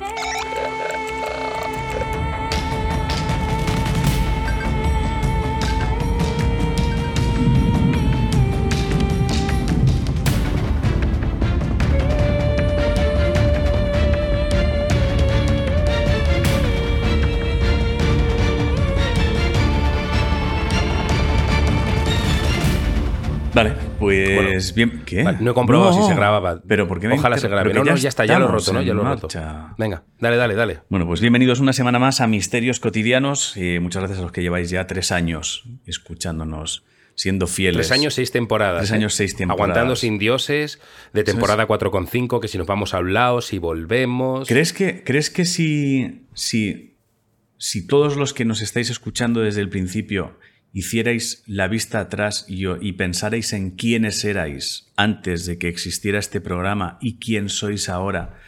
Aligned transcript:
Vale, 0.00 0.33
pues 24.04 24.74
bien. 24.74 25.02
¿Qué? 25.04 25.22
Vale, 25.22 25.38
no 25.40 25.50
he 25.50 25.54
comprobado 25.54 25.90
No, 25.90 26.02
si 26.02 26.08
se 26.08 26.14
grababa. 26.14 26.62
Pero 26.66 26.86
¿por 26.86 27.00
qué 27.00 27.08
me 27.08 27.14
Ojalá 27.14 27.38
se 27.38 27.48
grabe. 27.48 27.72
No, 27.72 27.84
no, 27.84 27.96
ya 27.96 28.08
está, 28.08 28.24
ya 28.24 28.38
lo 28.38 28.46
he 28.46 28.48
roto, 28.48 28.72
¿no? 28.72 28.82
Ya 28.82 28.94
lo 28.94 29.02
he 29.02 29.04
roto. 29.04 29.28
Venga, 29.78 30.04
dale, 30.20 30.36
dale, 30.36 30.54
dale. 30.54 30.80
Bueno, 30.88 31.06
pues 31.06 31.20
bienvenidos 31.20 31.60
una 31.60 31.72
semana 31.72 31.98
más 31.98 32.20
a 32.20 32.26
Misterios 32.26 32.80
Cotidianos. 32.80 33.56
y 33.56 33.78
muchas 33.78 34.02
gracias 34.02 34.18
a 34.20 34.22
los 34.22 34.32
que 34.32 34.42
lleváis 34.42 34.70
ya 34.70 34.86
tres 34.86 35.12
años 35.12 35.64
escuchándonos, 35.86 36.84
siendo 37.14 37.46
fieles. 37.46 37.88
Tres 37.88 37.98
años, 37.98 38.14
seis 38.14 38.30
temporadas. 38.30 38.82
Tres 38.82 38.92
¿eh? 38.92 38.94
años, 38.94 39.14
seis 39.14 39.36
temporadas. 39.36 39.60
Aguantando 39.60 39.96
sin 39.96 40.18
dioses, 40.18 40.80
de 41.12 41.24
temporada 41.24 41.66
4,5, 41.66 42.40
que 42.40 42.48
si 42.48 42.58
nos 42.58 42.66
vamos 42.66 42.94
a 42.94 43.00
un 43.00 43.14
lado, 43.14 43.40
si 43.40 43.58
volvemos. 43.58 44.48
¿Crees 44.48 44.72
que, 44.72 45.02
¿crees 45.02 45.30
que 45.30 45.44
si, 45.44 46.26
si, 46.34 46.96
si 47.58 47.86
todos 47.86 48.16
los 48.16 48.34
que 48.34 48.44
nos 48.44 48.60
estáis 48.60 48.90
escuchando 48.90 49.40
desde 49.40 49.60
el 49.60 49.68
principio 49.68 50.38
hicierais 50.74 51.42
la 51.46 51.68
vista 51.68 52.00
atrás 52.00 52.44
y, 52.48 52.64
y 52.68 52.92
pensarais 52.92 53.52
en 53.54 53.70
quiénes 53.70 54.22
erais 54.24 54.92
antes 54.96 55.46
de 55.46 55.56
que 55.56 55.68
existiera 55.68 56.18
este 56.18 56.40
programa 56.42 56.98
y 57.00 57.18
quién 57.18 57.48
sois 57.48 57.88
ahora, 57.88 58.38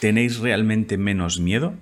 ¿tenéis 0.00 0.38
realmente 0.38 0.98
menos 0.98 1.40
miedo? 1.40 1.74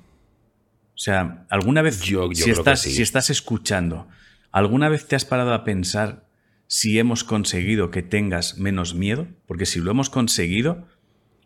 O 0.95 0.99
sea, 0.99 1.45
¿alguna 1.51 1.83
vez, 1.83 2.01
Yo- 2.03 2.31
yo 2.31 2.37
si, 2.37 2.43
creo 2.45 2.55
que 2.55 2.61
estás, 2.61 2.81
sí. 2.83 2.93
si 2.93 3.03
estás 3.03 3.29
escuchando, 3.31 4.09
¿alguna 4.53 4.89
vez 4.89 5.07
te 5.07 5.17
has 5.17 5.25
parado 5.25 5.53
a 5.53 5.65
pensar 5.65 6.25
si 6.69 6.99
hemos 7.01 7.25
conseguido 7.25 7.91
que 7.91 8.03
tengas 8.03 8.57
menos 8.59 8.95
miedo? 8.95 9.27
Porque 9.47 9.67
si 9.67 9.81
lo 9.81 9.91
hemos 9.91 10.09
conseguido, 10.09 10.87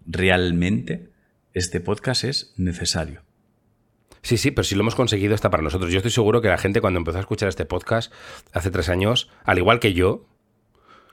realmente 0.07 1.11
este 1.55 1.81
podcast 1.81 2.25
es 2.25 2.53
necesario. 2.59 3.23
Sí, 4.23 4.37
sí, 4.37 4.51
pero 4.51 4.65
si 4.65 4.75
lo 4.75 4.83
hemos 4.83 4.95
conseguido 4.95 5.35
está 5.35 5.51
para 5.51 5.63
nosotros. 5.63 5.91
Yo 5.93 5.99
estoy 5.99 6.11
seguro 6.11 6.41
que 6.41 6.49
la 6.49 6.59
gente 6.59 6.81
cuando 6.81 6.99
empezó 6.99 7.19
a 7.19 7.21
escuchar 7.21 7.49
este 7.49 7.65
podcast 7.65 8.13
hace 8.53 8.71
tres 8.71 8.89
años, 8.89 9.31
al 9.45 9.59
igual 9.59 9.81
que 9.81 9.93
yo, 9.93 10.27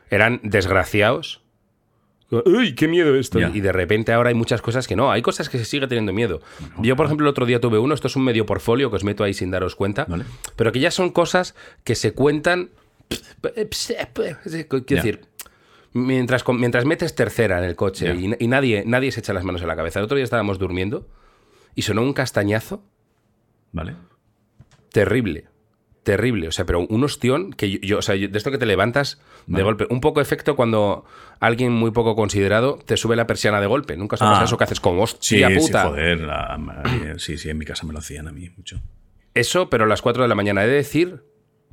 eran 0.10 0.40
desgraciados. 0.44 1.42
¡Uy, 2.32 2.74
qué 2.74 2.88
miedo 2.88 3.16
esto! 3.16 3.40
Y 3.40 3.62
de 3.62 3.72
repente 3.72 4.12
ahora 4.12 4.30
hay 4.30 4.36
muchas 4.36 4.62
cosas 4.62 4.88
que 4.88 4.96
no. 4.96 5.12
Hay 5.12 5.22
cosas 5.22 5.48
que 5.48 5.58
se 5.58 5.66
sigue 5.66 5.88
teniendo 5.88 6.12
miedo. 6.12 6.42
Yo, 6.80 6.96
por 6.96 7.06
ejemplo, 7.06 7.26
el 7.26 7.30
otro 7.30 7.46
día 7.46 7.62
tuve 7.62 7.78
uno, 7.78 7.94
esto 7.94 8.08
es 8.08 8.16
un 8.16 8.24
medio 8.24 8.46
portfolio 8.46 8.90
que 8.90 8.96
os 8.96 9.04
meto 9.04 9.24
ahí 9.24 9.34
sin 9.34 9.52
daros 9.52 9.76
cuenta, 9.76 10.06
Vale. 10.06 10.26
pero 10.56 10.72
que 10.72 10.80
ya 10.80 10.92
son 10.92 11.12
cosas 11.12 11.56
que 11.84 11.96
se 11.96 12.14
cuentan... 12.14 12.72
Quiero 13.42 15.04
decir, 15.04 15.22
mientras, 15.94 16.44
mientras 16.48 16.86
metes 16.86 17.14
tercera 17.14 17.60
en 17.60 17.66
el 17.66 17.76
coche 17.76 18.16
y, 18.16 18.36
y 18.40 18.48
nadie, 18.48 18.84
nadie 18.86 19.12
se 19.12 19.20
echa 19.20 19.32
las 19.32 19.44
manos 19.44 19.62
en 19.62 19.68
la 19.68 19.76
cabeza. 19.76 20.00
El 20.00 20.06
otro 20.06 20.18
día 20.18 20.24
estábamos 20.24 20.58
durmiendo 20.58 21.08
y 21.76 21.84
sonó 21.84 22.02
un 22.02 22.14
castañazo 22.14 22.84
¿Vale? 23.76 23.94
terrible. 24.92 25.46
Terrible, 26.04 26.48
o 26.48 26.52
sea, 26.52 26.66
pero 26.66 26.82
un 26.88 27.04
ostión 27.04 27.52
que 27.52 27.68
yo, 27.72 27.80
yo- 27.82 27.98
o 27.98 28.02
sea, 28.04 28.14
yo- 28.16 28.28
de 28.28 28.38
esto 28.38 28.52
que 28.52 28.60
te 28.60 28.68
levantas 28.68 29.20
de 29.48 29.64
golpe. 29.64 29.88
Un 29.90 30.02
poco 30.02 30.22
efecto 30.22 30.56
cuando 30.56 31.04
alguien 31.40 31.72
muy 31.72 31.90
poco 31.90 32.16
considerado 32.16 32.78
te 32.86 32.96
sube 32.96 33.16
la 33.16 33.26
persiana 33.26 33.60
de 33.60 33.66
golpe. 33.66 33.98
Nunca 33.98 34.16
ha 34.16 34.20
Ah. 34.42 34.44
eso 34.44 34.56
que 34.58 34.66
haces 34.66 34.80
Sí, 35.20 35.44
hostia 35.44 35.50
sí, 35.50 35.56
puta. 35.58 35.88
joder. 35.90 36.22
la- 36.22 36.58
la- 36.60 37.18
sí, 37.20 37.38
sí, 37.40 37.50
en 37.50 37.58
mi 37.58 37.66
casa 37.66 37.88
me 37.88 37.94
lo 37.94 38.00
hacían 38.00 38.28
a 38.28 38.32
mí 38.32 38.50
mucho. 38.56 38.80
Eso, 39.34 39.68
pero 39.70 39.86
a 39.86 39.88
las 39.88 40.04
4 40.04 40.22
de 40.22 40.30
la 40.30 40.36
mañana. 40.36 40.64
He 40.64 40.68
de 40.68 40.76
decir 40.76 41.24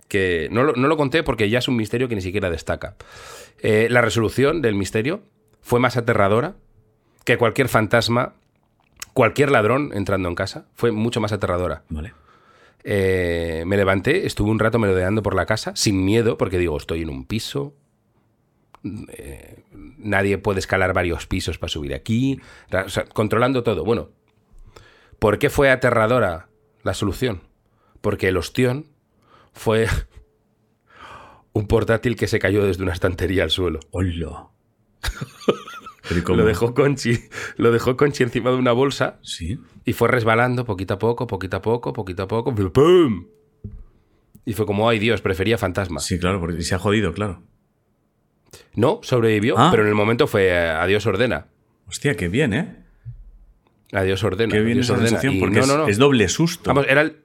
que 0.08 0.48
no 0.51 0.62
lo, 0.64 0.73
no 0.77 0.89
lo 0.89 0.96
conté 0.96 1.23
porque 1.23 1.51
ya 1.51 1.58
es 1.58 1.68
un 1.68 1.77
misterio 1.77 2.08
que 2.08 2.14
ni 2.14 2.23
siquiera 2.23 2.48
destaca. 2.48 2.96
Eh, 3.61 3.89
la 3.91 4.01
resolución 4.01 4.62
del 4.62 4.74
misterio 4.77 5.23
fue 5.61 5.79
más 5.79 5.98
aterradora 5.98 6.55
que 7.27 7.36
cualquier 7.36 7.68
fantasma, 7.68 8.35
cualquier 9.14 9.50
ladrón 9.50 9.90
entrando 9.95 10.28
en 10.28 10.34
casa. 10.34 10.67
Fue 10.74 10.90
mucho 10.92 11.20
más 11.20 11.33
aterradora. 11.33 11.84
¿Vale? 11.89 12.14
Eh, 12.84 13.62
me 13.67 13.77
levanté, 13.77 14.27
estuve 14.27 14.50
un 14.50 14.58
rato 14.58 14.78
merodeando 14.78 15.23
por 15.23 15.34
la 15.34 15.46
casa, 15.46 15.73
sin 15.77 16.05
miedo, 16.05 16.36
porque 16.36 16.58
digo, 16.58 16.77
estoy 16.77 17.02
en 17.02 17.11
un 17.11 17.24
piso. 17.27 17.74
eh, 19.12 19.62
nadie 19.98 20.39
puede 20.39 20.58
escalar 20.58 20.92
varios 20.92 21.27
pisos 21.27 21.58
para 21.58 21.68
subir 21.70 21.95
aquí. 21.95 22.40
ra- 22.70 22.84
o 22.84 22.89
sea, 22.89 23.05
controlando 23.05 23.62
todo. 23.62 23.84
Bueno, 23.84 24.08
¿por 25.20 25.39
qué 25.39 25.48
fue 25.50 25.70
aterradora 25.70 26.48
la 26.83 26.94
solución? 26.94 27.42
Porque 28.00 28.27
el 28.29 28.36
ostión 28.36 28.86
fue 29.52 29.86
un 31.52 31.68
portátil 31.68 32.17
que 32.17 32.27
se 32.27 32.40
cayó 32.40 32.64
desde 32.64 32.83
una 32.83 32.92
estantería 32.92 33.44
al 33.44 33.50
suelo. 33.50 33.79
¡Hola! 33.92 34.48
Lo 36.29 36.45
dejó 36.45 36.74
Conchi, 36.74 37.18
lo 37.57 37.70
dejó 37.73 37.96
Conchi 37.96 38.24
encima 38.24 38.51
de 38.51 38.57
una 38.57 38.73
bolsa 38.73 39.18
Sí. 39.23 39.58
Y 39.85 39.92
fue 39.92 40.08
resbalando 40.08 40.64
poquito 40.64 40.95
a 40.95 40.98
poco, 40.98 41.27
poquito 41.27 41.57
a 41.57 41.63
poco, 41.63 41.92
poquito 41.92 42.23
a 42.24 42.29
poco. 42.29 42.55
¡Pum! 42.55 43.27
Y 44.45 44.55
fue 44.55 44.67
como, 44.67 44.89
ay 44.89 44.98
Dios, 44.98 45.20
prefería 45.20 45.58
fantasma. 45.58 46.01
Sí, 46.01 46.18
claro, 46.18 46.41
porque 46.41 46.61
se 46.62 46.74
ha 46.74 46.79
jodido, 46.79 47.12
claro. 47.12 47.42
No, 48.74 49.01
sobrevivió, 49.02 49.55
Ah. 49.58 49.68
pero 49.70 49.83
en 49.85 49.89
el 49.89 49.95
momento 49.95 50.27
fue 50.27 50.48
eh, 50.48 50.68
adiós 50.70 51.07
ordena. 51.07 51.46
Hostia, 51.86 52.17
qué 52.17 52.29
bien, 52.29 52.52
¿eh? 52.52 52.77
Adiós 53.92 54.24
ordena. 54.24 54.52
Qué 54.52 54.61
bien 54.62 54.79
esa 54.80 54.95
ordena. 54.95 55.11
sensación, 55.11 55.39
porque 55.39 55.57
no, 55.57 55.62
es, 55.62 55.68
no, 55.68 55.79
no. 55.79 55.86
es 55.89 55.98
doble 55.98 56.29
susto. 56.29 56.62
Vamos, 56.68 56.86
era 56.89 57.02
el. 57.02 57.17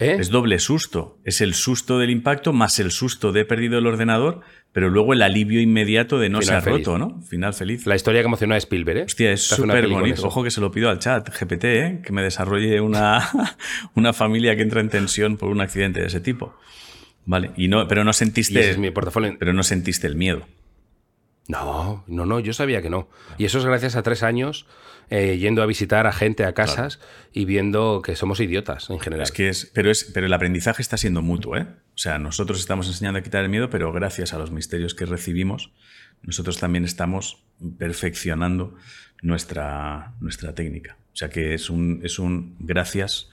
¿Eh? 0.00 0.16
Es 0.18 0.30
doble 0.30 0.58
susto. 0.58 1.18
Es 1.24 1.40
el 1.40 1.54
susto 1.54 1.98
del 1.98 2.10
impacto 2.10 2.52
más 2.52 2.78
el 2.80 2.90
susto 2.90 3.32
de 3.32 3.40
he 3.42 3.44
perdido 3.44 3.78
el 3.78 3.86
ordenador, 3.86 4.40
pero 4.72 4.90
luego 4.90 5.12
el 5.12 5.22
alivio 5.22 5.60
inmediato 5.60 6.18
de 6.18 6.28
no 6.28 6.40
se 6.40 6.46
Final 6.46 6.58
ha 6.58 6.62
feliz. 6.62 6.86
roto, 6.86 6.98
¿no? 6.98 7.22
Final 7.22 7.54
feliz. 7.54 7.86
La 7.86 7.94
historia 7.94 8.20
que 8.22 8.26
emocionó 8.26 8.54
a 8.54 8.58
Spielberg, 8.58 8.98
¿eh? 8.98 9.04
Hostia, 9.04 9.32
es 9.32 9.42
súper 9.42 9.88
bonito. 9.88 10.26
Ojo 10.26 10.42
que 10.42 10.50
se 10.50 10.60
lo 10.60 10.70
pido 10.70 10.90
al 10.90 10.98
chat 10.98 11.28
GPT, 11.28 11.64
¿eh? 11.64 12.00
que 12.04 12.12
me 12.12 12.22
desarrolle 12.22 12.80
una, 12.80 13.28
una 13.94 14.12
familia 14.12 14.56
que 14.56 14.62
entra 14.62 14.80
en 14.80 14.88
tensión 14.88 15.36
por 15.36 15.50
un 15.50 15.60
accidente 15.60 16.00
de 16.00 16.06
ese 16.06 16.20
tipo. 16.20 16.56
Vale, 17.26 17.52
y 17.56 17.68
no, 17.68 17.86
pero 17.88 18.04
no 18.04 18.10
Y 18.10 18.14
sentiste, 18.14 18.60
ese 18.60 18.70
es 18.72 18.78
mi 18.78 18.90
portafolio. 18.90 19.36
pero 19.38 19.52
no 19.52 19.62
sentiste 19.62 20.06
el 20.06 20.16
miedo. 20.16 20.46
No, 21.46 22.04
no, 22.06 22.26
no, 22.26 22.40
yo 22.40 22.52
sabía 22.52 22.82
que 22.82 22.90
no. 22.90 23.08
Y 23.38 23.44
eso 23.44 23.58
es 23.58 23.64
gracias 23.64 23.96
a 23.96 24.02
tres 24.02 24.22
años 24.22 24.66
eh, 25.10 25.36
yendo 25.38 25.62
a 25.62 25.66
visitar 25.66 26.06
a 26.06 26.12
gente 26.12 26.44
a 26.44 26.52
casas 26.54 26.98
y 27.32 27.44
viendo 27.44 28.00
que 28.04 28.16
somos 28.16 28.40
idiotas 28.40 28.88
en 28.90 28.98
general. 29.00 29.24
Es 29.24 29.32
que 29.32 29.48
es, 29.48 29.70
pero 29.74 29.90
es, 29.90 30.04
pero 30.12 30.26
el 30.26 30.32
aprendizaje 30.32 30.82
está 30.82 30.96
siendo 30.96 31.22
mutuo, 31.22 31.56
¿eh? 31.56 31.66
O 31.94 31.98
sea, 31.98 32.18
nosotros 32.18 32.58
estamos 32.60 32.86
enseñando 32.88 33.18
a 33.18 33.22
quitar 33.22 33.42
el 33.44 33.48
miedo, 33.50 33.70
pero 33.70 33.92
gracias 33.92 34.32
a 34.34 34.38
los 34.38 34.50
misterios 34.50 34.94
que 34.94 35.06
recibimos, 35.06 35.70
nosotros 36.22 36.58
también 36.58 36.84
estamos 36.84 37.44
perfeccionando 37.78 38.74
nuestra, 39.22 40.12
nuestra 40.20 40.54
técnica. 40.54 40.96
O 41.12 41.16
sea 41.16 41.28
que 41.30 41.54
es 41.54 41.70
un, 41.70 42.00
es 42.02 42.18
un 42.18 42.56
gracias, 42.58 43.28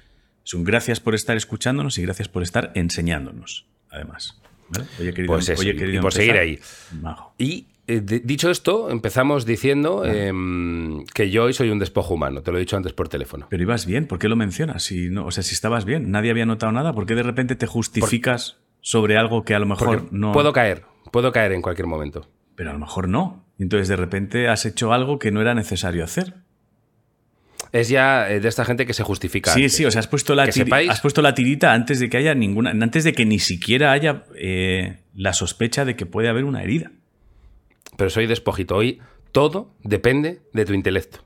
es 0.46 0.54
un 0.54 0.64
gracias 0.64 1.00
por 1.00 1.16
estar 1.16 1.36
escuchándonos 1.38 1.98
y 1.98 2.04
gracias 2.04 2.28
por 2.28 2.44
estar 2.44 2.72
enseñándonos, 2.76 3.66
además. 3.90 4.40
¿Vale? 4.70 4.86
Oye, 5.00 5.14
querido, 5.14 5.34
Pues 5.34 5.50
eso, 5.50 5.60
oye, 5.62 5.72
y- 5.72 5.78
querido 5.78 6.00
y 6.00 6.02
por 6.02 6.14
empezar, 6.14 6.36
seguir 6.36 6.38
ahí. 6.40 6.60
majo. 7.02 7.34
Y 7.38 7.68
eh, 7.98 8.22
dicho 8.24 8.50
esto, 8.50 8.90
empezamos 8.90 9.46
diciendo 9.46 10.04
em, 10.06 11.06
que 11.14 11.30
yo 11.30 11.44
hoy 11.44 11.54
soy 11.54 11.70
un 11.70 11.80
despojo 11.80 12.14
humano. 12.14 12.42
Te 12.42 12.52
lo 12.52 12.58
he 12.58 12.62
dicho 12.62 12.78
antes 12.78 12.94
por 12.94 13.10
teléfono. 13.10 13.48
Pero 13.50 13.64
ibas 13.64 13.86
bien, 13.86 14.08
¿por 14.08 14.20
qué 14.20 14.28
lo 14.30 14.36
mencionas? 14.36 14.84
Si 14.84 15.10
no, 15.10 15.26
o 15.26 15.32
sea, 15.32 15.44
si 15.44 15.54
estabas 15.54 15.86
bien, 15.86 16.12
nadie 16.12 16.32
había 16.32 16.46
notado 16.46 16.72
nada, 16.72 16.94
¿por 16.94 17.06
qué 17.06 17.16
de 17.16 17.24
repente 17.24 17.56
te 17.56 17.68
justificas 17.68 18.58
sobre 18.82 19.18
algo 19.18 19.44
que 19.44 19.54
a 19.56 19.60
lo 19.60 19.66
mejor 19.66 19.88
Porque 19.88 20.08
no. 20.12 20.32
Puedo 20.32 20.54
caer, 20.54 20.84
puedo 21.12 21.32
caer 21.32 21.52
en 21.52 21.62
cualquier 21.62 21.88
momento. 21.88 22.28
Pero 22.56 22.72
a 22.72 22.74
lo 22.74 22.80
mejor 22.80 23.08
no. 23.08 23.46
Entonces 23.60 23.88
de 23.88 23.96
repente 23.96 24.48
has 24.48 24.66
hecho 24.66 24.92
algo 24.94 25.20
que 25.20 25.32
no 25.32 25.42
era 25.42 25.54
necesario 25.54 26.04
hacer. 26.04 26.36
Es 27.72 27.88
ya 27.90 28.30
eh, 28.30 28.40
de 28.40 28.50
esta 28.50 28.66
gente 28.66 28.86
que 28.86 28.94
se 28.94 29.04
justifica. 29.04 29.54
Sí, 29.54 29.62
antes. 29.62 29.74
sí, 29.74 29.86
o 29.86 29.92
sea, 29.92 30.00
has 30.00 30.08
puesto, 30.08 30.36
la 30.36 30.48
sepáis- 30.48 30.90
has 30.90 31.00
puesto 31.00 31.22
la 31.22 31.34
tirita 31.34 31.74
antes 31.74 32.00
de 32.00 32.10
que 32.10 32.18
haya 32.18 32.34
ninguna. 32.36 32.72
Antes 32.72 33.04
de 33.04 33.14
que 33.14 33.26
ni 33.26 33.40
siquiera 33.40 33.92
haya 33.94 34.26
eh, 34.36 35.00
la 35.16 35.34
sospecha 35.34 35.86
de 35.86 35.96
que 35.96 36.06
puede 36.06 36.28
haber 36.28 36.44
una 36.44 36.64
herida. 36.64 36.92
Pero 37.98 38.10
soy 38.10 38.28
despojito. 38.28 38.76
Hoy 38.76 39.02
todo 39.32 39.74
depende 39.84 40.42
de 40.54 40.66
tu 40.66 40.74
intelecto. 40.74 41.20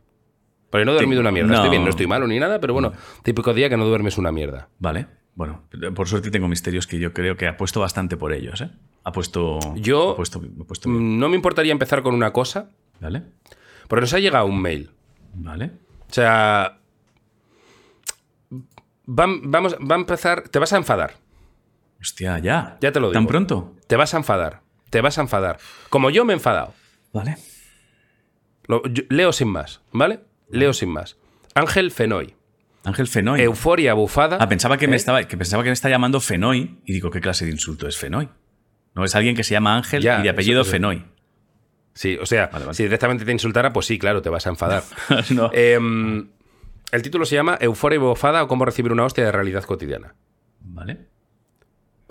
Porque 0.69 0.85
no 0.85 0.91
he 0.91 0.95
dormido 0.95 1.21
una 1.21 1.31
mierda. 1.31 1.49
No. 1.49 1.55
Estoy 1.55 1.69
bien, 1.69 1.83
no 1.83 1.89
estoy 1.89 2.07
malo 2.07 2.27
ni 2.27 2.39
nada, 2.39 2.59
pero 2.59 2.73
bueno, 2.73 2.91
típico 3.23 3.53
día 3.53 3.69
que 3.69 3.77
no 3.77 3.85
duermes 3.85 4.17
una 4.17 4.31
mierda. 4.31 4.69
Vale. 4.79 5.07
Bueno, 5.35 5.63
por 5.95 6.07
suerte 6.07 6.31
tengo 6.31 6.47
misterios 6.47 6.87
que 6.87 6.97
yo 6.97 7.13
creo 7.13 7.35
que 7.35 7.47
ha 7.47 7.57
puesto 7.57 7.79
bastante 7.81 8.15
por 8.17 8.31
ellos, 8.33 8.61
¿eh? 8.61 8.71
Ha 9.03 9.11
puesto. 9.11 9.59
Yo- 9.75 10.15
No 10.89 11.29
me 11.29 11.35
importaría 11.35 11.71
empezar 11.73 12.01
con 12.03 12.13
una 12.15 12.31
cosa, 12.31 12.71
Vale. 13.01 13.23
porque 13.87 14.01
nos 14.01 14.13
ha 14.13 14.19
llegado 14.19 14.45
un 14.45 14.61
mail. 14.61 14.91
Vale. 15.33 15.71
O 16.09 16.13
sea. 16.13 16.79
va- 19.07 19.27
vamos, 19.43 19.75
va 19.75 19.95
a 19.95 19.99
empezar. 19.99 20.47
Te 20.49 20.59
vas 20.59 20.73
a 20.73 20.77
enfadar. 20.77 21.15
Hostia, 22.01 22.39
ya. 22.39 22.77
Ya 22.81 22.91
te 22.91 22.99
lo 22.99 23.07
digo. 23.07 23.13
¿Tan 23.13 23.27
pronto? 23.27 23.75
Te 23.87 23.95
vas 23.95 24.13
a 24.13 24.17
enfadar. 24.17 24.61
Te 24.89 25.01
vas 25.01 25.17
a 25.17 25.21
enfadar. 25.21 25.57
Como 25.89 26.09
yo 26.09 26.25
me 26.25 26.33
he 26.33 26.35
enfadado. 26.35 26.73
Vale. 27.13 27.37
Lo- 28.67 28.83
yo- 28.87 29.03
leo 29.09 29.31
sin 29.31 29.49
más, 29.49 29.81
¿vale? 29.91 30.21
Leo 30.49 30.73
sin 30.73 30.89
más. 30.89 31.17
Ángel 31.53 31.91
Fenoy. 31.91 32.35
Ángel 32.83 33.07
Fenoy. 33.07 33.41
Euforia 33.41 33.93
bufada. 33.93 34.37
Ah, 34.39 34.47
pensaba 34.49 34.77
que, 34.77 34.87
me 34.87 34.93
¿Eh? 34.93 34.97
estaba, 34.97 35.23
que 35.23 35.37
pensaba 35.37 35.63
que 35.63 35.69
me 35.69 35.73
está 35.73 35.89
llamando 35.89 36.19
Fenoy 36.19 36.79
y 36.85 36.93
digo, 36.93 37.09
¿qué 37.09 37.19
clase 37.21 37.45
de 37.45 37.51
insulto 37.51 37.87
es 37.87 37.97
Fenoy? 37.97 38.29
No, 38.93 39.03
es 39.03 39.15
alguien 39.15 39.35
que 39.35 39.43
se 39.43 39.53
llama 39.53 39.75
Ángel 39.75 40.01
Ya, 40.01 40.19
y 40.19 40.23
de 40.23 40.29
apellido 40.29 40.61
eso-. 40.61 40.71
Fenoy. 40.71 41.03
Sí, 41.93 42.17
o 42.21 42.25
sea, 42.25 42.47
Vale, 42.47 42.65
vale. 42.65 42.75
si 42.75 42.83
directamente 42.83 43.23
te 43.25 43.31
insultara, 43.31 43.71
pues 43.71 43.85
sí, 43.85 43.97
claro, 43.97 44.21
te 44.21 44.29
vas 44.29 44.45
a 44.47 44.49
enfadar. 44.49 44.83
No. 45.31 45.49
Em, 45.53 46.29
el 46.91 47.01
título 47.01 47.25
se 47.25 47.35
llama 47.35 47.57
Euforia 47.61 47.99
bufada 47.99 48.43
o 48.43 48.47
cómo 48.47 48.65
recibir 48.65 48.91
una 48.91 49.05
hostia 49.05 49.23
de 49.25 49.31
realidad 49.31 49.63
cotidiana. 49.63 50.13
¿Vale? 50.59 51.07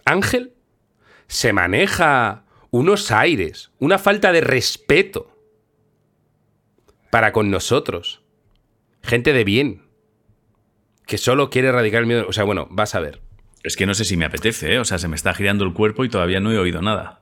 Ángel 0.04 0.54
se 1.26 1.52
maneja 1.52 2.43
unos 2.76 3.12
aires, 3.12 3.70
una 3.78 3.98
falta 3.98 4.32
de 4.32 4.40
respeto 4.40 5.30
para 7.10 7.30
con 7.30 7.48
nosotros. 7.48 8.22
Gente 9.00 9.32
de 9.32 9.44
bien. 9.44 9.82
Que 11.06 11.16
solo 11.16 11.50
quiere 11.50 11.68
erradicar 11.68 12.00
el 12.00 12.06
miedo. 12.08 12.26
O 12.28 12.32
sea, 12.32 12.42
bueno, 12.42 12.66
vas 12.72 12.96
a 12.96 13.00
ver. 13.00 13.20
Es 13.62 13.76
que 13.76 13.86
no 13.86 13.94
sé 13.94 14.04
si 14.04 14.16
me 14.16 14.24
apetece, 14.24 14.74
¿eh? 14.74 14.78
O 14.80 14.84
sea, 14.84 14.98
se 14.98 15.06
me 15.06 15.14
está 15.14 15.32
girando 15.34 15.64
el 15.64 15.72
cuerpo 15.72 16.04
y 16.04 16.08
todavía 16.08 16.40
no 16.40 16.50
he 16.50 16.58
oído 16.58 16.82
nada. 16.82 17.20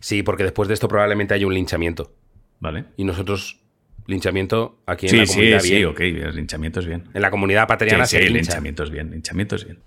Sí, 0.00 0.22
porque 0.22 0.42
después 0.42 0.68
de 0.68 0.74
esto 0.74 0.86
probablemente 0.86 1.32
haya 1.32 1.46
un 1.46 1.54
linchamiento. 1.54 2.12
¿Vale? 2.60 2.84
Y 2.98 3.04
nosotros, 3.04 3.60
linchamiento 4.06 4.82
aquí 4.84 5.06
en 5.06 5.10
Sí, 5.12 5.16
la 5.16 5.26
sí, 5.26 5.32
comunidad 5.32 5.60
sí, 5.60 5.70
bien. 5.76 5.86
ok, 5.86 6.00
el 6.00 6.36
linchamiento 6.36 6.80
es 6.80 6.86
bien. 6.86 7.08
En 7.14 7.22
la 7.22 7.30
comunidad 7.30 7.66
patriana 7.66 8.04
Sí, 8.04 8.16
sí, 8.18 8.22
se 8.24 8.28
lincha. 8.28 8.40
linchamiento 8.52 8.82
es 8.82 8.90
bien, 8.90 9.10
linchamiento 9.12 9.56
es 9.56 9.64
bien. 9.64 9.78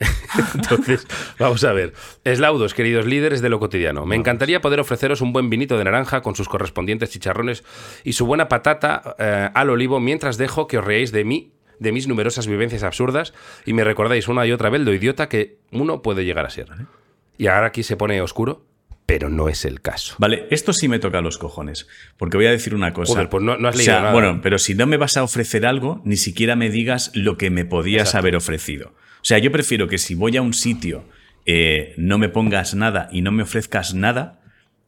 Entonces, 0.54 1.06
vamos 1.38 1.64
a 1.64 1.72
ver. 1.72 1.92
Eslaudos, 2.24 2.74
queridos 2.74 3.06
líderes 3.06 3.40
de 3.42 3.48
lo 3.48 3.58
cotidiano. 3.58 4.06
Me 4.06 4.16
encantaría 4.16 4.60
poder 4.60 4.80
ofreceros 4.80 5.20
un 5.20 5.32
buen 5.32 5.50
vinito 5.50 5.76
de 5.78 5.84
naranja 5.84 6.20
con 6.22 6.36
sus 6.36 6.48
correspondientes 6.48 7.10
chicharrones 7.10 7.64
y 8.04 8.12
su 8.12 8.26
buena 8.26 8.48
patata 8.48 9.16
eh, 9.18 9.50
al 9.54 9.70
olivo 9.70 10.00
mientras 10.00 10.38
dejo 10.38 10.66
que 10.68 10.78
os 10.78 10.84
reáis 10.84 11.10
de 11.12 11.24
mí, 11.24 11.52
de 11.78 11.92
mis 11.92 12.06
numerosas 12.08 12.46
vivencias 12.46 12.82
absurdas 12.82 13.34
y 13.66 13.72
me 13.72 13.84
recordáis 13.84 14.28
una 14.28 14.46
y 14.46 14.52
otra 14.52 14.70
vez 14.70 14.82
lo 14.82 14.92
idiota 14.92 15.28
que 15.28 15.58
uno 15.72 16.02
puede 16.02 16.24
llegar 16.24 16.46
a 16.46 16.50
ser. 16.50 16.68
Y 17.36 17.46
ahora 17.46 17.68
aquí 17.68 17.82
se 17.82 17.96
pone 17.96 18.20
oscuro, 18.20 18.64
pero 19.06 19.30
no 19.30 19.48
es 19.48 19.64
el 19.64 19.80
caso. 19.80 20.16
Vale, 20.18 20.46
esto 20.50 20.72
sí 20.72 20.86
me 20.88 20.98
toca 20.98 21.20
los 21.20 21.38
cojones. 21.38 21.86
Porque 22.18 22.36
voy 22.36 22.46
a 22.46 22.50
decir 22.50 22.74
una 22.74 22.92
cosa. 22.92 23.12
Joder, 23.14 23.28
pues 23.30 23.42
no- 23.42 23.56
no 23.56 23.68
has 23.68 23.74
O 23.76 23.78
leído 23.78 23.92
sea, 23.92 24.00
nada. 24.00 24.12
Bueno, 24.12 24.40
pero 24.42 24.58
si 24.58 24.74
no 24.74 24.86
me 24.86 24.96
vas 24.96 25.16
a 25.16 25.22
ofrecer 25.22 25.64
algo, 25.66 26.02
ni 26.04 26.16
siquiera 26.16 26.56
me 26.56 26.68
digas 26.68 27.10
lo 27.14 27.36
que 27.38 27.48
me 27.50 27.64
podías 27.64 28.08
Exacto. 28.08 28.18
haber 28.18 28.36
ofrecido. 28.36 28.92
O 29.28 29.30
sea, 29.30 29.36
yo 29.36 29.52
prefiero 29.52 29.88
que 29.88 29.98
si 29.98 30.14
voy 30.14 30.38
a 30.38 30.42
un 30.42 30.54
sitio 30.54 31.04
eh, 31.44 31.92
no 31.98 32.16
me 32.16 32.30
pongas 32.30 32.74
nada 32.74 33.10
y 33.12 33.20
no 33.20 33.30
me 33.30 33.42
ofrezcas 33.42 33.92
nada, 33.92 34.40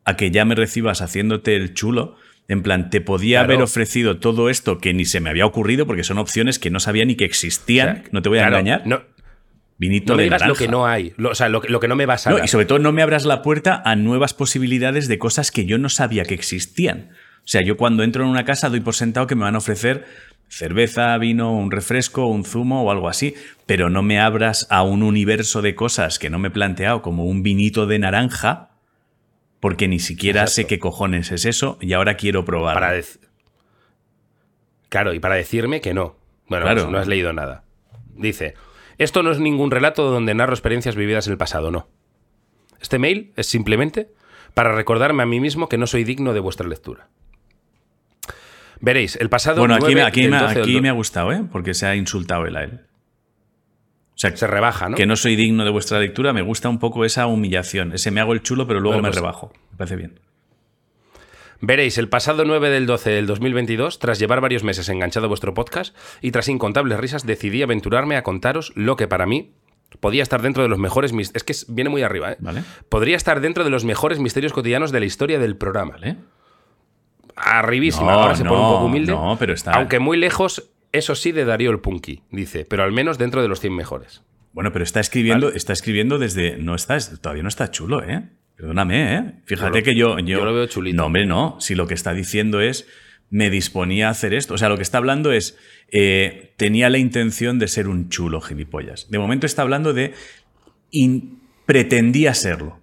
a 0.06 0.16
que 0.16 0.30
ya 0.30 0.46
me 0.46 0.54
recibas 0.54 1.02
haciéndote 1.02 1.56
el 1.56 1.74
chulo. 1.74 2.16
En 2.48 2.62
plan, 2.62 2.88
te 2.88 3.02
podía 3.02 3.40
Claro. 3.40 3.52
haber 3.52 3.62
ofrecido 3.64 4.16
todo 4.18 4.48
esto 4.48 4.78
que 4.78 4.94
ni 4.94 5.04
se 5.04 5.20
me 5.20 5.28
había 5.28 5.44
ocurrido 5.44 5.86
porque 5.86 6.04
son 6.04 6.16
opciones 6.16 6.58
que 6.58 6.70
no 6.70 6.80
sabía 6.80 7.04
ni 7.04 7.16
que 7.16 7.26
existían. 7.26 7.88
O 7.90 7.92
sea, 7.96 8.04
no 8.12 8.22
te 8.22 8.30
voy 8.30 8.38
a 8.38 8.42
claro, 8.44 8.56
engañar. 8.60 8.86
No, 8.86 9.02
Vinito 9.76 10.14
no 10.14 10.16
me 10.16 10.22
de 10.22 10.28
digas 10.30 10.46
lo 10.48 10.54
que 10.54 10.68
no 10.68 10.86
hay. 10.86 11.12
Lo- 11.18 11.30
o 11.32 11.34
sea, 11.34 11.50
lo, 11.50 11.60
que- 11.60 11.68
lo 11.68 11.78
que 11.78 11.88
no 11.88 11.96
me 11.96 12.06
vas 12.06 12.26
a 12.26 12.30
No, 12.30 12.36
dar. 12.36 12.44
y 12.46 12.48
sobre 12.48 12.64
todo 12.64 12.78
no 12.78 12.92
me 12.92 13.02
abras 13.02 13.26
la 13.26 13.42
puerta 13.42 13.82
a 13.84 13.94
nuevas 13.94 14.32
posibilidades 14.32 15.06
de 15.06 15.18
cosas 15.18 15.50
que 15.50 15.66
yo 15.66 15.76
no 15.76 15.90
sabía 15.90 16.24
que 16.24 16.32
existían. 16.32 17.10
O 17.44 17.48
sea, 17.50 17.62
yo 17.62 17.76
cuando 17.76 18.02
entro 18.04 18.22
en 18.24 18.30
una 18.30 18.46
casa 18.46 18.70
doy 18.70 18.80
por 18.80 18.94
sentado 18.94 19.26
que 19.26 19.34
me 19.34 19.42
van 19.42 19.54
a 19.54 19.58
ofrecer 19.58 20.06
cerveza, 20.50 21.16
vino, 21.16 21.52
un 21.54 21.70
refresco, 21.70 22.26
un 22.26 22.44
zumo 22.44 22.82
o 22.82 22.90
algo 22.90 23.08
así, 23.08 23.34
pero 23.66 23.88
no 23.88 24.02
me 24.02 24.20
abras 24.20 24.66
a 24.68 24.82
un 24.82 25.02
universo 25.02 25.62
de 25.62 25.74
cosas 25.74 26.18
que 26.18 26.28
no 26.28 26.38
me 26.38 26.48
he 26.48 26.50
planteado, 26.50 27.00
como 27.00 27.24
un 27.24 27.42
vinito 27.42 27.86
de 27.86 27.98
naranja, 27.98 28.70
porque 29.60 29.88
ni 29.88 30.00
siquiera 30.00 30.46
sé 30.48 30.66
qué 30.66 30.78
cojones 30.78 31.30
es 31.32 31.44
eso 31.44 31.78
y 31.80 31.92
ahora 31.92 32.16
quiero 32.16 32.44
probar. 32.44 32.74
Para 32.74 33.00
Claro, 34.88 35.14
y 35.14 35.20
para 35.20 35.36
decirme 35.36 35.80
que 35.80 35.94
no. 35.94 36.16
Bueno, 36.48 36.64
Claro. 36.64 36.82
pues 36.82 36.92
no 36.92 36.98
has 36.98 37.06
leído 37.06 37.32
nada. 37.32 37.62
Dice, 38.16 38.54
esto 38.98 39.22
no 39.22 39.30
es 39.30 39.38
ningún 39.38 39.70
relato 39.70 40.10
donde 40.10 40.34
narro 40.34 40.52
experiencias 40.52 40.96
vividas 40.96 41.26
en 41.28 41.32
el 41.32 41.38
pasado, 41.38 41.70
no. 41.70 41.88
Este 42.80 42.98
mail 42.98 43.32
es 43.36 43.46
simplemente 43.46 44.08
para 44.52 44.74
recordarme 44.74 45.22
a 45.22 45.26
mí 45.26 45.38
mismo 45.38 45.68
que 45.68 45.78
no 45.78 45.86
soy 45.86 46.02
digno 46.02 46.32
de 46.32 46.40
vuestra 46.40 46.66
lectura. 46.66 47.08
Veréis, 48.80 49.16
el 49.16 49.28
pasado 49.28 49.58
Bueno, 49.60 49.74
aquí, 49.74 49.82
9 49.84 49.94
me, 49.94 50.02
aquí, 50.02 50.22
del 50.22 50.30
me, 50.30 50.38
12 50.38 50.54
del 50.54 50.62
aquí 50.62 50.74
do- 50.74 50.82
me 50.82 50.88
ha 50.88 50.92
gustado, 50.92 51.32
¿eh? 51.32 51.42
Porque 51.52 51.74
se 51.74 51.86
ha 51.86 51.96
insultado 51.96 52.46
él 52.46 52.56
a 52.56 52.64
él. 52.64 52.80
O 54.14 54.18
sea, 54.20 54.36
se 54.36 54.46
rebaja, 54.46 54.88
¿no? 54.90 54.96
que 54.96 55.06
no 55.06 55.16
soy 55.16 55.34
digno 55.36 55.64
de 55.64 55.70
vuestra 55.70 55.98
lectura, 55.98 56.32
me 56.32 56.42
gusta 56.42 56.68
un 56.68 56.78
poco 56.78 57.04
esa 57.04 57.26
humillación. 57.26 57.92
Ese 57.92 58.10
me 58.10 58.20
hago 58.20 58.32
el 58.32 58.42
chulo, 58.42 58.66
pero 58.66 58.80
luego 58.80 58.98
me 58.98 59.08
pues- 59.08 59.16
rebajo. 59.16 59.52
Me 59.72 59.76
parece 59.78 59.96
bien. 59.96 60.20
Veréis, 61.62 61.98
el 61.98 62.08
pasado 62.08 62.44
9 62.46 62.70
del 62.70 62.86
12 62.86 63.10
del 63.10 63.26
2022, 63.26 63.98
tras 63.98 64.18
llevar 64.18 64.40
varios 64.40 64.64
meses 64.64 64.88
enganchado 64.88 65.26
a 65.26 65.28
vuestro 65.28 65.52
podcast 65.52 65.94
y 66.22 66.30
tras 66.30 66.48
incontables 66.48 66.98
risas, 66.98 67.26
decidí 67.26 67.62
aventurarme 67.62 68.16
a 68.16 68.22
contaros 68.22 68.72
lo 68.76 68.96
que 68.96 69.08
para 69.08 69.26
mí 69.26 69.52
podía 70.00 70.22
estar 70.22 70.40
dentro 70.40 70.62
de 70.62 70.70
los 70.70 70.78
mejores... 70.78 71.12
mis- 71.12 71.32
Es 71.34 71.44
que 71.44 71.52
viene 71.68 71.90
muy 71.90 72.02
arriba, 72.02 72.32
¿eh? 72.32 72.36
¿Vale? 72.40 72.62
Podría 72.88 73.16
estar 73.16 73.40
dentro 73.42 73.64
de 73.64 73.70
los 73.70 73.84
mejores 73.84 74.18
misterios 74.20 74.54
cotidianos 74.54 74.90
de 74.90 75.00
la 75.00 75.06
historia 75.06 75.38
del 75.38 75.56
programa. 75.56 75.92
¿Vale? 75.92 76.16
Arribísima, 77.42 78.12
No, 78.12 78.18
ahora 78.20 78.34
se 78.34 78.44
pone 78.44 78.60
un 78.60 78.66
poco 78.72 78.84
humilde. 78.86 79.12
no, 79.12 79.36
pero 79.38 79.52
está- 79.54 79.72
Aunque 79.72 79.98
muy 79.98 80.16
lejos, 80.16 80.70
eso 80.92 81.14
sí, 81.14 81.32
de 81.32 81.44
Darío 81.44 81.70
el 81.70 81.80
Punky, 81.80 82.22
dice, 82.30 82.64
pero 82.64 82.82
al 82.82 82.92
menos 82.92 83.18
dentro 83.18 83.42
de 83.42 83.48
los 83.48 83.60
100 83.60 83.74
mejores. 83.74 84.22
Bueno, 84.52 84.72
pero 84.72 84.82
está 84.82 85.00
escribiendo, 85.00 85.48
está 85.50 85.72
escribiendo 85.72 86.18
desde. 86.18 86.56
No 86.58 86.74
está, 86.74 86.98
todavía 87.20 87.42
no 87.44 87.48
está 87.48 87.70
chulo, 87.70 88.02
¿eh? 88.02 88.24
Perdóname, 88.56 89.14
¿eh? 89.14 89.32
Fíjate 89.46 89.78
lo- 89.78 89.84
que 89.84 89.94
yo, 89.94 90.18
yo. 90.18 90.38
yo 90.38 90.44
lo 90.44 90.52
veo 90.52 90.66
chulito. 90.66 90.96
No, 90.96 91.06
hombre, 91.06 91.24
no. 91.24 91.56
Si 91.60 91.74
lo 91.74 91.86
que 91.86 91.94
está 91.94 92.12
diciendo 92.12 92.60
es. 92.60 92.86
Me 93.32 93.48
disponía 93.48 94.08
a 94.08 94.10
hacer 94.10 94.34
esto. 94.34 94.54
O 94.54 94.58
sea, 94.58 94.68
lo 94.68 94.76
que 94.76 94.82
está 94.82 94.98
hablando 94.98 95.30
es. 95.32 95.56
eh, 95.92 96.52
tenía 96.56 96.90
la 96.90 96.98
intención 96.98 97.58
de 97.60 97.68
ser 97.68 97.86
un 97.86 98.08
chulo 98.08 98.40
gilipollas. 98.40 99.08
De 99.08 99.18
momento 99.20 99.46
está 99.46 99.62
hablando 99.62 99.92
de. 99.92 100.14
in- 100.90 101.38
pretendía 101.64 102.34
serlo. 102.34 102.80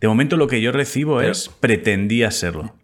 De 0.00 0.08
momento 0.08 0.36
lo 0.36 0.48
que 0.48 0.60
yo 0.60 0.72
recibo 0.72 1.18
Pero- 1.18 1.30
es. 1.30 1.48
Pretendía 1.60 2.30
serlo. 2.32 2.74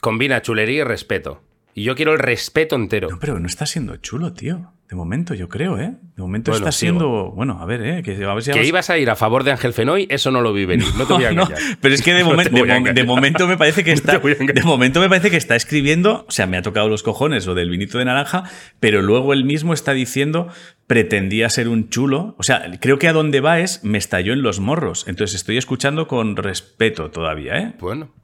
Combina 0.00 0.42
chulería 0.42 0.80
y 0.80 0.84
respeto. 0.84 1.42
Y 1.74 1.82
yo 1.84 1.94
quiero 1.94 2.12
el 2.14 2.18
respeto 2.18 2.74
entero. 2.76 3.08
No, 3.10 3.18
pero 3.18 3.38
no 3.38 3.46
está 3.46 3.66
siendo 3.66 3.96
chulo, 3.98 4.32
tío. 4.32 4.72
De 4.88 4.94
momento, 4.96 5.34
yo 5.34 5.48
creo, 5.48 5.78
¿eh? 5.80 5.94
De 6.14 6.22
momento 6.22 6.52
Bueno, 6.52 6.64
está 6.64 6.72
sigo. 6.72 6.92
siendo. 7.00 7.32
Bueno, 7.32 7.58
a 7.60 7.66
ver, 7.66 7.82
¿eh? 7.82 8.02
Que, 8.04 8.24
a 8.24 8.32
ver 8.34 8.42
si 8.42 8.50
Que 8.52 8.58
vamos- 8.58 8.68
ibas 8.68 8.88
a 8.88 8.96
ir 8.98 9.10
a 9.10 9.16
favor 9.16 9.42
de 9.42 9.50
Ángel 9.50 9.72
Fenoy, 9.72 10.06
eso 10.08 10.30
no 10.30 10.40
lo 10.40 10.52
vi 10.52 10.64
venir. 10.64 10.86
No 10.96 11.06
te 11.06 11.12
voy 11.12 11.24
a 11.24 11.32
No, 11.32 11.42
engañar. 11.42 11.58
pero 11.80 11.92
es 11.94 12.02
que 12.02 12.14
de, 12.14 12.24
momen- 12.24 12.94
de 12.94 13.04
momento 13.04 13.46
me 13.48 13.58
parece 13.58 13.82
que 13.84 13.90
está. 13.92 14.18
de 14.20 14.62
momento 14.62 15.00
me 15.00 15.08
parece 15.08 15.28
que 15.30 15.36
está 15.36 15.56
escribiendo. 15.56 16.24
O 16.28 16.30
sea, 16.30 16.46
me 16.46 16.56
ha 16.56 16.62
tocado 16.62 16.88
los 16.88 17.02
cojones 17.02 17.46
o 17.48 17.54
del 17.54 17.68
vinito 17.68 17.98
de 17.98 18.04
naranja, 18.06 18.44
pero 18.80 19.02
luego 19.02 19.32
él 19.32 19.44
mismo 19.44 19.74
está 19.74 19.92
diciendo 19.92 20.48
pretendía 20.86 21.50
ser 21.50 21.68
un 21.68 21.90
chulo. 21.90 22.36
O 22.38 22.42
sea, 22.44 22.64
creo 22.80 22.98
que 23.00 23.08
a 23.08 23.12
donde 23.12 23.40
va 23.40 23.58
es 23.58 23.82
me 23.84 23.98
estalló 23.98 24.32
en 24.32 24.42
los 24.42 24.60
morros. 24.60 25.04
Entonces 25.08 25.34
estoy 25.34 25.58
escuchando 25.58 26.06
con 26.06 26.36
respeto 26.36 27.10
todavía, 27.10 27.58
¿eh? 27.58 27.74
Bueno, 27.80 28.14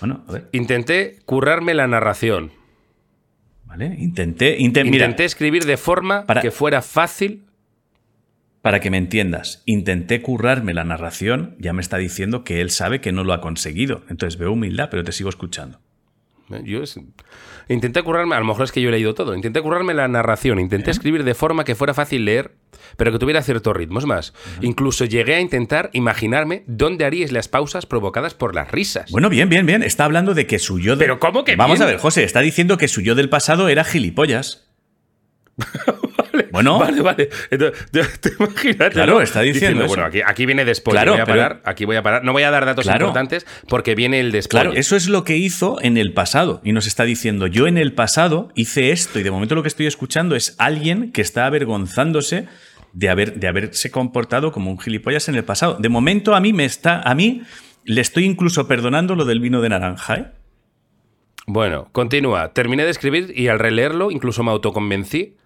Bueno, 0.00 0.24
a 0.28 0.32
ver. 0.32 0.48
intenté 0.52 1.18
currarme 1.24 1.74
la 1.74 1.86
narración. 1.86 2.52
Vale. 3.64 3.96
Intenté. 3.98 4.56
mira, 4.60 4.82
Intenté 4.84 5.24
escribir 5.24 5.64
de 5.64 5.76
forma 5.76 6.26
Para- 6.26 6.40
que 6.40 6.50
fuera 6.50 6.82
fácil. 6.82 7.44
para 8.62 8.80
que 8.80 8.90
me 8.90 8.96
entiendas, 8.96 9.62
intenté 9.66 10.22
currarme 10.22 10.72
la 10.72 10.84
narración. 10.84 11.54
Ya 11.58 11.72
me 11.74 11.82
está 11.82 11.98
diciendo 11.98 12.44
que 12.44 12.60
él 12.62 12.70
sabe 12.70 13.00
que 13.02 13.12
no 13.12 13.22
lo 13.24 13.32
ha 13.34 13.40
conseguido. 13.42 14.02
Entonces 14.08 14.38
veo 14.38 14.52
humildad, 14.52 14.88
pero 14.90 15.04
te 15.04 15.12
sigo 15.12 15.28
escuchando. 15.28 15.80
Yo 16.64 16.82
es- 16.82 16.98
intenté 17.68 18.02
currarme, 18.02 18.36
a 18.36 18.38
lo 18.38 18.44
mejor 18.46 18.64
es 18.64 18.72
que 18.72 18.80
yo 18.80 18.88
he 18.88 18.92
leído 18.92 19.14
todo. 19.14 19.34
Intenté 19.34 19.60
currarme 19.60 19.92
la 19.92 20.08
narración, 20.08 20.60
intenté 20.60 20.90
escribir 20.90 21.24
de 21.24 21.34
forma 21.34 21.64
que 21.64 21.74
fuera 21.74 21.92
fácil 21.94 22.24
leer, 22.24 22.52
pero 22.96 23.12
que 23.12 23.18
tuviera 23.18 23.42
ciertos 23.42 23.76
ritmos 23.76 24.06
más. 24.06 24.32
Incluso 24.60 25.04
llegué 25.04 25.34
a 25.36 25.40
intentar 25.40 25.90
imaginarme 25.92 26.64
dónde 26.66 27.04
haríais 27.04 27.32
las 27.32 27.48
pausas 27.48 27.86
provocadas 27.86 28.34
por 28.34 28.54
las 28.54 28.70
risas. 28.70 29.10
Bueno, 29.10 29.28
bien, 29.28 29.48
bien, 29.48 29.66
bien. 29.66 29.82
Está 29.82 30.04
hablando 30.04 30.34
de 30.34 30.46
que 30.46 30.58
su 30.58 30.78
yo. 30.78 30.96
de- 30.96 31.04
Pero 31.04 31.18
¿cómo 31.18 31.44
que 31.44 31.56
Vamos 31.56 31.78
bien? 31.78 31.82
a 31.88 31.92
ver, 31.92 31.98
José, 31.98 32.24
está 32.24 32.40
diciendo 32.40 32.78
que 32.78 32.88
su 32.88 33.00
yo 33.00 33.14
del 33.14 33.28
pasado 33.28 33.68
era 33.68 33.84
gilipollas. 33.84 34.68
Bueno, 36.50 36.78
Vale, 36.78 37.00
vale. 37.02 37.28
Entonces, 37.50 37.90
te, 37.90 38.04
te 38.30 38.34
imaginas, 38.38 38.90
Claro, 38.90 39.14
¿no? 39.14 39.20
está 39.20 39.40
diciendo. 39.40 39.86
Bueno, 39.88 40.04
aquí, 40.04 40.20
aquí 40.24 40.46
viene 40.46 40.64
después. 40.64 40.92
Claro, 40.94 41.12
voy 41.12 41.20
a 41.20 41.24
pero- 41.24 41.36
parar. 41.38 41.62
Aquí 41.64 41.84
voy 41.84 41.96
a 41.96 42.02
parar. 42.02 42.22
No 42.24 42.32
voy 42.32 42.44
a 42.44 42.50
dar 42.52 42.64
datos 42.64 42.84
Claro. 42.84 43.06
importantes 43.06 43.44
porque 43.68 43.96
viene 43.96 44.20
el 44.20 44.30
después. 44.30 44.62
claro, 44.62 44.72
eso 44.76 44.94
es 44.94 45.08
lo 45.08 45.24
que 45.24 45.36
hizo 45.36 45.78
en 45.82 45.96
el 45.96 46.12
pasado. 46.12 46.60
Y 46.64 46.72
nos 46.72 46.86
está 46.86 47.04
diciendo, 47.04 47.48
yo 47.48 47.66
en 47.66 47.76
el 47.76 47.92
pasado 47.92 48.50
hice 48.54 48.92
esto 48.92 49.18
y 49.18 49.24
de 49.24 49.32
momento 49.32 49.56
lo 49.56 49.62
que 49.62 49.68
estoy 49.68 49.86
escuchando 49.86 50.36
es 50.36 50.54
alguien 50.58 51.10
que 51.10 51.22
está 51.22 51.46
avergonzándose 51.46 52.46
de, 52.94 53.08
haber, 53.10 53.34
de 53.38 53.46
haberse 53.48 53.90
comportado 53.90 54.50
como 54.52 54.70
un 54.70 54.78
gilipollas 54.80 55.28
en 55.28 55.34
el 55.34 55.44
pasado. 55.44 55.76
De 55.78 55.88
momento 55.90 56.34
a 56.34 56.40
mí 56.40 56.52
me 56.54 56.64
está, 56.64 57.02
a 57.02 57.14
mí 57.14 57.42
le 57.84 58.00
estoy 58.00 58.24
incluso 58.24 58.66
perdonando 58.66 59.14
lo 59.14 59.26
del 59.26 59.40
vino 59.40 59.60
de 59.60 59.68
naranja, 59.68 60.14
¿eh? 60.16 60.26
Bueno, 61.46 61.88
continúa. 61.92 62.52
Terminé 62.54 62.84
de 62.84 62.90
escribir 62.90 63.32
y 63.36 63.48
al 63.48 63.58
releerlo 63.58 64.10
incluso 64.10 64.42
me 64.42 64.50
autoconvencí 64.50 65.36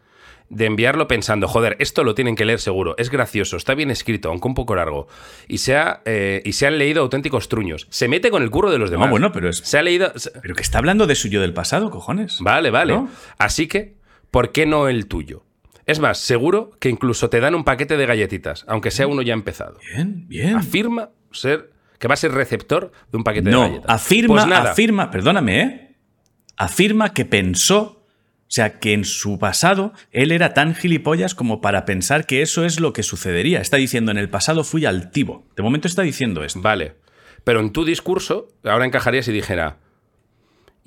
de 0.51 0.65
enviarlo 0.65 1.09
pensando, 1.09 1.47
joder, 1.47 1.77
esto 1.79 2.05
lo 2.05 2.15
tienen 2.15 2.35
que 2.35 2.47
leer 2.47 2.59
seguro, 2.61 2.95
es 2.97 3.11
gracioso, 3.11 3.59
está 3.59 3.75
bien 3.75 3.91
escrito, 3.91 4.31
aunque 4.31 4.49
un 4.49 4.55
poco 4.55 4.75
largo. 4.77 5.07
Y 5.47 5.59
se, 5.59 5.77
ha, 5.77 6.01
eh, 6.07 6.41
y 6.45 6.53
se 6.55 6.67
han 6.67 6.79
leído 6.79 7.03
auténticos 7.03 7.49
truños. 7.51 7.87
Se 7.91 8.09
mete 8.09 8.31
con 8.31 8.43
el 8.43 8.51
curro 8.51 8.71
de 8.71 8.79
los 8.79 8.91
demás. 8.91 9.11
bueno, 9.11 9.31
pero 9.33 9.51
es- 9.51 9.59
Se 9.59 9.77
ha 9.77 9.83
leído... 9.83 10.11
Pero 10.41 10.55
que 10.55 10.63
está 10.63 10.79
hablando 10.79 11.07
de 11.07 11.17
su 11.17 11.29
yo 11.29 11.43
del 11.43 11.53
pasado, 11.53 11.91
cojones. 11.91 12.39
Vale, 12.41 12.71
vale. 12.71 12.95
¿No? 12.95 13.11
Así 13.37 13.67
que 13.67 13.97
¿por 14.31 14.53
qué 14.53 14.65
no 14.65 14.89
el 14.89 15.07
tuyo? 15.07 15.45
Es 15.89 16.01
más, 16.01 16.19
seguro 16.19 16.71
que 16.81 16.91
incluso 16.91 17.31
te 17.31 17.41
dan 17.41 17.55
un 17.55 17.65
paquete 17.65 17.97
de 17.97 18.05
galletitas, 18.05 18.65
aunque 18.69 18.91
sea 18.91 19.07
uno 19.07 19.23
ya 19.23 19.33
empezado. 19.33 19.79
Bien, 19.95 20.29
bien. 20.29 20.55
Afirma 20.55 21.09
ser 21.33 21.71
que 21.99 22.07
va 22.09 22.15
a 22.15 22.17
ser 22.19 22.33
receptor 22.33 22.93
de 23.11 23.17
un 23.17 23.25
paquete 23.25 23.47
de 23.47 23.51
No, 23.57 23.63
galletas. 23.63 23.87
afirma, 23.89 24.35
Pues 24.35 24.47
nada, 24.47 24.71
afirma, 24.73 25.11
perdóname, 25.11 25.61
¿eh? 25.63 25.97
Afirma 26.59 27.15
que 27.15 27.25
pensó, 27.25 28.05
o 28.05 28.51
sea, 28.51 28.79
que 28.81 28.93
en 28.93 29.05
su 29.05 29.39
pasado 29.39 29.95
él 30.13 30.31
era 30.31 30.53
tan 30.53 30.75
gilipollas 30.75 31.35
como 31.35 31.61
para 31.63 31.87
pensar 31.87 32.27
que 32.27 32.43
eso 32.43 32.65
es 32.67 32.81
lo 32.81 32.93
que 32.93 33.03
sucedería. 33.03 33.61
Está 33.63 33.79
diciendo, 33.79 34.11
en 34.11 34.19
el 34.19 34.29
pasado 34.29 34.65
fui 34.65 34.85
altivo. 34.85 35.47
De 35.57 35.63
momento 35.63 35.89
está 35.89 36.03
diciendo 36.03 36.45
esto. 36.45 36.61
Vale. 36.61 36.97
Pero 37.45 37.61
en 37.61 37.73
tu 37.73 37.85
discurso, 37.87 38.49
ahora 38.63 38.85
encajaría 38.85 39.23
si 39.23 39.33
dijera. 39.33 39.79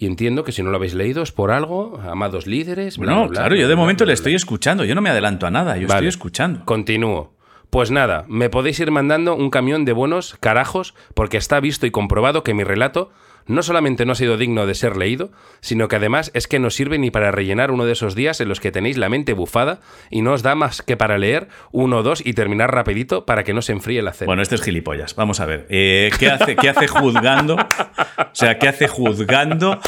Y 0.02 0.08
entiendo 0.08 0.44
que 0.44 0.52
si 0.52 0.64
no 0.64 0.72
lo 0.72 0.78
habéis 0.78 0.96
leído 0.96 1.22
es 1.22 1.32
por 1.32 1.52
algo, 1.52 2.00
amados 2.10 2.48
líderes. 2.48 2.98
bla, 2.98 3.12
No, 3.12 3.20
bla, 3.20 3.28
bla, 3.28 3.40
claro, 3.42 3.56
yo 3.56 3.68
de 3.68 3.76
momento 3.76 4.04
le 4.04 4.14
estoy 4.14 4.34
escuchando. 4.34 4.84
Yo 4.84 4.96
no 4.96 5.02
me 5.02 5.12
adelanto 5.12 5.46
a 5.46 5.52
nada, 5.52 5.78
yo 5.78 5.88
Vale. 5.88 6.00
estoy 6.00 6.08
escuchando. 6.08 6.66
Continúo. 6.66 7.36
Pues 7.70 7.92
nada, 7.92 8.26
me 8.28 8.50
podéis 8.50 8.80
ir 8.80 8.90
mandando 8.90 9.36
un 9.36 9.52
camión 9.52 9.86
de 9.86 9.94
buenos 9.94 10.36
carajos 10.40 10.96
porque 11.14 11.38
está 11.38 11.60
visto 11.60 11.86
y 11.86 11.92
comprobado 11.92 12.42
que 12.42 12.56
mi 12.56 12.64
relato 12.64 13.12
no 13.52 13.64
solamente 13.64 14.06
no 14.06 14.14
ha 14.14 14.16
sido 14.16 14.38
digno 14.38 14.66
de 14.66 14.76
ser 14.76 14.98
leído, 14.98 15.32
sino 15.60 15.88
que 15.88 15.98
además 15.98 16.32
es 16.34 16.48
que 16.48 16.60
no 16.60 16.70
sirve 16.70 16.98
ni 16.98 17.12
para 17.12 17.32
rellenar 17.32 17.72
uno 17.72 17.86
de 17.86 17.94
esos 17.94 18.16
días 18.16 18.42
en 18.42 18.50
los 18.50 18.60
que 18.60 18.72
tenéis 18.72 18.98
la 18.98 19.10
mente 19.10 19.34
bufada 19.34 19.80
y 20.10 20.22
no 20.22 20.34
os 20.34 20.44
da 20.44 20.56
más 20.56 20.82
que 20.82 20.98
para 20.98 21.18
leer 21.18 21.48
uno 21.72 21.98
o 21.98 22.04
dos 22.04 22.26
y 22.26 22.34
terminar 22.34 22.74
rapidito 22.74 23.26
para 23.26 23.44
que 23.44 23.54
no 23.54 23.62
se 23.62 23.74
enfríe 23.74 24.02
la 24.02 24.14
cena. 24.14 24.28
Bueno, 24.28 24.42
este 24.42 24.56
es 24.56 24.62
gilipollas. 24.62 25.16
Vamos 25.16 25.40
a 25.40 25.46
ver. 25.46 25.68
Eh, 25.70 26.12
¿qué, 26.20 26.30
hace, 26.30 26.56
¿Qué 26.56 26.70
hace 26.70 26.88
juzgando? 26.88 27.56
O 27.56 28.36
sea, 28.36 28.58
¿qué 28.58 28.68
hace 28.68 28.88
juzgando? 28.88 29.80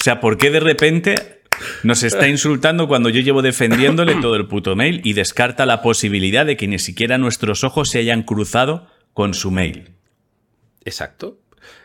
O 0.00 0.02
sea, 0.02 0.20
¿por 0.20 0.38
qué 0.38 0.50
de 0.50 0.60
repente 0.60 1.42
nos 1.82 2.02
está 2.02 2.28
insultando 2.28 2.88
cuando 2.88 3.08
yo 3.10 3.20
llevo 3.20 3.42
defendiéndole 3.42 4.14
todo 4.16 4.36
el 4.36 4.46
puto 4.46 4.76
mail 4.76 5.00
y 5.04 5.12
descarta 5.12 5.66
la 5.66 5.82
posibilidad 5.82 6.46
de 6.46 6.56
que 6.56 6.66
ni 6.66 6.78
siquiera 6.78 7.18
nuestros 7.18 7.64
ojos 7.64 7.90
se 7.90 7.98
hayan 7.98 8.22
cruzado 8.22 8.86
con 9.12 9.34
su 9.34 9.50
mail? 9.50 9.90
Exacto. 10.84 11.39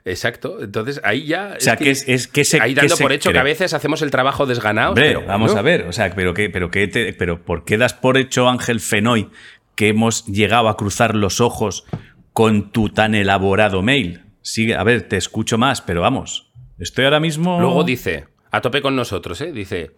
Exacto. 0.05 0.61
Entonces 0.61 1.01
ahí 1.03 1.25
ya. 1.25 1.55
O 1.57 1.59
sea, 1.59 1.75
que 1.77 1.91
es, 1.91 2.07
es 2.07 2.27
que 2.27 2.43
se 2.45 2.61
ahí 2.61 2.73
que 2.73 2.81
dando 2.81 2.97
por 2.97 3.11
hecho 3.11 3.31
que 3.31 3.39
a 3.39 3.43
veces 3.43 3.73
hacemos 3.73 4.01
el 4.01 4.11
trabajo 4.11 4.45
desganado. 4.45 4.93
Pero 4.93 5.23
vamos 5.25 5.55
a 5.55 5.61
ver, 5.61 5.83
o 5.87 5.91
sea, 5.93 6.13
pero 6.15 6.33
qué, 6.33 6.49
pero 6.49 6.71
qué 6.71 6.87
te- 6.87 7.13
pero 7.13 7.41
¿por 7.43 7.63
qué 7.65 7.77
das 7.77 7.93
por 7.93 8.17
hecho, 8.17 8.47
Ángel 8.49 8.79
Fenoy, 8.79 9.29
que 9.75 9.89
hemos 9.89 10.25
llegado 10.25 10.69
a 10.69 10.77
cruzar 10.77 11.15
los 11.15 11.41
ojos 11.41 11.85
con 12.33 12.71
tu 12.71 12.89
tan 12.89 13.15
elaborado 13.15 13.81
mail? 13.81 14.23
Sigue, 14.41 14.75
a 14.75 14.83
ver, 14.83 15.03
te 15.07 15.17
escucho 15.17 15.57
más, 15.57 15.81
pero 15.81 16.01
vamos. 16.01 16.51
Estoy 16.77 17.05
ahora 17.05 17.19
mismo. 17.19 17.59
Luego 17.59 17.83
dice, 17.83 18.25
a 18.51 18.61
tope 18.61 18.81
con 18.81 18.95
nosotros, 18.95 19.41
¿eh? 19.41 19.51
Dice, 19.51 19.91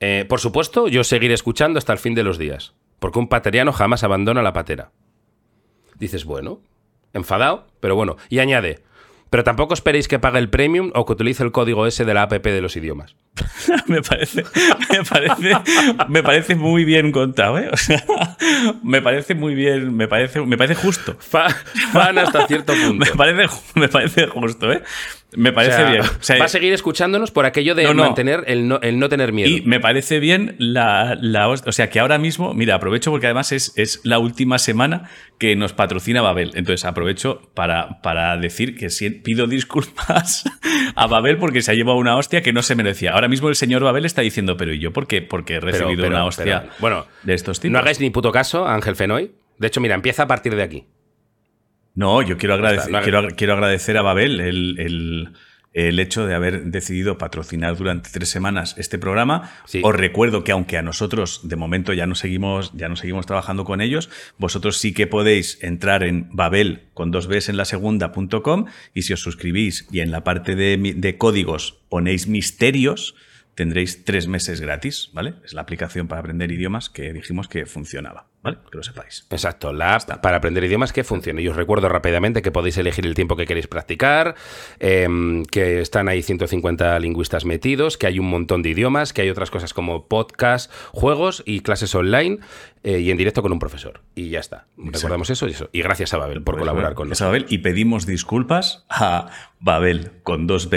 eh, 0.00 0.24
por 0.28 0.40
supuesto, 0.40 0.88
yo 0.88 1.02
seguiré 1.04 1.34
escuchando 1.34 1.78
hasta 1.78 1.92
el 1.92 1.98
fin 1.98 2.14
de 2.14 2.22
los 2.24 2.36
días, 2.38 2.74
porque 2.98 3.18
un 3.18 3.28
pateriano 3.28 3.72
jamás 3.72 4.04
abandona 4.04 4.42
la 4.42 4.52
patera. 4.52 4.90
Dices, 5.98 6.24
bueno, 6.24 6.60
enfadado, 7.12 7.66
pero 7.80 7.94
bueno. 7.94 8.16
Y 8.28 8.38
añade, 8.38 8.80
pero 9.30 9.44
tampoco 9.44 9.74
esperéis 9.74 10.08
que 10.08 10.18
pague 10.18 10.38
el 10.38 10.50
premium 10.50 10.90
o 10.94 11.04
que 11.04 11.12
utilice 11.12 11.42
el 11.42 11.52
código 11.52 11.86
S 11.86 12.04
de 12.04 12.14
la 12.14 12.22
app 12.22 12.32
de 12.32 12.60
los 12.60 12.76
idiomas. 12.76 13.16
me 13.86 14.02
parece, 14.02 14.44
me 14.90 15.04
parece, 15.04 15.52
me 16.08 16.22
parece 16.22 16.54
muy 16.54 16.84
bien 16.84 17.12
contado, 17.12 17.58
¿eh? 17.58 17.68
O 17.72 17.76
sea, 17.76 18.02
me 18.82 19.00
parece 19.02 19.34
muy 19.34 19.54
bien, 19.54 19.94
me 19.96 20.08
parece, 20.08 20.40
me 20.40 20.56
parece 20.56 20.74
justo. 20.74 21.16
Fa- 21.18 21.50
Fan 21.92 22.18
hasta 22.18 22.46
cierto 22.46 22.72
punto. 22.86 23.04
Me 23.04 23.10
parece, 23.16 23.54
me 23.74 23.88
parece 23.88 24.26
justo, 24.26 24.72
¿eh? 24.72 24.82
Me 25.36 25.50
O 25.50 25.54
parece 25.54 25.76
sea, 25.76 25.90
bien. 25.90 26.00
O 26.02 26.08
sea, 26.20 26.38
va 26.38 26.46
a 26.46 26.48
seguir 26.48 26.72
escuchándonos 26.72 27.30
por 27.30 27.44
aquello 27.44 27.74
de 27.74 27.84
No, 27.84 27.92
no. 27.92 28.04
mantener 28.04 28.44
el 28.46 28.66
no, 28.66 28.80
el 28.80 28.98
no 28.98 29.10
tener 29.10 29.30
miedo. 29.34 29.50
Y 29.50 29.60
me 29.60 29.78
parece 29.78 30.20
bien 30.20 30.56
la, 30.58 31.18
la 31.20 31.48
O 31.50 31.56
sea, 31.72 31.90
que 31.90 32.00
ahora 32.00 32.16
mismo, 32.16 32.54
mira, 32.54 32.76
aprovecho 32.76 33.10
porque 33.10 33.26
además 33.26 33.52
es, 33.52 33.74
es 33.76 34.00
la 34.04 34.18
última 34.20 34.58
semana 34.58 35.10
que 35.38 35.54
nos 35.54 35.74
patrocina 35.74 36.22
Babel. 36.22 36.52
Entonces 36.54 36.86
aprovecho 36.86 37.42
para, 37.52 38.00
para 38.00 38.38
decir 38.38 38.74
que 38.74 38.88
pido 39.22 39.46
disculpas 39.46 40.44
a 40.96 41.06
Babel 41.06 41.36
porque 41.36 41.60
se 41.60 41.72
ha 41.72 41.74
llevado 41.74 41.98
una 41.98 42.16
hostia 42.16 42.40
que 42.42 42.54
no 42.54 42.62
se 42.62 42.74
merecía. 42.74 43.12
Ahora 43.12 43.27
mismo 43.28 43.48
el 43.48 43.54
señor 43.54 43.82
Babel 43.84 44.04
está 44.04 44.22
diciendo, 44.22 44.56
pero 44.56 44.72
¿y 44.72 44.78
yo 44.78 44.92
por 44.92 45.06
qué? 45.06 45.22
Porque 45.22 45.54
he 45.54 45.60
recibido 45.60 46.02
pero- 46.02 46.16
una 46.16 46.24
hostia 46.24 46.62
pero, 46.62 46.74
bueno, 46.80 47.06
de 47.22 47.34
estos 47.34 47.60
tipos. 47.60 47.72
no 47.72 47.78
hagáis 47.78 48.00
ni 48.00 48.10
puto 48.10 48.32
caso 48.32 48.66
a 48.66 48.74
Ángel 48.74 48.96
Fenoy. 48.96 49.32
De 49.58 49.66
hecho, 49.66 49.80
mira, 49.80 49.94
empieza 49.94 50.22
a 50.24 50.26
partir 50.26 50.54
de 50.54 50.62
aquí. 50.62 50.86
No, 51.94 52.22
yo 52.22 52.36
quiero 52.36 52.54
agradecer, 52.54 52.92
no 52.92 53.00
quiero, 53.02 53.26
quiero 53.36 53.54
agradecer 53.54 53.96
a 53.98 54.02
Babel 54.02 54.40
el, 54.40 54.78
el- 54.78 55.28
el 55.72 56.00
hecho 56.00 56.26
de 56.26 56.34
haber 56.34 56.64
decidido 56.64 57.18
patrocinar 57.18 57.76
durante 57.76 58.10
tres 58.10 58.28
semanas 58.28 58.74
este 58.78 58.98
programa. 58.98 59.52
Sí. 59.66 59.80
Os 59.84 59.94
recuerdo 59.94 60.44
que 60.44 60.52
aunque 60.52 60.76
a 60.76 60.82
nosotros 60.82 61.40
de 61.44 61.56
momento 61.56 61.92
ya 61.92 62.06
no 62.06 62.14
seguimos, 62.14 62.72
ya 62.74 62.88
no 62.88 62.96
seguimos 62.96 63.26
trabajando 63.26 63.64
con 63.64 63.80
ellos, 63.80 64.10
vosotros 64.38 64.78
sí 64.78 64.92
que 64.92 65.06
podéis 65.06 65.58
entrar 65.62 66.02
en 66.02 66.28
Babel 66.32 66.88
con 66.94 67.10
dos 67.10 67.26
Bs 67.26 67.48
en 67.50 67.56
la 67.56 67.64
segunda.com 67.64 68.66
y 68.94 69.02
si 69.02 69.12
os 69.12 69.20
suscribís 69.20 69.86
y 69.92 70.00
en 70.00 70.10
la 70.10 70.24
parte 70.24 70.54
de, 70.54 70.94
de 70.96 71.18
códigos 71.18 71.80
ponéis 71.88 72.26
misterios, 72.26 73.14
tendréis 73.54 74.04
tres 74.04 74.28
meses 74.28 74.60
gratis, 74.60 75.10
¿vale? 75.12 75.34
Es 75.44 75.52
la 75.52 75.62
aplicación 75.62 76.06
para 76.06 76.20
aprender 76.20 76.52
idiomas 76.52 76.88
que 76.88 77.12
dijimos 77.12 77.48
que 77.48 77.66
funcionaba, 77.66 78.28
¿vale? 78.54 78.58
Que 78.70 78.76
lo 78.78 78.82
sepáis. 78.82 79.26
Exacto, 79.30 79.72
la 79.72 79.94
app 79.94 80.20
para 80.20 80.36
aprender 80.38 80.64
idiomas 80.64 80.92
que 80.92 81.04
funcione. 81.04 81.42
Y 81.42 81.48
os 81.48 81.56
recuerdo 81.56 81.88
rápidamente 81.88 82.42
que 82.42 82.50
podéis 82.50 82.76
elegir 82.78 83.06
el 83.06 83.14
tiempo 83.14 83.36
que 83.36 83.46
queréis 83.46 83.66
practicar, 83.66 84.34
em, 84.78 85.44
que 85.44 85.80
están 85.80 86.08
ahí 86.08 86.22
150 86.22 86.98
lingüistas 86.98 87.44
metidos, 87.44 87.96
que 87.98 88.06
hay 88.06 88.18
un 88.18 88.28
montón 88.28 88.62
de 88.62 88.70
idiomas, 88.70 89.12
que 89.12 89.22
hay 89.22 89.30
otras 89.30 89.50
cosas 89.50 89.74
como 89.74 90.06
podcast, 90.08 90.70
juegos 90.92 91.42
y 91.46 91.60
clases 91.60 91.94
online 91.94 92.38
eh, 92.84 93.00
y 93.00 93.10
en 93.10 93.16
directo 93.16 93.42
con 93.42 93.52
un 93.52 93.58
profesor. 93.58 94.00
Y 94.14 94.30
ya 94.30 94.40
está. 94.40 94.66
Recordamos 94.76 95.30
eso 95.30 95.46
y 95.48 95.50
eso. 95.50 95.68
Y 95.72 95.82
gracias 95.82 96.14
a 96.14 96.18
Babel 96.18 96.42
por 96.42 96.58
colaborar 96.58 96.94
con 96.94 97.08
Gracias 97.08 97.22
a 97.22 97.24
nosotros. 97.26 97.42
Babel 97.48 97.54
y 97.54 97.62
pedimos 97.62 98.06
disculpas 98.06 98.84
a 98.88 99.30
Babel 99.60 100.12
con 100.22 100.46
dos 100.46 100.70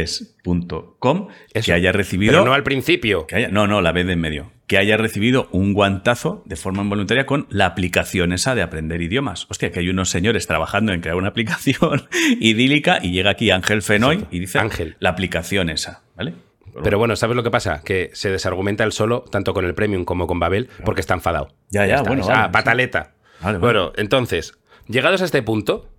que 1.64 1.74
haya 1.74 1.92
recibido. 1.92 2.32
Pero 2.34 2.46
no 2.46 2.54
al 2.54 2.64
principio. 2.64 3.28
que 3.28 3.36
haya- 3.36 3.50
no, 3.50 3.68
no, 3.68 3.82
la 3.82 3.92
B 3.92 4.04
de 4.04 4.14
en 4.14 4.20
medio. 4.20 4.52
Que 4.72 4.78
haya 4.78 4.96
recibido 4.96 5.50
un 5.52 5.74
guantazo 5.74 6.44
de 6.46 6.56
forma 6.56 6.82
involuntaria 6.82 7.26
con 7.26 7.46
la 7.50 7.66
aplicación 7.66 8.32
esa 8.32 8.56
de 8.56 8.62
aprender 8.62 9.02
idiomas. 9.02 9.46
Hostia, 9.50 9.70
que 9.70 9.80
hay 9.82 9.90
unos 9.90 10.10
señores 10.10 10.48
trabajando 10.48 10.94
en 10.94 11.02
crear 11.02 11.18
una 11.18 11.28
aplicación 11.36 12.08
idílica 12.40 13.00
y 13.04 13.12
llega 13.12 13.32
aquí 13.32 13.52
Ángel 13.52 13.82
Fenoy 13.82 14.16
Exacto. 14.16 14.36
y 14.36 14.40
dice 14.40 14.60
Ángel. 14.60 14.96
la 15.00 15.10
aplicación 15.10 15.70
esa, 15.70 16.04
¿vale? 16.16 16.36
Pero 16.84 16.98
bueno, 16.98 17.18
¿sabes 17.18 17.36
lo 17.36 17.44
que 17.44 17.52
pasa? 17.52 17.82
Que 17.84 18.12
se 18.14 18.30
desargumenta 18.30 18.86
el 18.86 18.94
solo, 18.94 19.26
tanto 19.30 19.54
con 19.54 19.66
el 19.66 19.74
Premium 19.74 20.06
como 20.06 20.26
con 20.26 20.40
Babel, 20.40 20.70
porque 20.86 21.02
está 21.02 21.16
enfadado. 21.16 21.50
Ya, 21.70 21.86
ya, 21.86 21.96
está. 21.96 22.08
bueno, 22.10 22.24
sí. 22.24 22.32
pataleta. 22.54 23.16
Vale, 23.42 23.58
vale. 23.58 23.60
Bueno, 23.60 23.92
entonces, 23.98 24.54
llegados 24.88 25.22
a 25.22 25.26
este 25.26 25.44
punto, 25.44 25.90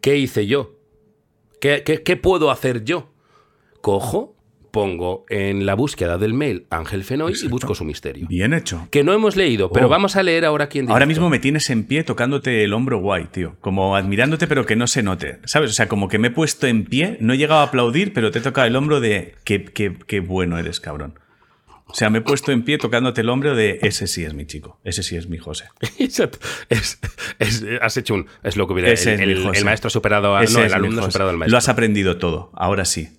¿qué 0.00 0.16
hice 0.16 0.48
yo? 0.48 0.72
¿Qué, 1.60 1.84
qué- 1.86 2.02
qué 2.02 2.16
puedo 2.16 2.50
hacer 2.50 2.82
yo? 2.84 3.12
Cojo, 3.80 4.34
pongo 4.72 5.24
en 5.28 5.64
la 5.66 5.74
búsqueda 5.74 6.18
del 6.18 6.34
mail 6.34 6.66
Ángel 6.70 7.04
Fenoy 7.04 7.34
y 7.40 7.46
busco 7.46 7.74
su 7.76 7.84
misterio. 7.84 8.26
Bien 8.26 8.52
hecho. 8.54 8.88
Que 8.90 9.04
no 9.04 9.12
hemos 9.12 9.36
leído, 9.36 9.70
pero 9.70 9.86
Oh. 9.86 9.88
vamos 9.90 10.16
a 10.16 10.22
leer 10.24 10.44
ahora 10.44 10.64
aquí 10.64 10.80
en 10.80 10.90
Ahora 10.90 11.06
mismo 11.06 11.30
me 11.30 11.38
tienes 11.38 11.70
en 11.70 11.84
pie 11.84 12.02
tocándote 12.02 12.64
el 12.64 12.72
hombro 12.72 12.98
guay, 12.98 13.26
tío. 13.26 13.54
Como 13.60 13.94
admirándote, 13.94 14.48
pero 14.48 14.66
que 14.66 14.74
no 14.74 14.86
se 14.88 15.02
note. 15.04 15.38
¿Sabes? 15.44 15.70
O 15.70 15.74
sea, 15.74 15.86
como 15.88 16.08
que 16.08 16.18
me 16.18 16.28
he 16.28 16.30
puesto 16.32 16.66
en 16.66 16.84
pie, 16.86 17.18
no 17.20 17.34
he 17.34 17.38
llegado 17.38 17.60
a 17.60 17.64
aplaudir, 17.64 18.12
pero 18.12 18.30
te 18.32 18.40
he 18.40 18.42
tocado 18.42 18.66
el 18.66 18.74
hombro 18.74 18.98
de 19.00 19.34
qué, 19.44 19.62
qué, 19.64 19.94
qué 20.06 20.18
bueno 20.20 20.58
eres, 20.58 20.80
cabrón. 20.80 21.18
O 21.86 21.94
sea, 21.94 22.08
me 22.08 22.18
he 22.18 22.22
puesto 22.22 22.52
en 22.52 22.62
pie 22.62 22.78
tocándote 22.78 23.20
el 23.20 23.28
hombro 23.28 23.54
de 23.54 23.78
ese 23.82 24.06
sí 24.06 24.24
es 24.24 24.32
mi 24.32 24.46
chico, 24.46 24.80
ese 24.82 25.02
sí 25.02 25.16
es 25.16 25.28
mi 25.28 25.36
José. 25.36 25.66
Exacto. 25.98 26.38
Es- 26.70 26.98
es- 27.38 27.62
has 27.82 27.94
hecho 27.98 28.14
un. 28.14 28.26
Es 28.42 28.56
lo 28.56 28.66
que 28.66 28.72
hubiera. 28.72 28.90
El, 28.90 29.20
el- 29.54 29.64
maestro 29.66 29.90
superado 29.90 30.34
a. 30.34 30.42
No, 30.44 30.60
el 30.62 30.72
alumno 30.72 31.02
superado 31.02 31.28
al 31.30 31.36
maestro. 31.36 31.52
Lo 31.52 31.58
has 31.58 31.68
aprendido 31.68 32.16
todo, 32.16 32.50
ahora 32.54 32.86
sí. 32.86 33.10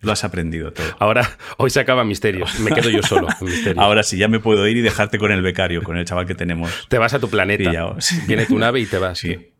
Lo 0.00 0.12
has 0.12 0.24
aprendido 0.24 0.72
todo. 0.72 0.86
Ahora, 0.98 1.36
hoy 1.58 1.70
se 1.70 1.80
acaba 1.80 2.04
Misterios. 2.04 2.58
Me 2.60 2.70
quedo 2.70 2.88
yo 2.88 3.02
solo 3.02 3.28
en. 3.40 3.78
Ahora 3.78 4.02
sí, 4.02 4.16
ya 4.16 4.28
me 4.28 4.40
puedo 4.40 4.66
ir 4.66 4.76
y 4.78 4.80
dejarte 4.80 5.18
con 5.18 5.30
el 5.30 5.42
becario, 5.42 5.82
con 5.82 5.96
el 5.98 6.04
chaval 6.06 6.26
que 6.26 6.34
tenemos. 6.34 6.70
Te 6.88 6.98
vas 6.98 7.12
a 7.12 7.18
tu 7.18 7.28
planeta. 7.28 7.70
Pillado. 7.70 7.96
Viene 8.26 8.46
tu 8.46 8.58
nave 8.58 8.80
y 8.80 8.86
te 8.86 8.98
vas. 8.98 9.18
Sí. 9.18 9.52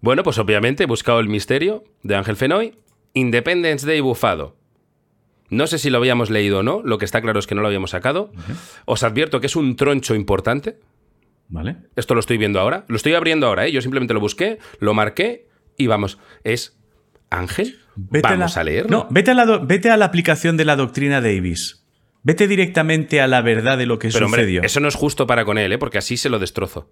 Bueno, 0.00 0.22
pues 0.22 0.38
obviamente 0.38 0.84
he 0.84 0.86
buscado 0.86 1.20
el 1.20 1.28
misterio 1.28 1.84
de 2.02 2.16
Ángel 2.16 2.36
Fenoy. 2.36 2.78
Independence 3.12 3.86
Day 3.86 4.00
bufado. 4.00 4.56
No 5.48 5.66
sé 5.66 5.78
si 5.78 5.90
lo 5.90 5.98
habíamos 5.98 6.30
leído 6.30 6.58
o 6.58 6.62
no, 6.62 6.82
lo 6.82 6.98
que 6.98 7.04
está 7.04 7.20
claro 7.20 7.38
es 7.38 7.46
que 7.46 7.54
no 7.54 7.60
lo 7.60 7.68
habíamos 7.68 7.90
sacado. 7.90 8.32
Os 8.84 9.02
advierto 9.02 9.40
que 9.40 9.46
es 9.46 9.56
un 9.56 9.76
troncho 9.76 10.14
importante. 10.14 10.78
¿Vale? 11.48 11.76
Esto 11.94 12.14
lo 12.14 12.20
estoy 12.20 12.38
viendo 12.38 12.60
ahora. 12.60 12.84
Lo 12.88 12.96
estoy 12.96 13.14
abriendo 13.14 13.46
ahora, 13.46 13.66
¿eh? 13.66 13.72
Yo 13.72 13.80
simplemente 13.80 14.14
lo 14.14 14.20
busqué, 14.20 14.58
lo 14.80 14.94
marqué 14.94 15.48
y 15.76 15.86
vamos. 15.86 16.18
Es 16.42 16.76
Ángel. 17.30 17.78
Vamos 17.96 18.56
a, 18.56 18.60
la- 18.60 18.64
leerlo. 18.70 18.90
No, 18.90 19.06
vete 19.10 19.30
a, 19.32 19.34
la 19.34 19.58
vete 19.58 19.90
a 19.90 19.96
la 19.96 20.04
aplicación 20.04 20.56
de 20.56 20.64
la 20.64 20.76
doctrina 20.76 21.20
Davis. 21.20 21.82
Vete 22.22 22.48
directamente 22.48 23.20
a 23.20 23.26
la 23.28 23.40
verdad 23.40 23.78
de 23.78 23.86
lo 23.86 23.98
que 23.98 24.08
Pero 24.08 24.26
hombre, 24.26 24.42
sucedió. 24.42 24.62
eso 24.62 24.80
no 24.80 24.88
es 24.88 24.94
justo 24.96 25.26
para 25.26 25.44
con 25.44 25.58
él, 25.58 25.72
¿eh? 25.72 25.78
porque 25.78 25.98
así 25.98 26.16
se 26.16 26.28
lo 26.28 26.38
destrozo. 26.38 26.90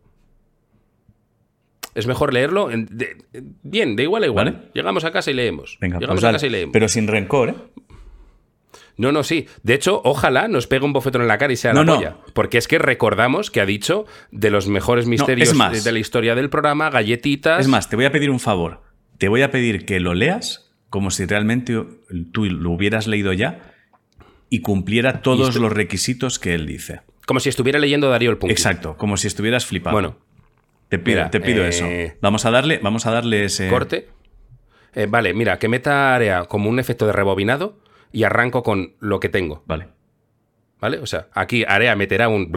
Es 1.95 2.07
mejor 2.07 2.33
leerlo. 2.33 2.71
en- 2.71 2.87
de- 2.87 3.17
bien, 3.63 3.95
de 3.97 4.03
igual 4.05 4.25
a 4.25 4.27
igual. 4.27 4.45
Vale. 4.53 4.59
Llegamos 4.75 5.05
a 5.05 5.13
casa 5.13 5.31
y 5.31 5.35
leemos. 5.35 5.79
Venga, 5.81 5.99
Llegamos 5.99 6.21
pues 6.21 6.29
a 6.29 6.33
casa 6.33 6.47
y 6.47 6.51
leemos. 6.51 6.73
Pero 6.73 6.89
sin 6.89 7.07
rencor, 7.07 7.49
¿eh? 7.51 7.55
No, 8.97 9.11
no, 9.11 9.25
sí. 9.25 9.47
De 9.65 9.75
hecho, 9.75 10.01
ojalá 10.05 10.47
nos 10.47 10.69
pegue 10.69 10.85
un 10.85 10.93
bofetón 10.93 11.23
en 11.23 11.29
la 11.29 11.37
cara 11.39 11.53
y 11.53 11.57
sea 11.57 11.73
No, 11.73 11.81
la 11.81 11.85
no. 11.87 11.97
polla. 11.97 12.17
Porque 12.33 12.59
es 12.59 12.69
que 12.69 12.79
recordamos 12.79 13.51
que 13.51 13.61
ha 13.61 13.67
dicho 13.67 14.07
de 14.31 14.51
los 14.51 14.69
mejores 14.69 15.07
misterios 15.07 15.53
más. 15.55 15.73
de, 15.73 15.81
de 15.83 15.93
la 15.93 15.99
historia 15.99 16.35
del 16.37 16.49
programa, 16.49 16.91
galletitas. 16.91 17.61
Es 17.61 17.69
más, 17.69 17.89
te 17.89 17.97
voy 17.97 18.05
a 18.05 18.13
pedir 18.13 18.31
un 18.31 18.39
favor. 18.41 18.83
Te 19.19 19.29
voy 19.29 19.43
a 19.43 19.51
pedir 19.51 19.85
que 19.85 19.99
lo 20.01 20.15
leas 20.15 20.64
como 20.95 21.11
si 21.11 21.27
realmente 21.27 21.75
tú 22.31 22.45
lo 22.45 22.71
hubieras 22.71 23.09
leído 23.09 23.33
ya 23.33 23.75
y 24.49 24.61
cumpliera 24.61 25.23
todos 25.23 25.49
esto- 25.49 25.61
los 25.61 25.73
requisitos 25.73 26.39
que 26.39 26.55
él 26.55 26.69
dice. 26.69 27.01
Como 27.27 27.41
si 27.41 27.49
estuviera 27.49 27.81
leyendo 27.81 28.09
Darío 28.11 28.31
el 28.31 28.39
Punky. 28.39 28.53
Exacto, 28.53 28.97
como 28.97 29.17
si 29.17 29.27
estuvieras 29.27 29.67
flipado. 29.67 29.93
Bueno, 29.93 30.17
te 30.89 31.01
pido, 31.01 31.17
mira, 31.17 31.31
te 31.33 31.41
pido 31.41 31.65
eh, 31.65 31.69
eso. 31.71 31.89
Vamos 32.21 32.45
a 32.45 32.53
darle, 32.53 32.79
vamos 32.81 33.07
a 33.07 33.11
darle 33.11 33.45
ese. 33.47 33.69
corte. 33.69 34.09
Eh, 34.95 35.07
vale, 35.11 35.35
mira, 35.35 35.59
que 35.59 35.67
meta 35.69 36.15
área 36.15 36.45
como 36.45 36.71
un 36.71 36.79
efecto 36.79 37.07
de 37.09 37.13
rebobinado 37.13 37.81
y 38.13 38.23
arranco 38.23 38.63
con 38.63 38.95
lo 39.01 39.19
que 39.19 39.29
tengo. 39.29 39.65
Vale, 39.67 39.89
¿Vale? 40.81 40.99
O 40.99 41.07
sea, 41.07 41.27
aquí 41.33 41.65
Area 41.67 41.97
meterá 41.97 42.29
un. 42.29 42.53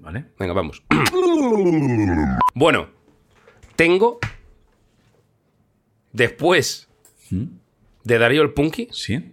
vale. 0.00 0.24
Venga, 0.36 0.52
vamos. 0.52 0.82
bueno, 2.54 2.88
tengo. 3.76 4.18
Después 6.12 6.88
de 8.04 8.18
Darío 8.18 8.42
el 8.42 8.50
Punky, 8.52 8.88
¿Sí? 8.92 9.32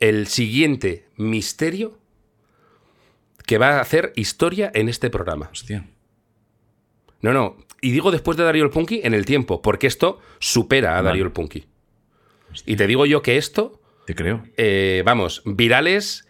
el 0.00 0.26
siguiente 0.26 1.06
misterio 1.16 1.98
que 3.46 3.58
va 3.58 3.78
a 3.78 3.80
hacer 3.80 4.12
historia 4.16 4.70
en 4.74 4.88
este 4.88 5.08
programa. 5.10 5.48
Hostia. 5.52 5.86
No, 7.22 7.32
no. 7.32 7.56
Y 7.80 7.92
digo 7.92 8.10
después 8.10 8.36
de 8.36 8.44
Darío 8.44 8.64
el 8.64 8.70
Punky 8.70 9.00
en 9.04 9.14
el 9.14 9.24
tiempo, 9.24 9.62
porque 9.62 9.86
esto 9.86 10.20
supera 10.38 10.92
a 10.92 10.94
Vale. 10.96 11.08
Darío 11.08 11.24
el 11.24 11.32
Punky. 11.32 11.64
Y 12.64 12.76
te 12.76 12.86
digo 12.86 13.06
yo 13.06 13.22
que 13.22 13.36
esto, 13.36 13.80
Te 14.06 14.14
creo. 14.14 14.42
eh, 14.56 15.02
vamos, 15.04 15.42
virales 15.44 16.26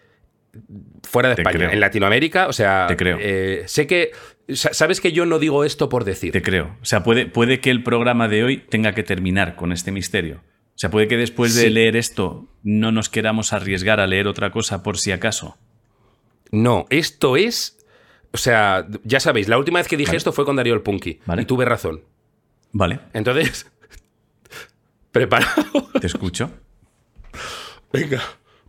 fuera 1.04 1.28
de 1.30 1.36
Te 1.36 1.42
España, 1.42 1.56
creo. 1.58 1.70
en 1.70 1.80
Latinoamérica, 1.80 2.48
o 2.48 2.52
sea, 2.52 2.86
Te 2.88 2.96
creo. 2.96 3.18
eh, 3.20 3.64
sé 3.66 3.86
que, 3.86 4.10
sa- 4.48 4.72
sabes 4.74 5.00
que 5.00 5.12
yo 5.12 5.24
no 5.26 5.38
digo 5.38 5.64
esto 5.64 5.88
por 5.88 6.04
decir. 6.04 6.32
Te 6.32 6.42
creo. 6.42 6.76
O 6.82 6.84
sea, 6.84 7.02
puede, 7.02 7.26
puede 7.26 7.60
que 7.60 7.70
el 7.70 7.82
programa 7.82 8.28
de 8.28 8.42
hoy 8.44 8.56
tenga 8.58 8.92
que 8.94 9.02
terminar 9.02 9.54
con 9.56 9.72
este 9.72 9.92
misterio. 9.92 10.42
O 10.76 10.78
sea, 10.78 10.90
puede 10.90 11.08
que 11.08 11.16
después 11.16 11.54
de 11.54 11.62
Sí. 11.62 11.70
leer 11.70 11.96
esto 11.96 12.46
no 12.62 12.92
nos 12.92 13.08
queramos 13.08 13.52
arriesgar 13.54 13.98
a 13.98 14.06
leer 14.06 14.28
otra 14.28 14.50
cosa 14.50 14.82
por 14.82 14.98
si 14.98 15.10
acaso. 15.10 15.56
No, 16.52 16.86
esto 16.90 17.36
es, 17.38 17.78
o 18.32 18.36
sea, 18.36 18.86
ya 19.02 19.18
sabéis, 19.20 19.48
la 19.48 19.56
última 19.58 19.78
vez 19.80 19.88
que 19.88 19.96
dije 19.96 20.10
Vale. 20.10 20.18
esto 20.18 20.32
fue 20.32 20.44
con 20.44 20.56
Darío 20.56 20.74
el 20.74 20.82
Punky 20.82 21.20
Vale. 21.26 21.42
y 21.42 21.44
tuve 21.46 21.64
razón. 21.64 22.02
Vale, 22.72 23.00
Entonces, 23.14 23.66
preparado. 25.12 25.88
te 26.00 26.06
escucho. 26.06 26.50
Venga. 27.92 28.22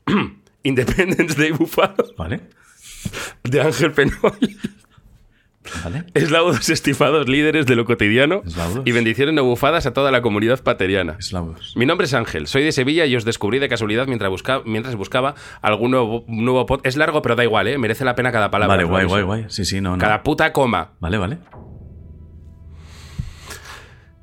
Independence 0.63 1.35
Day 1.39 1.51
bufado 1.51 2.13
Vale, 2.17 2.41
de 3.43 3.61
Ángel 3.61 3.91
Penoy. 3.91 4.57
Vale. 5.83 6.03
Eslaudos 6.13 6.69
estimados 6.69 7.27
líderes 7.27 7.65
de 7.65 7.75
lo 7.75 7.85
cotidiano 7.85 8.41
Eslaudos. 8.45 8.83
y 8.85 8.91
bendiciones 8.91 9.33
no 9.35 9.43
bufadas 9.43 9.85
a 9.85 9.93
toda 9.93 10.11
la 10.11 10.21
comunidad 10.21 10.61
pateriana. 10.63 11.15
Eslavos. 11.19 11.73
Mi 11.75 11.85
nombre 11.85 12.05
es 12.05 12.13
Ángel, 12.13 12.47
soy 12.47 12.63
de 12.63 12.71
Sevilla 12.71 13.05
y 13.05 13.15
os 13.15 13.25
descubrí 13.25 13.59
de 13.59 13.69
casualidad 13.69 14.07
mientras, 14.07 14.29
busca- 14.31 14.61
mientras 14.65 14.95
buscaba 14.95 15.35
algún 15.61 15.91
nuevo, 15.91 16.23
nuevo 16.27 16.65
pod. 16.65 16.81
Es 16.83 16.97
largo, 16.97 17.21
pero 17.21 17.35
da 17.35 17.43
igual, 17.43 17.67
¿eh? 17.67 17.77
Merece 17.77 18.05
la 18.05 18.15
pena 18.15 18.31
cada 18.31 18.51
palabra. 18.51 18.75
Vale, 18.75 18.83
guay, 18.87 19.05
guay, 19.05 19.23
guay. 19.23 19.45
Sí, 19.49 19.65
sí, 19.65 19.81
no, 19.81 19.91
no. 19.91 19.97
Cada 19.97 20.23
puta 20.23 20.51
coma. 20.53 20.91
Vale, 20.99 21.17
vale. 21.17 21.37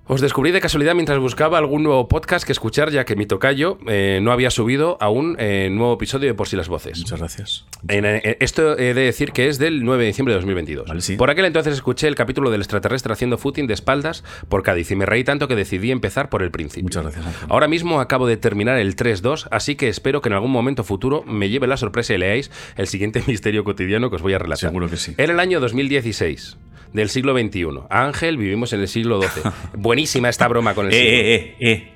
Os 0.06 0.20
descubrí 0.20 0.50
de 0.50 0.61
casualidad 0.61 0.94
mientras 0.94 1.18
buscaba 1.18 1.56
algún 1.56 1.82
nuevo 1.82 2.08
podcast 2.08 2.44
que 2.44 2.52
escuchar, 2.52 2.90
ya 2.90 3.06
que 3.06 3.16
mi 3.16 3.25
tocayo 3.25 3.78
eh, 3.88 4.18
no 4.20 4.32
había 4.32 4.50
subido 4.50 4.99
aún 5.00 5.34
eh, 5.38 5.70
nuevo 5.73 5.94
episodio 5.94 6.28
de 6.28 6.34
Por 6.34 6.46
si 6.46 6.56
las 6.56 6.68
voces. 6.68 6.99
Muchas 6.99 7.18
gracias. 7.18 7.64
En, 7.88 8.04
eh, 8.04 8.37
esto 8.40 8.76
he 8.76 8.92
de 8.92 9.00
decir 9.00 9.33
que 9.33 9.48
es 9.48 9.59
del 9.59 9.83
9 9.83 10.02
de 10.02 10.09
diciembre 10.09 10.35
de 10.35 10.40
2022. 10.40 10.88
Vale, 10.88 11.00
sí. 11.00 11.16
Por 11.16 11.31
aquel 11.31 11.46
entonces 11.46 11.72
escuché 11.72 12.07
el 12.07 12.16
capítulo 12.16 12.50
del 12.50 12.61
extraterrestre 12.61 13.14
haciendo 13.14 13.38
footing 13.38 13.66
de 13.66 13.72
espaldas 13.72 14.24
por 14.50 14.62
Cádiz 14.62 14.90
y 14.90 14.96
me 14.96 15.07
reí 15.07 15.24
tanto 15.24 15.48
que 15.48 15.57
decidí 15.57 15.90
empezar 15.90 16.28
por 16.28 16.42
el 16.42 16.50
principio. 16.50 16.83
Muchas 16.83 17.05
gracias, 17.05 17.24
Ángel. 17.24 17.48
Ahora 17.48 17.66
mismo 17.66 17.98
acabo 17.98 18.26
de 18.26 18.37
terminar 18.37 18.78
el 18.78 18.96
3-2, 18.96 19.48
así 19.52 19.74
que 19.74 19.88
espero 19.88 20.20
que 20.20 20.28
en 20.28 20.35
algún 20.35 20.50
momento 20.50 20.85
futuro 20.85 21.22
me 21.22 21.48
lleve 21.48 21.66
la 21.66 21.78
sorpresa 21.78 22.12
y 22.12 22.18
leáis 22.18 22.50
el 22.76 22.88
siguiente 22.88 23.22
misterio 23.26 23.64
cotidiano 23.64 24.11
que 24.11 24.16
os 24.16 24.22
voy 24.22 24.35
a 24.35 24.38
relatar. 24.38 24.68
Seguro 24.68 24.90
que 24.90 24.98
sí. 24.98 25.14
Era 25.16 25.33
el 25.33 25.40
año 25.40 25.61
2016 25.61 26.59
del 26.94 27.11
siglo 27.11 27.37
XXI. 27.37 27.66
Ángel, 27.90 28.38
vivimos 28.38 28.72
en 28.72 28.80
el 28.80 28.88
siglo 28.88 29.20
XII. 29.20 29.42
Buenísima 29.76 30.30
esta 30.30 30.48
broma 30.48 30.74
con 30.74 30.87
el 30.87 30.94
Eh, 30.94 30.96
siglo. 30.96 31.12
eh, 31.12 31.35
eh, 31.35 31.57
eh. 31.72 31.94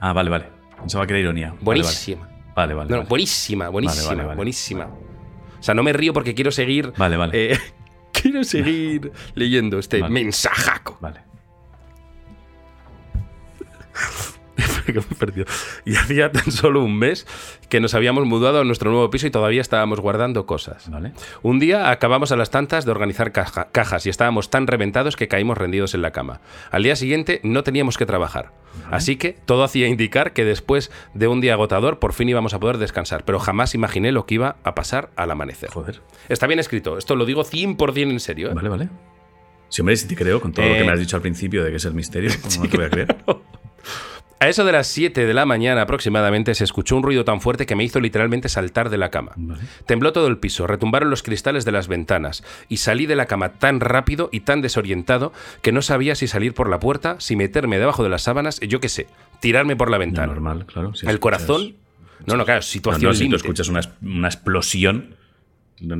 Ah, 0.00 0.12
vale, 0.12 0.28
vale. 0.28 0.46
Pensaba 0.78 1.06
que 1.06 1.14
era 1.14 1.20
ironía. 1.20 1.48
Vale. 1.52 1.62
Buenísima. 1.62 2.28
Vale, 2.54 2.74
vale. 2.74 2.90
No, 2.90 2.96
vale. 2.98 3.08
buenísima, 3.08 3.68
buenísima, 3.70 4.14
Vale, 4.24 4.34
buenísima. 4.34 4.84
O 4.86 5.62
sea, 5.62 5.74
no 5.74 5.82
me 5.82 5.92
río 5.92 6.12
porque 6.12 6.34
quiero 6.34 6.50
seguir. 6.50 6.92
Vale, 6.96 7.16
vale. 7.16 7.52
eh, 7.52 7.58
quiero 8.12 8.44
seguir 8.44 9.12
leyendo 9.34 9.78
este 9.78 10.06
mensajaco. 10.08 10.98
Vale. 11.00 11.20
que 14.86 14.92
me 14.94 15.00
he 15.00 15.14
perdido. 15.14 15.46
Y 15.84 15.96
hacía 15.96 16.30
tan 16.32 16.50
solo 16.52 16.82
un 16.82 16.98
mes 16.98 17.26
que 17.68 17.80
nos 17.80 17.94
habíamos 17.94 18.24
mudado 18.26 18.60
a 18.60 18.64
nuestro 18.64 18.90
nuevo 18.90 19.10
piso 19.10 19.26
y 19.26 19.30
todavía 19.30 19.60
estábamos 19.60 20.00
guardando 20.00 20.46
cosas. 20.46 20.90
Vale. 20.90 21.12
Un 21.42 21.58
día 21.58 21.90
acabamos 21.90 22.32
a 22.32 22.36
las 22.36 22.50
tantas 22.50 22.84
de 22.84 22.90
organizar 22.90 23.32
caja- 23.32 23.68
cajas 23.72 24.06
y 24.06 24.10
estábamos 24.10 24.50
tan 24.50 24.66
reventados 24.66 25.16
que 25.16 25.28
caímos 25.28 25.58
rendidos 25.58 25.94
en 25.94 26.02
la 26.02 26.10
cama. 26.10 26.40
Al 26.70 26.82
día 26.82 26.96
siguiente 26.96 27.40
no 27.42 27.62
teníamos 27.62 27.96
que 27.98 28.06
trabajar. 28.06 28.52
Así 28.90 29.16
que 29.16 29.36
todo 29.46 29.64
hacía 29.64 29.88
indicar 29.88 30.32
que 30.32 30.44
después 30.44 30.90
de 31.14 31.26
un 31.28 31.40
día 31.40 31.54
agotador 31.54 31.98
por 31.98 32.12
fin 32.12 32.28
íbamos 32.28 32.54
a 32.54 32.60
poder 32.60 32.78
descansar, 32.78 33.24
pero 33.24 33.38
jamás 33.40 33.74
imaginé 33.74 34.12
lo 34.12 34.26
que 34.26 34.34
iba 34.34 34.56
a 34.62 34.74
pasar 34.74 35.10
al 35.16 35.30
amanecer. 35.30 35.70
Joder. 35.70 36.00
Está 36.28 36.46
bien 36.46 36.60
escrito, 36.60 36.96
esto 36.96 37.16
lo 37.16 37.24
digo 37.26 37.44
100% 37.44 38.10
en 38.10 38.20
serio. 38.20 38.50
¿eh? 38.50 38.54
Vale, 38.54 38.68
vale. 38.68 38.88
Sí, 39.68 39.82
hombre, 39.82 39.96
si 39.96 40.06
te 40.08 40.16
creo 40.16 40.40
con 40.40 40.52
todo 40.52 40.66
lo 40.66 40.72
Eh, 40.74 40.78
que 40.78 40.84
me 40.84 40.92
has 40.92 40.98
dicho 41.00 41.16
al 41.16 41.22
principio 41.22 41.62
de 41.64 41.70
que 41.70 41.76
es 41.76 41.84
el 41.84 41.94
misterio, 41.94 42.30
¿cómo 42.42 42.64
no 42.64 42.70
te 42.70 42.76
voy 42.76 42.86
a 42.86 42.90
creer? 42.90 43.16
A 44.42 44.48
eso 44.48 44.64
de 44.64 44.72
las 44.72 44.86
7 44.86 45.26
de 45.26 45.34
la 45.34 45.44
mañana 45.44 45.82
aproximadamente 45.82 46.54
se 46.54 46.64
escuchó 46.64 46.96
un 46.96 47.02
ruido 47.02 47.26
tan 47.26 47.42
fuerte 47.42 47.66
que 47.66 47.76
me 47.76 47.84
hizo 47.84 48.00
literalmente 48.00 48.48
saltar 48.48 48.88
de 48.88 48.96
la 48.96 49.10
cama. 49.10 49.32
Vale. 49.36 49.60
Tembló 49.84 50.14
todo 50.14 50.28
el 50.28 50.38
piso, 50.38 50.66
retumbaron 50.66 51.10
los 51.10 51.22
cristales 51.22 51.66
de 51.66 51.72
las 51.72 51.88
ventanas 51.88 52.42
y 52.70 52.78
salí 52.78 53.04
de 53.04 53.16
la 53.16 53.26
cama 53.26 53.50
tan 53.52 53.80
rápido 53.80 54.30
y 54.32 54.40
tan 54.40 54.62
desorientado 54.62 55.34
que 55.60 55.72
no 55.72 55.82
sabía 55.82 56.14
si 56.14 56.26
salir 56.26 56.54
por 56.54 56.70
la 56.70 56.80
puerta, 56.80 57.16
si 57.20 57.36
meterme 57.36 57.78
debajo 57.78 58.02
de 58.02 58.08
las 58.08 58.22
sábanas, 58.22 58.60
yo 58.60 58.80
qué 58.80 58.88
sé, 58.88 59.08
tirarme 59.40 59.76
por 59.76 59.90
la 59.90 59.98
No, 59.98 60.00
ventana. 60.00 60.28
normal, 60.28 60.64
claro. 60.64 60.94
si 60.94 61.06
el 61.06 61.20
corazón... 61.20 61.74
No, 62.26 62.36
no, 62.38 62.44
claro, 62.46 62.62
situación 62.62 63.10
no, 63.10 63.14
si 63.14 63.28
tú 63.28 63.36
escuchas 63.36 63.68
una, 63.68 63.80
una 64.02 64.28
explosión, 64.28 65.16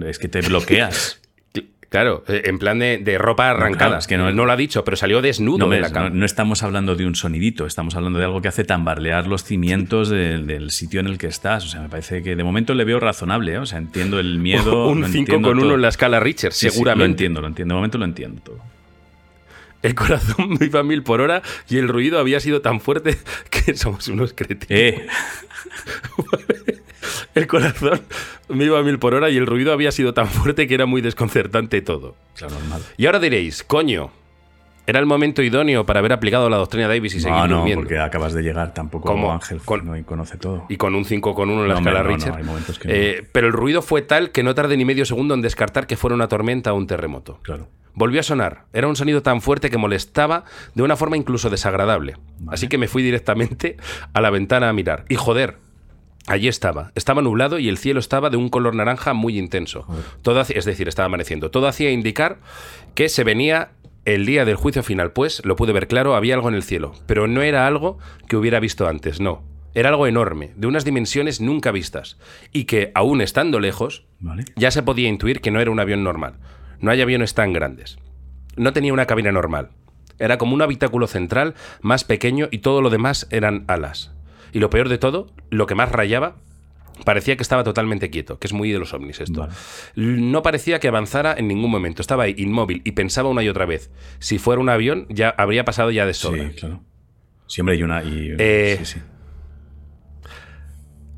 es 0.07 0.18
que 0.18 0.29
te 0.29 0.40
bloqueas. 0.40 1.20
Claro, 1.90 2.22
eh, 2.29 2.42
en 2.44 2.59
plan 2.61 2.79
de, 2.79 2.98
de 2.98 3.18
ropa 3.18 3.50
arrancada. 3.50 3.76
claro, 3.88 3.98
es 3.98 4.07
que 4.07 4.16
no- 4.16 4.31
no 4.31 4.46
lo 4.46 4.53
ha 4.53 4.57
dicho, 4.57 4.85
pero 4.85 4.96
salió 4.96 5.20
desnudo 5.20 5.59
No, 5.66 5.68
de 5.68 5.81
la 5.81 5.90
cama. 5.90 6.09
no- 6.11 6.14
no 6.20 6.24
estamos 6.24 6.62
hablando 6.62 6.94
de 6.94 7.05
un 7.05 7.16
sonidito, 7.16 7.66
estamos 7.66 7.96
hablando 7.96 8.20
de 8.20 8.26
algo 8.26 8.40
que 8.40 8.46
hace 8.46 8.62
tambalear 8.62 9.26
los 9.26 9.42
cimientos 9.42 10.09
del, 10.09 10.46
del 10.46 10.70
sitio 10.70 11.00
en 11.00 11.09
el 11.09 11.18
que 11.18 11.26
estás. 11.26 11.64
O 11.64 11.68
sea, 11.68 11.81
me 11.81 11.88
parece 11.88 12.22
que 12.22 12.37
de 12.37 12.44
momento 12.44 12.74
le 12.74 12.85
veo 12.85 13.00
razonable, 13.00 13.55
¿eh? 13.55 13.59
O 13.59 13.66
sea, 13.66 13.79
entiendo 13.79 14.20
el 14.20 14.38
miedo. 14.38 14.87
un 14.88 15.00
lo 15.00 15.07
5 15.09 15.18
entiendo 15.18 15.48
con 15.48 15.59
1 15.59 15.66
todo. 15.66 15.74
en 15.74 15.83
la 15.83 15.88
escala 15.88 16.20
Richard, 16.20 16.53
Sí, 16.53 16.66
sí, 16.68 16.72
seguramente. 16.72 17.00
lo 17.00 17.11
entiendo, 17.11 17.40
lo 17.40 17.46
entiendo. 17.48 17.74
De 17.74 17.76
momento 17.76 17.98
lo 17.98 18.05
entiendo 18.05 18.40
todo. 18.42 18.59
El 19.83 19.94
corazón 19.96 20.50
me 20.61 20.66
iba 20.66 20.79
a 20.81 20.85
mil 20.85 21.03
por 21.03 21.20
hora 21.20 21.42
y 21.68 21.79
el 21.79 21.88
ruido 21.88 22.20
había 22.20 22.38
sido 22.38 22.61
tan 22.61 22.81
fuerte 22.81 23.18
que 23.50 23.74
somos 23.74 24.07
unos 24.07 24.33
cretinos. 24.33 24.66
Eh, 24.68 25.07
El 27.34 27.46
corazón 27.46 28.00
me 28.48 28.64
iba 28.64 28.78
a 28.78 28.82
mil 28.82 28.98
por 28.98 29.14
hora 29.14 29.30
y 29.30 29.36
el 29.36 29.46
ruido 29.46 29.72
había 29.72 29.92
sido 29.92 30.14
tan 30.14 30.26
fuerte 30.26 30.66
que 30.66 30.74
era 30.74 30.86
muy 30.86 31.00
desconcertante 31.00 31.80
todo. 31.82 32.16
claro, 32.36 32.54
normal. 32.54 32.82
Y 32.96 33.06
ahora 33.06 33.18
diréis, 33.20 33.62
coño, 33.62 34.10
era 34.86 34.98
el 34.98 35.06
momento 35.06 35.40
idóneo 35.42 35.86
para 35.86 36.00
haber 36.00 36.12
aplicado 36.12 36.50
la 36.50 36.56
doctrina 36.56 36.88
Davis 36.88 37.14
y 37.14 37.20
seguir 37.20 37.36
No, 37.36 37.46
no, 37.46 37.56
durmiendo. 37.58 37.82
porque 37.82 37.98
acabas 38.00 38.32
de 38.34 38.42
llegar. 38.42 38.74
Tampoco 38.74 39.06
¿Cómo? 39.08 39.32
Ángel 39.32 39.60
Con- 39.64 39.84
no 39.86 40.04
conoce 40.04 40.36
todo. 40.38 40.66
Y 40.68 40.76
con 40.76 40.94
un 40.96 41.04
5 41.04 41.34
con 41.34 41.50
1 41.50 41.62
en 41.62 41.68
la 41.68 41.74
No, 41.74 41.80
escala 41.80 42.02
no, 42.02 42.08
no, 42.10 42.16
Richard. 42.16 42.36
hay 42.38 42.42
momentos 42.42 42.78
que 42.80 42.88
no. 42.88 42.94
Eh, 42.94 43.26
pero 43.30 43.46
el 43.46 43.52
ruido 43.52 43.82
fue 43.82 44.02
tal 44.02 44.32
que 44.32 44.42
no 44.42 44.54
tardé 44.56 44.76
ni 44.76 44.84
medio 44.84 45.04
segundo 45.04 45.34
en 45.34 45.42
descartar 45.42 45.86
que 45.86 45.96
fuera 45.96 46.16
una 46.16 46.26
tormenta 46.26 46.72
o 46.72 46.76
un 46.76 46.88
terremoto. 46.88 47.38
Claro. 47.42 47.68
Volvió 47.94 48.18
a 48.20 48.22
sonar. 48.24 48.64
Era 48.72 48.88
un 48.88 48.96
sonido 48.96 49.22
tan 49.22 49.40
fuerte 49.40 49.70
que 49.70 49.76
molestaba 49.76 50.44
de 50.74 50.82
una 50.82 50.96
forma 50.96 51.16
incluso 51.16 51.50
desagradable. 51.50 52.16
Así 52.48 52.66
que 52.66 52.78
me 52.78 52.88
fui 52.88 53.02
directamente 53.04 53.76
a 54.12 54.20
la 54.20 54.30
ventana 54.30 54.68
a 54.68 54.72
mirar. 54.72 55.04
Y 55.08 55.14
joder, 55.16 55.58
allí 56.30 56.48
estaba. 56.48 56.92
Estaba 56.94 57.22
nublado 57.22 57.58
y 57.58 57.68
el 57.68 57.78
cielo 57.78 58.00
estaba 58.00 58.30
de 58.30 58.36
un 58.36 58.48
color 58.48 58.74
naranja 58.74 59.12
muy 59.12 59.38
intenso. 59.38 59.86
Todo 60.22 60.40
es 60.40 60.64
decir, 60.64 60.88
estaba 60.88 61.06
amaneciendo. 61.06 61.50
Todo 61.50 61.66
hacía 61.66 61.90
indicar 61.90 62.38
que 62.94 63.08
se 63.08 63.24
venía 63.24 63.70
el 64.04 64.26
día 64.26 64.44
del 64.44 64.56
juicio 64.56 64.82
final. 64.82 65.12
Pues, 65.12 65.44
lo 65.44 65.56
pude 65.56 65.72
ver 65.72 65.88
claro, 65.88 66.14
había 66.14 66.34
algo 66.34 66.48
en 66.48 66.54
el 66.54 66.62
cielo. 66.62 66.92
Pero 67.06 67.26
no 67.26 67.42
era 67.42 67.66
algo 67.66 67.98
que 68.28 68.36
hubiera 68.36 68.60
visto 68.60 68.88
antes, 68.88 69.20
no. 69.20 69.42
Era 69.74 69.90
algo 69.90 70.06
enorme, 70.06 70.52
de 70.56 70.66
unas 70.66 70.84
dimensiones 70.84 71.40
nunca 71.40 71.70
vistas. 71.70 72.18
Y 72.52 72.64
que, 72.64 72.90
aún 72.94 73.20
estando 73.20 73.60
lejos, 73.60 74.04
Vale. 74.18 74.44
ya 74.56 74.70
se 74.70 74.82
podía 74.82 75.08
intuir 75.08 75.40
que 75.40 75.50
no 75.50 75.60
era 75.60 75.70
un 75.70 75.80
avión 75.80 76.02
normal. 76.02 76.34
No 76.80 76.90
hay 76.90 77.00
aviones 77.00 77.34
tan 77.34 77.52
grandes. 77.52 77.98
No 78.56 78.72
tenía 78.72 78.92
una 78.92 79.06
cabina 79.06 79.30
normal. 79.32 79.70
Era 80.18 80.38
como 80.38 80.54
un 80.54 80.62
habitáculo 80.62 81.06
central 81.06 81.54
más 81.80 82.04
pequeño 82.04 82.48
y 82.50 82.58
todo 82.58 82.82
lo 82.82 82.90
demás 82.90 83.26
eran 83.30 83.64
alas. 83.68 84.12
Y 84.52 84.58
lo 84.58 84.70
peor 84.70 84.88
de 84.88 84.98
todo, 84.98 85.28
lo 85.50 85.66
que 85.66 85.74
más 85.74 85.90
rayaba, 85.90 86.36
Parecía 87.04 87.36
que 87.36 87.42
estaba 87.42 87.64
totalmente 87.64 88.10
quieto, 88.10 88.38
que 88.38 88.46
es 88.46 88.52
muy 88.52 88.70
de 88.70 88.78
los 88.78 88.92
ovnis 88.92 89.20
esto. 89.20 89.40
Vale. 89.40 89.52
No 89.94 90.42
parecía 90.42 90.80
que 90.80 90.88
avanzara 90.88 91.34
en 91.36 91.48
ningún 91.48 91.70
momento. 91.70 92.02
Estaba 92.02 92.24
ahí 92.24 92.34
inmóvil 92.36 92.82
y 92.84 92.92
pensaba 92.92 93.28
una 93.28 93.42
y 93.42 93.48
otra 93.48 93.66
vez. 93.66 93.90
Si 94.18 94.38
fuera 94.38 94.60
un 94.60 94.68
avión, 94.68 95.06
ya 95.08 95.30
habría 95.30 95.64
pasado 95.64 95.90
ya 95.90 96.06
de 96.06 96.14
sobra. 96.14 96.50
Sí, 96.50 96.56
claro. 96.56 96.82
Siempre 97.46 97.74
hay 97.76 97.82
una. 97.82 98.02
Y, 98.04 98.34
Eh, 98.38 98.76
sí, 98.80 98.84
sí. 98.84 99.00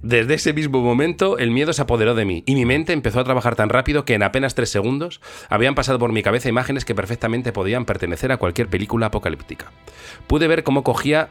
Desde 0.02 0.34
ese 0.34 0.52
mismo 0.52 0.82
momento, 0.82 1.38
el 1.38 1.52
miedo 1.52 1.72
se 1.72 1.80
apoderó 1.80 2.16
de 2.16 2.24
mí 2.24 2.42
y 2.44 2.56
mi 2.56 2.64
mente 2.64 2.92
empezó 2.92 3.20
a 3.20 3.24
trabajar 3.24 3.54
tan 3.54 3.68
rápido 3.68 4.04
que 4.04 4.14
en 4.14 4.24
apenas 4.24 4.56
tres 4.56 4.68
segundos 4.68 5.20
habían 5.48 5.76
pasado 5.76 6.00
por 6.00 6.10
mi 6.10 6.24
cabeza 6.24 6.48
imágenes 6.48 6.84
que 6.84 6.92
perfectamente 6.92 7.52
podían 7.52 7.84
pertenecer 7.84 8.32
a 8.32 8.36
cualquier 8.36 8.66
película 8.66 9.06
apocalíptica. 9.06 9.70
Pude 10.26 10.48
ver 10.48 10.64
cómo 10.64 10.82
cogía 10.82 11.28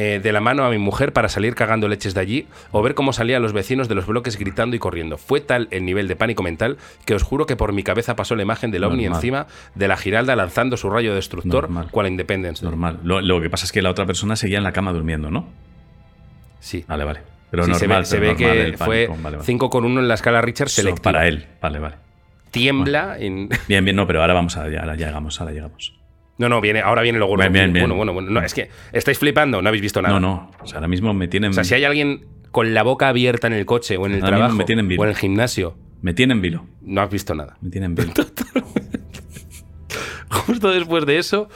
eh, 0.00 0.20
de 0.22 0.32
la 0.32 0.40
mano 0.40 0.64
a 0.64 0.70
mi 0.70 0.78
mujer 0.78 1.12
para 1.12 1.28
salir 1.28 1.54
cagando 1.56 1.88
leches 1.88 2.14
de 2.14 2.20
allí 2.20 2.46
o 2.70 2.82
ver 2.82 2.94
cómo 2.94 3.12
salían 3.12 3.42
los 3.42 3.52
vecinos 3.52 3.88
de 3.88 3.96
los 3.96 4.06
bloques 4.06 4.38
gritando 4.38 4.76
y 4.76 4.78
corriendo. 4.78 5.18
Fue 5.18 5.40
tal 5.40 5.66
el 5.72 5.84
nivel 5.84 6.06
de 6.06 6.14
pánico 6.14 6.42
mental 6.44 6.76
que 7.04 7.14
os 7.14 7.22
juro 7.24 7.46
que 7.46 7.56
por 7.56 7.72
mi 7.72 7.82
cabeza 7.82 8.14
pasó 8.14 8.36
la 8.36 8.42
imagen 8.42 8.70
del 8.70 8.84
ovni 8.84 9.04
Normal. 9.04 9.18
encima 9.18 9.46
de 9.74 9.88
la 9.88 9.96
giralda 9.96 10.36
lanzando 10.36 10.76
su 10.76 10.88
rayo 10.88 11.14
destructor 11.16 11.64
Normal. 11.64 11.88
cual 11.90 12.06
Independence. 12.06 12.62
Day. 12.62 12.70
Normal. 12.70 13.00
Lo, 13.02 13.20
lo 13.20 13.40
que 13.40 13.50
pasa 13.50 13.64
es 13.64 13.72
que 13.72 13.82
la 13.82 13.90
otra 13.90 14.06
persona 14.06 14.36
seguía 14.36 14.58
en 14.58 14.64
la 14.64 14.72
cama 14.72 14.92
durmiendo, 14.92 15.30
¿no? 15.30 15.48
Sí. 16.60 16.84
Vale, 16.86 17.04
vale. 17.04 17.20
Pero 17.50 17.64
Sí, 17.64 17.70
normal. 17.70 18.04
se 18.06 18.18
ve, 18.20 18.26
pero 18.36 18.38
se 18.38 18.44
ve 18.44 18.58
normal 18.58 18.70
que 18.72 18.76
fue 18.84 19.06
pánico. 19.06 19.22
Vale, 19.24 19.36
vale. 19.38 19.46
5 19.46 19.70
con 19.70 19.84
1 19.84 20.00
en 20.00 20.08
la 20.08 20.14
escala 20.14 20.40
Richard 20.42 20.68
selectiva. 20.68 21.02
Para 21.12 21.26
él. 21.26 21.46
Vale, 21.60 21.78
vale. 21.78 21.94
Tiembla 22.50 23.16
en... 23.18 23.48
Bien, 23.66 23.84
bien, 23.84 23.96
no, 23.96 24.06
pero 24.06 24.20
ahora 24.20 24.34
vamos 24.34 24.56
a. 24.56 24.68
ya- 24.68 24.80
Ahora 24.80 24.94
llegamos, 24.96 25.40
ahora 25.40 25.52
llegamos. 25.52 25.94
No, 26.38 26.48
no, 26.48 26.60
viene, 26.60 26.80
ahora 26.80 27.02
viene 27.02 27.18
lo 27.18 27.26
gordo. 27.26 27.42
Bien, 27.42 27.52
bien, 27.52 27.72
bien. 27.72 27.82
Bueno, 27.82 27.96
bueno, 27.96 28.12
bueno. 28.12 28.30
No, 28.30 28.40
es 28.40 28.54
que 28.54 28.70
estáis 28.92 29.18
flipando, 29.18 29.60
no 29.60 29.68
habéis 29.68 29.82
visto 29.82 30.00
nada. 30.00 30.18
No, 30.18 30.20
no. 30.20 30.50
O 30.60 30.66
sea, 30.66 30.76
ahora 30.78 30.88
mismo 30.88 31.12
me 31.12 31.28
tienen. 31.28 31.50
O 31.50 31.52
sea, 31.54 31.64
si 31.64 31.74
hay 31.74 31.84
alguien 31.84 32.26
con 32.52 32.72
la 32.74 32.82
boca 32.82 33.08
abierta 33.08 33.46
en 33.48 33.52
el 33.52 33.66
coche 33.66 33.96
o 33.96 34.06
en 34.06 34.12
el 34.12 34.22
Ahora 34.24 34.36
trabajo 34.36 34.56
me 34.56 34.64
tienen 34.64 34.88
vivo. 34.88 35.02
o 35.02 35.04
en 35.04 35.10
el 35.10 35.16
gimnasio, 35.16 35.76
Me 36.00 36.14
tienen 36.14 36.40
vilo. 36.40 36.64
no 36.80 37.00
has 37.02 37.10
visto 37.10 37.34
nada. 37.34 37.58
Me 37.60 37.70
tienen 37.70 37.94
vilo. 37.94 38.12
Justo 40.30 40.70
después 40.70 41.06
de 41.06 41.18
eso, 41.18 41.48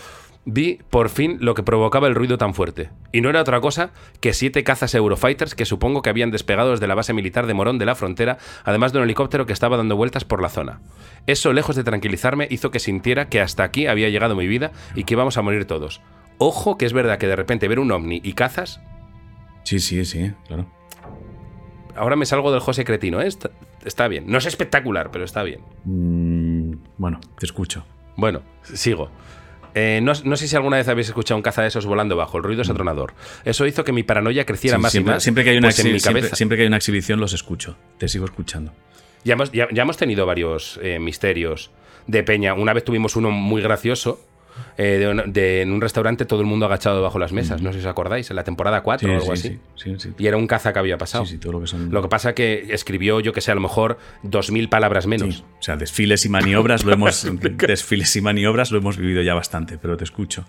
vi 0.44 0.81
por 0.90 1.09
fin 1.09 1.38
lo 1.40 1.55
que 1.55 1.62
provocaba 1.62 2.09
el 2.09 2.14
ruido 2.14 2.38
tan 2.38 2.55
fuerte. 2.55 2.90
Y 3.12 3.20
no 3.20 3.31
era 3.31 3.40
otra 3.40 3.61
cosa 3.61 3.90
que 4.20 4.33
siete 4.33 4.64
cazas 4.64 4.94
Eurofighters 4.94 5.55
que 5.55 5.64
supongo 5.64 6.02
que 6.02 6.11
habían 6.11 6.31
despegado 6.31 6.72
desde 6.72 6.87
la 6.87 6.94
base 6.94 7.12
militar 7.12 7.46
de 7.46 7.55
Morón 7.55 7.78
de 7.78 7.87
la 7.87 7.94
frontera, 7.94 8.38
además 8.64 8.92
de 8.92 8.98
un 8.98 9.05
helicóptero 9.05 9.46
que 9.46 9.52
estaba 9.52 9.76
dando 9.76 9.96
vueltas 9.96 10.24
por 10.24 10.42
la 10.42 10.48
zona. 10.48 10.81
Eso, 11.26 11.52
lejos 11.52 11.76
de 11.76 11.85
tranquilizarme, 11.85 12.48
hizo 12.50 12.70
que 12.70 12.81
sintiera 12.81 13.28
que 13.28 13.40
hasta 13.40 13.64
aquí 13.64 13.87
había 13.87 14.09
llegado 14.09 14.35
mi 14.35 14.46
vida 14.46 14.72
y 14.94 15.05
que 15.05 15.14
íbamos 15.14 15.37
a 15.37 15.42
morir 15.42 15.66
todos. 15.66 16.00
Ojo 16.38 16.76
que 16.76 16.87
es 16.87 16.92
verdad 16.92 17.18
que 17.18 17.28
de 17.28 17.37
repente 17.37 17.68
ver 17.68 17.78
un 17.78 17.92
ovni 17.92 18.20
y 18.24 18.33
cazas 18.33 18.81
Sí, 19.64 19.78
sí, 19.78 20.05
sí, 20.05 20.33
claro. 20.46 20.66
Ahora 21.94 22.16
me 22.16 22.26
salgo 22.26 22.50
del 22.50 22.61
José 22.61 22.85
Cretino, 22.85 23.20
¿eh? 23.20 23.26
está, 23.26 23.50
está 23.85 24.09
bien. 24.09 24.24
No 24.26 24.38
es 24.38 24.46
espectacular, 24.46 25.11
pero 25.11 25.24
está 25.24 25.42
bien. 25.42 25.61
Mm, 25.85 26.74
bueno, 26.96 27.20
te 27.38 27.46
escucho. 27.46 27.85
Bueno, 28.16 28.42
sigo. 28.62 29.11
Eh, 29.75 30.01
no, 30.03 30.13
no 30.25 30.37
sé 30.37 30.49
si 30.49 30.57
alguna 30.57 30.77
vez 30.77 30.89
habéis 30.89 31.09
escuchado 31.09 31.37
un 31.37 31.43
caza 31.43 31.63
de 31.63 31.69
esos 31.69 31.87
volando 31.87 32.17
bajo, 32.17 32.37
el 32.39 32.45
ruido 32.45 32.63
es 32.63 32.69
atronador. 32.71 33.15
Eso 33.45 33.67
hizo 33.67 33.85
que 33.85 33.93
mi 33.93 34.03
paranoia 34.03 34.45
creciera 34.45 34.77
Sí, 34.77 34.83
más 34.83 34.93
siempre, 34.93 35.13
y 35.13 35.15
más. 35.17 35.23
siempre 35.23 35.45
que 35.45 35.51
hay 35.51 35.57
una 35.59 35.69
pues 35.69 35.79
en 35.79 35.93
mi 35.93 35.99
siempre- 36.01 36.57
que 36.57 36.63
hay 36.63 36.67
una 36.69 36.77
exhibición 36.77 37.21
los 37.21 37.33
escucho. 37.33 37.77
Te 37.99 38.09
sigo 38.09 38.25
escuchando. 38.27 38.73
Ya, 39.25 39.35
hemos, 39.35 39.51
ya- 39.53 39.69
ya 39.73 39.83
hemos 39.83 39.97
tenido 39.97 40.27
varios 40.27 40.79
eh, 40.83 40.99
misterios 40.99 41.71
de 42.07 42.23
Peña. 42.23 42.55
Una 42.55 42.73
vez 42.73 42.85
tuvimos 42.85 43.17
uno 43.17 43.31
muy 43.31 43.63
gracioso. 43.63 44.21
Eh, 44.77 45.15
de, 45.27 45.62
en 45.62 45.73
un 45.73 45.81
restaurante 45.81 46.25
todo 46.25 46.41
el 46.41 46.47
mundo 46.47 46.67
agachado 46.67 47.03
bajo 47.03 47.19
las 47.19 47.33
mesas, 47.33 47.62
no 47.62 47.73
sé 47.73 47.81
si 47.81 47.87
os 47.87 47.91
acordáis, 47.91 48.31
en 48.31 48.37
la 48.37 48.45
temporada 48.45 48.83
4 48.83 49.09
Sí, 49.09 49.12
o 49.15 49.19
algo 49.19 49.37
sí, 49.37 49.49
así. 49.49 49.59
sí, 49.77 49.91
sí, 49.95 50.01
sí. 50.01 50.15
Y 50.19 50.27
era 50.27 50.37
un 50.37 50.47
caza 50.47 50.73
que 50.73 50.79
había 50.79 50.99
pasado. 50.99 51.25
Sí, 51.25 51.33
sí, 51.33 51.38
todo 51.38 51.53
lo 51.53 51.61
que 51.61 51.67
son. 51.67 51.91
Lo 51.91 52.03
que 52.03 52.09
pasa 52.09 52.35
que 52.35 52.67
escribió, 52.71 53.21
yo 53.21 53.33
que 53.33 53.41
sé, 53.41 53.53
a 53.53 53.55
lo 53.55 53.61
mejor 53.61 53.99
2.000 54.25 54.69
palabras 54.69 55.07
menos. 55.07 55.45
O 55.59 55.62
sea, 55.62 55.77
desfiles 55.77 56.25
y 56.25 56.29
maniobras 56.29 56.85
lo 56.85 56.93
hemos 56.95 57.27
desfiles 57.59 58.15
y 58.17 58.21
maniobras 58.21 58.71
lo 58.71 58.79
hemos 58.79 58.97
vivido 58.97 59.23
ya 59.23 59.35
bastante, 59.35 59.79
pero 59.79 59.97
te 59.97 60.05
escucho. 60.05 60.45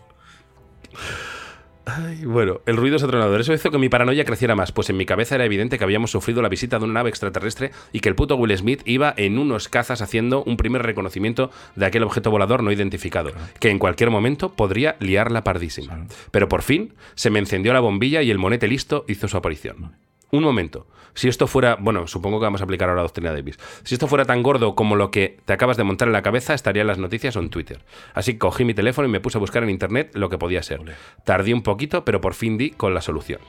Ay, 1.86 2.24
bueno, 2.24 2.62
el 2.66 2.78
ruido 2.78 2.96
es 2.96 3.04
atronador. 3.04 3.42
Eso 3.42 3.54
hizo 3.54 3.70
que 3.70 3.78
mi 3.78 3.90
paranoia 3.90 4.24
creciera 4.24 4.56
más, 4.56 4.72
pues 4.72 4.90
en 4.90 4.98
mi 4.98 5.06
cabeza 5.06 5.36
era 5.36 5.46
evidente 5.46 5.78
que 5.78 5.84
habíamos 5.84 6.12
sufrido 6.12 6.42
la 6.42 6.48
visita 6.48 6.80
de 6.80 6.86
una 6.86 6.94
nave 6.94 7.10
extraterrestre 7.10 7.72
y 7.92 8.00
que 8.00 8.10
el 8.10 8.16
puto 8.16 8.38
Will 8.38 8.58
Smith 8.58 8.82
iba 8.86 9.14
en 9.18 9.38
unos 9.38 9.68
cazas 9.68 10.02
haciendo 10.02 10.44
un 10.44 10.56
primer 10.56 10.84
reconocimiento 10.84 11.52
de 11.76 11.86
aquel 11.86 12.04
objeto 12.04 12.32
volador 12.32 12.64
no 12.64 12.72
identificado, 12.72 13.32
que 13.60 13.70
en 13.70 13.80
cualquier 13.80 14.12
momento 14.12 14.54
podría 14.54 14.96
liarla 15.00 15.44
pardísima. 15.44 16.08
Pero 16.32 16.48
por 16.48 16.62
fin 16.62 16.94
se 17.16 17.30
me 17.30 17.40
encendió 17.40 17.74
la 17.74 17.82
bombilla 17.82 18.22
y 18.22 18.32
el 18.32 18.40
monete 18.40 18.68
listo 18.68 19.04
hizo 19.10 19.28
su 19.28 19.36
aparición. 19.36 19.94
Un 20.34 20.44
momento. 20.44 20.88
Si 21.14 21.28
esto 21.28 21.46
fuera, 21.46 21.78
bueno, 21.80 22.08
supongo 22.08 22.40
que 22.40 22.46
vamos 22.46 22.60
a 22.62 22.64
aplicar 22.64 22.90
ahora 22.90 23.02
la 23.02 23.04
doctrina 23.04 23.32
Davis. 23.32 23.60
Si 23.84 23.94
esto 23.94 24.08
fuera 24.08 24.26
tan 24.26 24.42
gordo 24.42 24.74
como 24.74 24.96
lo 24.96 25.12
que 25.12 25.38
te 25.46 25.54
acabas 25.54 25.78
de 25.78 25.84
montar 25.84 26.08
en 26.08 26.12
la 26.12 26.24
cabeza, 26.24 26.56
estaría 26.56 26.82
en 26.82 26.88
las 26.88 26.98
noticias 26.98 27.36
o 27.36 27.40
en 27.40 27.52
Twitter. 27.52 27.86
Así 28.16 28.34
que 28.34 28.40
cogí 28.40 28.66
mi 28.66 28.74
teléfono 28.74 29.08
y 29.08 29.12
me 29.12 29.20
puse 29.20 29.38
a 29.38 29.40
buscar 29.40 29.62
en 29.62 29.70
internet 29.70 30.10
lo 30.16 30.30
que 30.30 30.40
podía 30.40 30.64
ser. 30.64 30.82
Tardé 31.24 31.54
un 31.54 31.62
poquito, 31.62 32.04
pero 32.04 32.20
por 32.20 32.34
fin 32.34 32.58
di 32.58 32.72
con 32.72 32.96
la 32.96 33.02
solución. 33.02 33.42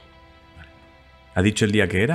¿Ha 1.33 1.41
dicho 1.41 1.65
el 1.65 1.71
día 1.71 1.87
que 1.87 2.03
era? 2.03 2.13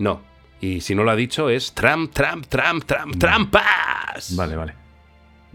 No. 0.00 0.22
Y 0.60 0.80
si 0.80 0.96
no 0.96 1.04
lo 1.04 1.12
ha 1.12 1.16
dicho 1.16 1.50
es 1.50 1.74
Trump, 1.74 2.12
Trump, 2.12 2.46
Trump, 2.48 2.84
Trump, 2.86 3.16
trampas. 3.20 4.34
Vale, 4.34 4.56
vale. 4.56 4.83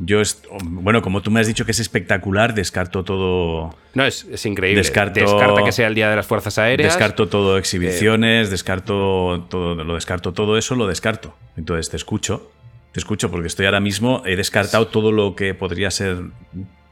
Yo, 0.02 0.22
bueno, 0.62 1.02
como 1.02 1.22
tú 1.22 1.30
me 1.30 1.40
has 1.42 1.48
dicho 1.48 1.66
que 1.66 1.72
es 1.72 1.80
espectacular, 1.80 2.54
descarto 2.54 3.04
todo. 3.04 3.76
No, 3.94 4.06
es, 4.06 4.24
es 4.32 4.46
increíble. 4.46 4.80
Descarto- 4.82 5.20
Descarta 5.20 5.64
que 5.64 5.72
sea 5.72 5.88
el 5.88 5.96
día 5.96 6.10
de 6.10 6.16
las 6.16 6.26
Fuerzas 6.26 6.58
Aéreas. 6.58 6.94
Descarto 6.94 7.28
todo 7.28 7.58
Eh, 7.58 7.60
exhibiciones, 7.60 8.50
descarto 8.50 9.46
todo, 9.50 9.76
lo 9.84 9.96
descarto 9.96 10.32
todo 10.34 10.58
eso, 10.58 10.76
lo 10.76 10.88
descarto. 10.88 11.36
Entonces 11.58 11.90
te 11.90 11.98
escucho, 11.98 12.50
te 12.94 13.00
escucho 13.00 13.30
porque 13.30 13.48
estoy 13.48 13.66
ahora 13.66 13.82
mismo, 13.82 14.24
he 14.26 14.36
descartado 14.36 14.88
todo 14.88 15.12
lo 15.12 15.36
que 15.36 15.54
podría 15.54 15.92
ser 15.92 16.18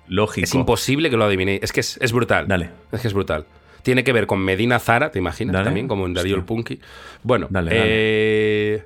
lógico. 0.08 0.44
Es 0.44 0.54
imposible 0.56 1.10
que 1.10 1.18
lo 1.18 1.26
adivinéis. 1.26 1.62
Es 1.64 1.72
que 1.72 1.80
es, 1.80 1.98
es 2.02 2.12
brutal. 2.12 2.48
Dale. 2.48 2.72
Es 2.92 3.02
que 3.02 3.08
es 3.08 3.14
brutal. 3.14 3.46
Tiene 3.84 4.04
que 4.04 4.12
ver 4.12 4.28
con 4.28 4.40
Medina 4.40 4.80
Zara, 4.80 5.12
¿te 5.12 5.20
imaginas? 5.20 5.54
Dale. 5.54 5.66
También, 5.66 5.88
como 5.88 6.06
en 6.06 6.14
Darío 6.14 6.36
el. 6.36 6.44
Punky. 6.44 6.80
Bueno, 7.24 7.48
Dale, 7.50 7.72
eh, 7.74 8.84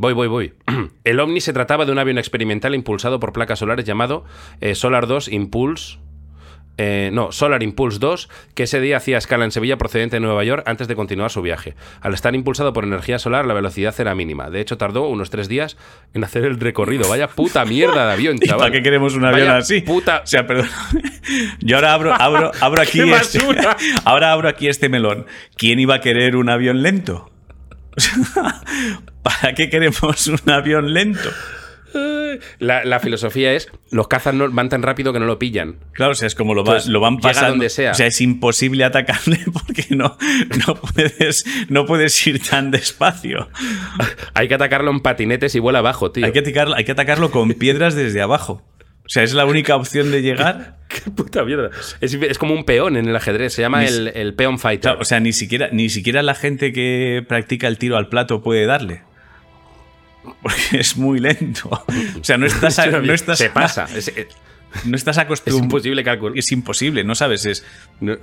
voy, 0.00 0.12
voy, 0.14 0.28
voy. 0.28 0.54
El 1.04 1.20
OVNI 1.20 1.40
se 1.40 1.52
trataba 1.52 1.84
de 1.84 1.92
un 1.92 1.98
avión 1.98 2.18
experimental 2.18 2.74
impulsado 2.74 3.20
por 3.20 3.32
placas 3.32 3.58
solares 3.58 3.84
llamado 3.84 4.24
eh, 4.60 4.74
Solar 4.74 5.06
2 5.06 5.28
Impulse. 5.28 5.98
eh, 6.78 7.10
no, 7.12 7.30
Solar 7.30 7.62
Impulse 7.62 7.98
2, 7.98 8.30
que 8.54 8.62
ese 8.62 8.80
día 8.80 8.96
hacía 8.96 9.18
escala 9.18 9.44
en 9.44 9.50
Sevilla 9.50 9.76
procedente 9.76 10.16
de 10.16 10.20
Nueva 10.20 10.42
York 10.44 10.62
antes 10.66 10.88
de 10.88 10.94
continuar 10.96 11.30
su 11.30 11.42
viaje. 11.42 11.74
Al 12.00 12.14
estar 12.14 12.34
impulsado 12.34 12.72
por 12.72 12.84
energía 12.84 13.18
solar, 13.18 13.44
la 13.44 13.52
velocidad 13.52 13.94
era 14.00 14.14
mínima. 14.14 14.48
De 14.48 14.60
hecho, 14.62 14.78
tardó 14.78 15.06
unos 15.08 15.28
tres 15.28 15.46
días 15.48 15.76
en 16.14 16.24
hacer 16.24 16.44
el 16.46 16.58
recorrido. 16.58 17.06
Vaya 17.08 17.28
puta 17.28 17.66
mierda 17.66 18.06
de 18.06 18.12
avión, 18.14 18.36
¿Y 18.40 18.46
chaval. 18.46 18.58
para 18.68 18.72
qué 18.72 18.82
queremos 18.82 19.14
un 19.14 19.26
avión 19.26 19.48
Vaya 19.48 19.58
así? 19.58 19.82
puta- 19.82 20.22
O 20.24 20.26
sea, 20.26 20.46
perdón. 20.46 20.68
Yo 21.60 21.76
ahora 21.76 21.92
abro, 21.92 22.14
abro, 22.14 22.50
abro 22.62 22.80
aquí. 22.82 23.00
¡Qué 23.02 23.12
este, 23.12 23.40
ahora 24.06 24.32
abro 24.32 24.48
aquí 24.48 24.68
este 24.68 24.88
melón. 24.88 25.26
¿Quién 25.58 25.78
iba 25.80 25.96
a 25.96 26.00
querer 26.00 26.36
un 26.36 26.48
avión 26.48 26.82
lento? 26.82 27.30
¿Para 29.22 29.54
qué 29.54 29.68
queremos 29.70 30.26
un 30.26 30.50
avión 30.50 30.92
lento? 30.92 31.30
La, 32.60 32.84
la 32.84 33.00
filosofía 33.00 33.52
es, 33.54 33.68
los 33.90 34.06
cazas 34.06 34.32
no, 34.34 34.48
van 34.50 34.68
tan 34.68 34.82
rápido 34.82 35.12
que 35.12 35.18
no 35.18 35.26
lo 35.26 35.40
pillan. 35.40 35.76
Claro, 35.92 36.12
o 36.12 36.14
sea, 36.14 36.28
es 36.28 36.36
como 36.36 36.54
lo, 36.54 36.62
va- 36.62 36.74
Entonces, 36.74 36.90
lo 36.90 37.00
van 37.00 37.18
pasando. 37.18 37.50
donde 37.50 37.68
sea. 37.68 37.90
O 37.90 37.94
sea, 37.94 38.06
es 38.06 38.20
imposible 38.20 38.84
atacarle 38.84 39.40
porque 39.52 39.86
no, 39.90 40.16
no, 40.66 40.74
puedes, 40.76 41.44
no 41.68 41.86
puedes 41.86 42.24
ir 42.26 42.40
tan 42.40 42.70
despacio. 42.70 43.48
Hay 44.34 44.46
que 44.46 44.54
atacarlo 44.54 44.92
en 44.92 45.00
patinetes 45.00 45.56
y 45.56 45.58
vuela 45.58 45.80
abajo, 45.80 46.12
tío. 46.12 46.24
Hay 46.24 46.32
que, 46.32 46.38
atacarlo, 46.38 46.76
hay 46.76 46.84
que 46.84 46.92
atacarlo 46.92 47.32
con 47.32 47.52
piedras 47.54 47.96
desde 47.96 48.22
abajo. 48.22 48.62
O 49.10 49.12
sea, 49.12 49.24
es 49.24 49.34
la 49.34 49.44
única 49.44 49.74
opción 49.74 50.12
de 50.12 50.22
llegar. 50.22 50.76
Qué 50.88 51.10
puta 51.10 51.44
mierda. 51.44 51.70
Es, 52.00 52.14
es 52.14 52.38
como 52.38 52.54
un 52.54 52.62
peón 52.64 52.96
en 52.96 53.08
el 53.08 53.16
ajedrez, 53.16 53.52
se 53.52 53.60
llama 53.60 53.80
Ni 53.80 53.86
el, 53.88 54.08
el 54.14 54.34
peon 54.34 54.60
fighter. 54.60 54.82
Claro, 54.82 55.00
o 55.00 55.04
sea, 55.04 55.18
ni 55.18 55.32
siquiera, 55.32 55.68
ni 55.72 55.88
siquiera 55.88 56.22
la 56.22 56.36
gente 56.36 56.72
que 56.72 57.24
practica 57.26 57.66
el 57.66 57.76
tiro 57.76 57.96
al 57.96 58.08
plato 58.08 58.40
puede 58.40 58.66
darle. 58.66 59.02
Porque 60.42 60.62
es 60.78 60.96
muy 60.96 61.18
lento. 61.18 61.68
O 62.20 62.22
sea, 62.24 62.38
no 62.38 62.46
estás, 62.46 62.78
a- 62.78 62.86
no 62.86 63.12
estás, 63.12 63.38
se 63.38 63.50
pasa. 63.50 63.86
Es, 63.94 64.08
es- 64.08 64.28
No 64.84 64.94
estás 64.94 65.16
es 65.16 65.22
acostumbrado. 65.24 65.64
imposible 65.64 66.04
calcular. 66.04 66.38
Es 66.38 66.52
imposible, 66.52 67.02
no 67.02 67.16
sabes. 67.16 67.46
Es. 67.46 67.64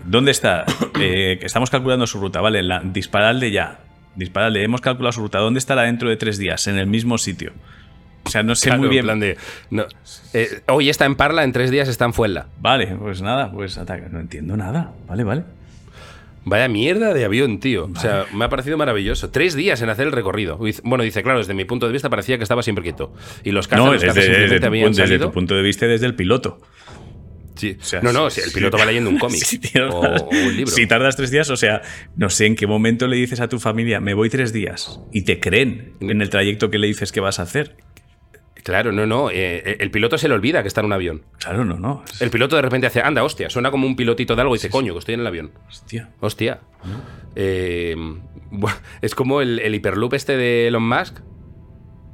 ¿Dónde 0.06 0.32
está? 0.32 0.66
Eh, 1.02 1.38
estamos 1.44 1.70
calculando 1.70 2.08
su 2.08 2.18
ruta, 2.20 2.40
¿vale? 2.42 2.64
La, 2.64 2.80
dispararle 2.80 3.52
ya. 3.52 3.82
Dispararle, 4.16 4.64
hemos 4.64 4.82
calculado 4.82 5.12
su 5.12 5.20
ruta. 5.22 5.38
¿Dónde 5.40 5.60
estará 5.60 5.84
dentro 5.84 6.10
de 6.10 6.16
tres 6.18 6.38
días? 6.40 6.66
En 6.68 6.78
el 6.78 6.88
mismo 6.88 7.18
sitio. 7.18 7.52
O 8.28 8.30
sea, 8.30 8.44
no 8.44 8.56
sé 8.56 8.68
Claro, 8.68 8.80
muy 8.80 8.88
en 8.88 8.92
bien. 8.92 9.06
plan 9.06 9.20
de, 9.20 9.38
no, 9.70 9.86
eh, 10.34 10.62
hoy 10.68 10.90
está 10.90 11.06
en 11.06 11.16
Parla, 11.16 11.44
en 11.44 11.52
tres 11.54 11.72
días 11.72 11.88
está 11.88 12.06
en 12.06 12.14
Fuenla. 12.14 12.48
Vale, 12.60 12.88
pues 13.00 13.22
nada, 13.22 13.52
pues 13.52 13.78
ataca. 13.78 14.10
No 14.10 14.20
entiendo 14.20 14.58
nada. 14.58 14.94
Vale, 15.08 15.24
vale. 15.24 15.44
Vaya 16.44 16.68
mierda 16.70 17.14
de 17.14 17.26
avión, 17.26 17.60
tío. 17.60 17.90
O 17.94 18.00
sea, 18.00 18.26
me 18.34 18.46
ha 18.46 18.50
parecido 18.50 18.78
maravilloso. 18.78 19.32
Tres 19.32 19.54
días 19.54 19.82
en 19.82 19.90
hacer 19.90 20.08
el 20.08 20.14
recorrido. 20.14 20.58
Bueno, 20.84 21.04
dice, 21.04 21.22
claro, 21.22 21.40
desde 21.40 21.54
mi 21.54 21.66
punto 21.66 21.88
de 21.88 21.92
vista 21.94 22.10
parecía 22.10 22.38
que 22.38 22.44
estaba 22.44 22.64
siempre 22.64 22.84
quieto. 22.84 23.14
Y 23.44 23.52
los 23.52 23.68
cazas, 23.68 23.86
No, 23.86 23.92
desde, 23.92 24.14
desde 24.14 24.60
tu, 24.60 24.66
habían 24.68 24.94
desde 24.94 25.20
tu 25.20 25.32
punto 25.34 25.56
de 25.56 25.62
vista, 25.62 25.88
desde 25.88 26.06
el 26.06 26.16
piloto. 26.16 26.62
Sí. 27.56 27.76
O 27.80 27.84
sea, 27.84 28.02
no, 28.02 28.14
no, 28.14 28.30
si 28.30 28.42
el 28.42 28.48
sí. 28.50 28.54
piloto 28.54 28.78
va 28.78 28.86
leyendo 28.86 29.10
un 29.10 29.18
cómic 29.20 29.44
Si 29.44 29.60
o 29.80 30.30
un 30.30 30.56
libro. 30.56 30.72
Si 30.72 30.88
tardas 30.88 31.16
tres 31.16 31.32
días, 31.32 31.50
o 31.50 31.58
sea, 31.58 31.82
no 32.16 32.30
sé 32.30 32.46
en 32.46 32.56
qué 32.56 32.68
momento 32.68 33.08
le 33.08 33.18
dices 33.18 33.40
a 33.42 33.50
tu 33.50 33.60
familia, 33.60 34.00
me 34.00 34.14
voy 34.14 34.30
tres 34.30 34.54
días, 34.54 35.02
y 35.12 35.24
te 35.24 35.40
creen 35.40 35.94
en 36.00 36.22
el 36.22 36.30
trayecto 36.30 36.70
que 36.70 36.78
le 36.78 36.88
dices 36.88 37.12
que 37.12 37.20
vas 37.20 37.40
a 37.40 37.44
hacer. 37.44 37.76
Claro, 38.68 38.92
no, 38.92 39.06
no. 39.06 39.30
eh, 39.32 39.78
el 39.80 39.90
piloto 39.92 40.18
se 40.18 40.28
le 40.28 40.34
olvida 40.34 40.62
que 40.62 40.68
está 40.68 40.82
en 40.82 40.86
un 40.88 40.94
avión. 40.94 41.24
Claro, 41.40 41.64
no, 41.66 41.80
no. 41.80 42.04
El 42.20 42.30
piloto 42.30 42.56
de 42.58 42.62
repente 42.62 42.88
hace, 42.88 43.02
anda, 43.02 43.24
hostia, 43.24 43.50
suena 43.50 43.72
como 43.72 43.88
un 43.88 43.96
pilotito 43.96 44.36
de 44.36 44.42
algo 44.42 44.56
y 44.56 44.58
dice, 44.58 44.70
coño, 44.70 44.94
que 44.94 45.00
estoy 45.00 45.14
en 45.16 45.22
el 45.22 45.28
avión. 45.28 45.52
Hostia. 45.70 46.10
Hostia. 46.20 46.60
Eh, 47.36 47.96
es 49.02 49.16
como 49.16 49.42
el, 49.42 49.60
el 49.60 49.76
hiperloop 49.76 50.14
este 50.14 50.38
de 50.38 50.68
Elon 50.68 50.88
Musk, 50.88 51.20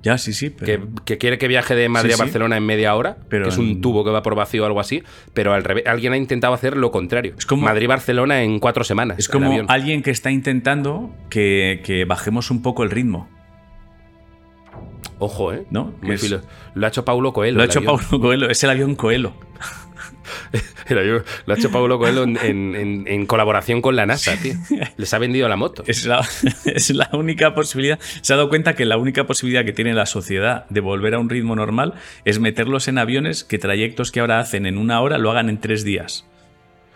Ya, 0.03 0.17
sí, 0.17 0.33
sí, 0.33 0.49
que, 0.51 0.55
pero... 0.79 0.87
que 1.05 1.17
quiere 1.17 1.37
que 1.37 1.47
viaje 1.47 1.75
de 1.75 1.87
Madrid 1.89 2.09
Sí, 2.09 2.13
a 2.13 2.17
sí. 2.17 2.21
Barcelona 2.23 2.57
en 2.57 2.65
media 2.65 2.93
hora, 2.95 3.17
Pero 3.29 3.45
que 3.45 3.49
es 3.49 3.57
un 3.57 3.69
en- 3.69 3.81
tubo 3.81 4.03
que 4.03 4.11
va 4.11 4.21
por 4.21 4.35
vacío 4.35 4.63
o 4.63 4.65
algo 4.65 4.79
así, 4.79 5.03
pero 5.33 5.53
al 5.53 5.63
revés, 5.63 5.85
alguien 5.87 6.13
ha 6.13 6.17
intentado 6.17 6.53
hacer 6.53 6.75
lo 6.77 6.91
contrario. 6.91 7.35
Es 7.37 7.45
como- 7.45 7.63
Madrid-Barcelona 7.63 8.43
en 8.43 8.59
cuatro 8.59 8.83
semanas. 8.83 9.17
Es 9.19 9.29
como 9.29 9.47
avión. 9.47 9.65
alguien 9.69 10.01
que 10.03 10.11
está 10.11 10.29
intentando 10.31 11.15
que, 11.29 11.81
que 11.85 12.05
bajemos 12.05 12.51
un 12.51 12.61
poco 12.61 12.83
el 12.83 12.91
ritmo. 12.91 13.29
Ojo, 15.23 15.53
¿eh? 15.53 15.65
¿No? 15.69 15.93
Es-. 16.03 16.29
Lo 16.75 16.85
ha 16.85 16.89
hecho 16.89 17.05
Paulo 17.05 17.31
Coelho. 17.33 17.57
Lo 17.57 17.63
ha 17.63 17.65
hecho 17.65 17.79
avión. 17.79 17.97
Paulo 17.99 18.19
Coelho, 18.21 18.49
es 18.49 18.63
el 18.63 18.69
avión 18.69 18.95
Coelho. 18.95 19.33
El 20.87 20.97
avión- 20.97 21.23
Lo 21.45 21.53
ha 21.53 21.57
hecho 21.57 21.71
Paulo 21.71 21.97
Coelho 21.97 22.23
en, 22.23 22.37
en- 22.37 22.75
en- 22.75 23.07
en 23.07 23.25
colaboración 23.25 23.81
con 23.81 23.95
la 23.95 24.05
NASA, 24.05 24.35
tío. 24.41 24.53
Les 24.97 25.13
ha 25.13 25.17
vendido 25.17 25.47
la 25.47 25.55
moto. 25.55 25.83
Es 25.87 26.05
la, 26.05 26.25
es 26.65 26.89
la 26.89 27.09
única 27.13 27.55
posibilidad. 27.55 27.99
Se 28.21 28.33
ha 28.33 28.35
dado 28.37 28.49
cuenta 28.49 28.75
que 28.75 28.85
la 28.85 28.97
única 28.97 29.25
posibilidad 29.25 29.63
que 29.65 29.71
tiene 29.73 29.93
la 29.93 30.05
sociedad 30.05 30.65
de 30.69 30.79
volver 30.81 31.13
a 31.15 31.19
un 31.19 31.29
ritmo 31.29 31.55
normal 31.55 31.93
es 32.25 32.39
meterlos 32.39 32.87
en 32.89 32.97
aviones 32.97 33.43
que 33.43 33.57
trayectos 33.59 34.11
que 34.11 34.19
ahora 34.19 34.39
hacen 34.39 34.65
en 34.65 34.77
una 34.77 34.99
hora 35.01 35.17
lo 35.17 35.31
hagan 35.31 35.49
en 35.49 35.59
tres 35.59 35.83
días. 35.83 36.25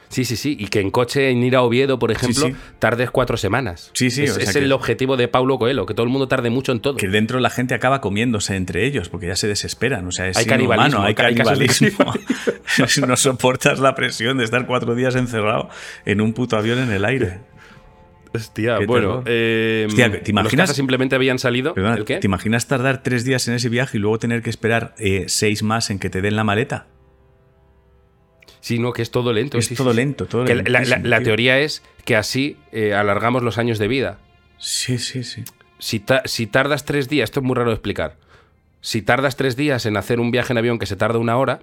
Sí, 0.09 0.23
sí, 0.25 0.37
sí. 0.37 0.55
Y 0.59 0.67
que 0.67 0.79
en 0.79 0.89
coche 0.89 1.29
en 1.29 1.43
ir 1.43 1.55
a 1.55 1.61
Oviedo, 1.61 1.99
por 1.99 2.11
ejemplo, 2.11 2.47
sí. 2.47 2.55
tardes 2.79 3.11
cuatro 3.11 3.35
semanas. 3.37 3.91
Sí, 3.93 4.09
sí, 4.09 4.23
Es, 4.23 4.31
o 4.31 4.33
sea 4.35 4.43
es 4.45 4.53
que- 4.53 4.59
el 4.59 4.71
objetivo 4.71 5.17
de 5.17 5.27
Paulo 5.27 5.57
Coelho, 5.59 5.85
que 5.85 5.93
todo 5.93 6.05
el 6.05 6.11
mundo 6.11 6.27
tarde 6.27 6.49
mucho 6.49 6.71
en 6.71 6.79
todo. 6.79 6.95
Que 6.95 7.07
dentro 7.09 7.39
la 7.39 7.49
gente 7.49 7.73
acaba 7.75 7.99
comiéndose 8.01 8.55
entre 8.55 8.85
ellos 8.85 9.09
porque 9.09 9.27
ya 9.27 9.35
se 9.35 9.47
desesperan. 9.47 10.07
O 10.07 10.11
sea, 10.11 10.27
es 10.27 10.37
Hay 10.37 10.45
canibalismo, 10.45 11.01
hay 11.01 11.07
hay 11.17 11.35
casos 11.35 11.59
de 11.59 11.67
canibalismo. 11.67 12.13
no 13.07 13.17
soportas 13.17 13.79
la 13.79 13.95
presión 13.95 14.37
de 14.37 14.45
estar 14.45 14.65
cuatro 14.65 14.95
días 14.95 15.15
encerrado 15.15 15.69
en 16.05 16.21
un 16.21 16.33
puto 16.33 16.57
avión 16.57 16.79
en 16.79 16.91
el 16.91 17.03
aire. 17.05 17.39
Hostia, 18.33 18.79
bueno. 18.85 19.23
eh, 19.25 19.85
Hostia, 19.87 20.21
¿te 20.21 20.31
imaginas? 20.31 20.73
simplemente 20.75 21.15
habían 21.15 21.39
salido. 21.39 21.73
Perdona, 21.73 21.95
¿El 21.95 22.05
qué? 22.05 22.17
¿Te 22.17 22.27
imaginas 22.27 22.67
tardar 22.67 23.01
tres 23.01 23.23
días 23.23 23.47
en 23.47 23.55
ese 23.55 23.69
viaje 23.69 23.97
y 23.97 23.99
luego 24.01 24.19
tener 24.19 24.41
que 24.41 24.49
esperar 24.49 24.93
eh, 24.99 25.25
seis 25.27 25.63
más 25.63 25.89
en 25.89 25.97
que 25.99 26.09
te 26.09 26.21
den 26.21 26.35
la 26.35 26.43
maleta? 26.43 26.87
Sí, 28.67 28.79
no, 28.79 28.91
que 28.91 29.01
es 29.01 29.11
todo 29.11 29.31
lento. 29.31 29.57
Es 29.57 29.67
sí, 29.67 29.75
todo 29.75 29.91
sí, 29.91 29.95
lento, 29.97 30.25
todo 30.25 30.43
Que 30.43 30.55
la- 30.55 31.21
teoría 31.21 31.57
es 31.59 31.83
que 32.03 32.17
así 32.17 32.57
eh, 32.73 32.93
alargamos 32.93 33.41
los 33.43 33.57
años 33.57 33.79
de 33.79 33.87
vida. 33.87 34.17
Sí, 34.57 34.97
sí, 34.97 35.23
sí. 35.23 35.43
Si, 35.79 35.99
ta- 36.01 36.23
si 36.25 36.47
tardas 36.47 36.83
tres 36.83 37.07
días, 37.07 37.29
esto 37.29 37.39
es 37.39 37.45
muy 37.45 37.55
raro 37.55 37.69
de 37.69 37.75
explicar. 37.75 38.15
Si 38.81 39.01
tardas 39.01 39.37
tres 39.37 39.55
días 39.55 39.85
en 39.85 39.95
hacer 39.95 40.19
un 40.19 40.31
viaje 40.31 40.51
en 40.51 40.57
avión 40.57 40.79
que 40.79 40.85
se 40.85 40.97
tarda 40.97 41.17
una 41.17 41.37
hora, 41.37 41.61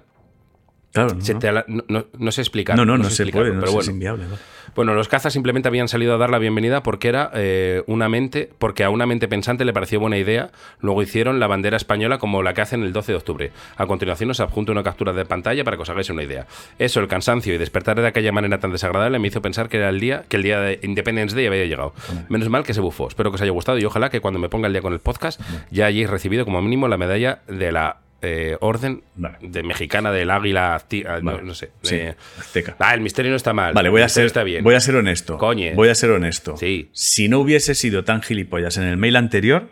Claro, 0.95 1.13
no, 1.13 1.21
se 1.21 1.35
te 1.35 1.51
no, 1.51 1.63
no- 1.87 2.05
no 2.17 2.31
sé 2.31 2.41
explicar. 2.41 2.75
no, 2.77 2.85
no, 2.85 2.97
no 2.97 3.09
se 3.09 3.25
puede, 3.27 3.51
pero 3.51 3.65
es 3.65 3.71
bueno. 3.73 3.91
inviable. 3.91 4.23
¿no? 4.29 4.37
Bueno, 4.75 4.93
los 4.93 5.07
cazas 5.07 5.31
simplemente 5.31 5.69
habían 5.69 5.87
salido 5.87 6.15
a 6.15 6.17
dar 6.17 6.29
la 6.29 6.37
bienvenida 6.39 6.83
porque 6.83 7.07
era 7.07 7.31
eh, 7.33 7.83
una 7.87 8.09
mente, 8.09 8.49
porque 8.59 8.83
a 8.83 8.89
una 8.89 9.05
mente 9.05 9.27
pensante 9.29 9.63
le 9.63 9.71
pareció 9.71 10.01
buena 10.01 10.17
idea. 10.17 10.49
Luego 10.79 11.01
hicieron 11.01 11.39
la 11.39 11.47
bandera 11.47 11.77
española 11.77 12.17
como 12.17 12.43
la 12.43 12.53
que 12.53 12.61
hacen 12.61 12.83
el 12.83 12.91
12 12.91 13.13
de 13.13 13.17
octubre. 13.17 13.51
A 13.77 13.85
continuación 13.85 14.31
os 14.31 14.39
adjunto 14.41 14.73
una 14.73 14.83
captura 14.83 15.13
de 15.13 15.23
pantalla 15.23 15.63
para 15.63 15.77
que 15.77 15.83
os 15.83 15.89
hagáis 15.89 16.09
una 16.09 16.23
idea. 16.23 16.45
Eso, 16.77 16.99
el 16.99 17.07
cansancio 17.07 17.53
y 17.53 17.57
despertar 17.57 18.01
de 18.01 18.07
aquella 18.07 18.33
manera 18.33 18.59
tan 18.59 18.71
desagradable 18.71 19.17
me 19.19 19.27
hizo 19.29 19.41
pensar 19.41 19.69
que 19.69 19.77
era 19.77 19.87
el 19.89 19.99
día, 20.01 20.25
que 20.27 20.35
el 20.37 20.43
día 20.43 20.59
de 20.59 20.79
Independence 20.83 21.35
Day 21.35 21.47
había 21.47 21.65
llegado. 21.65 21.93
Menos 22.27 22.49
mal 22.49 22.63
que 22.63 22.73
se 22.73 22.81
bufó. 22.81 23.07
Espero 23.07 23.31
que 23.31 23.35
os 23.35 23.41
haya 23.41 23.51
gustado 23.51 23.77
y 23.77 23.85
ojalá 23.85 24.09
que 24.09 24.19
cuando 24.19 24.39
me 24.41 24.49
ponga 24.49 24.67
el 24.67 24.73
día 24.73 24.81
con 24.81 24.91
el 24.93 24.99
podcast 24.99 25.39
ya 25.71 25.85
hayáis 25.85 26.09
recibido 26.09 26.43
como 26.43 26.61
mínimo 26.61 26.87
la 26.89 26.97
medalla 26.97 27.39
de 27.47 27.71
la 27.71 27.97
eh, 28.21 28.57
orden 28.61 29.03
Vale. 29.15 29.37
de 29.41 29.63
mexicana 29.63 30.11
del 30.11 30.31
águila, 30.31 30.75
ah, 31.07 31.19
no, 31.21 31.53
sé. 31.53 31.71
Sí, 31.81 31.95
eh, 31.95 32.15
azteca. 32.39 32.75
Ah, 32.79 32.93
el 32.93 33.01
misterio 33.01 33.29
no 33.31 33.37
está 33.37 33.53
mal. 33.53 33.73
Vale, 33.73 33.89
voy 33.89 34.01
a 34.01 34.09
ser, 34.09 34.25
está 34.25 34.43
bien. 34.43 34.63
voy 34.63 34.75
a 34.75 34.79
ser 34.81 34.95
honesto. 34.95 35.37
Voy 35.37 35.89
a 35.89 35.95
ser 35.95 36.11
honesto. 36.11 36.57
Sí. 36.57 36.89
Si 36.93 37.27
no 37.29 37.39
hubiese 37.39 37.75
sido 37.75 38.03
tan 38.03 38.21
gilipollas 38.21 38.77
en 38.77 38.83
el 38.83 38.97
mail 38.97 39.15
anterior, 39.15 39.69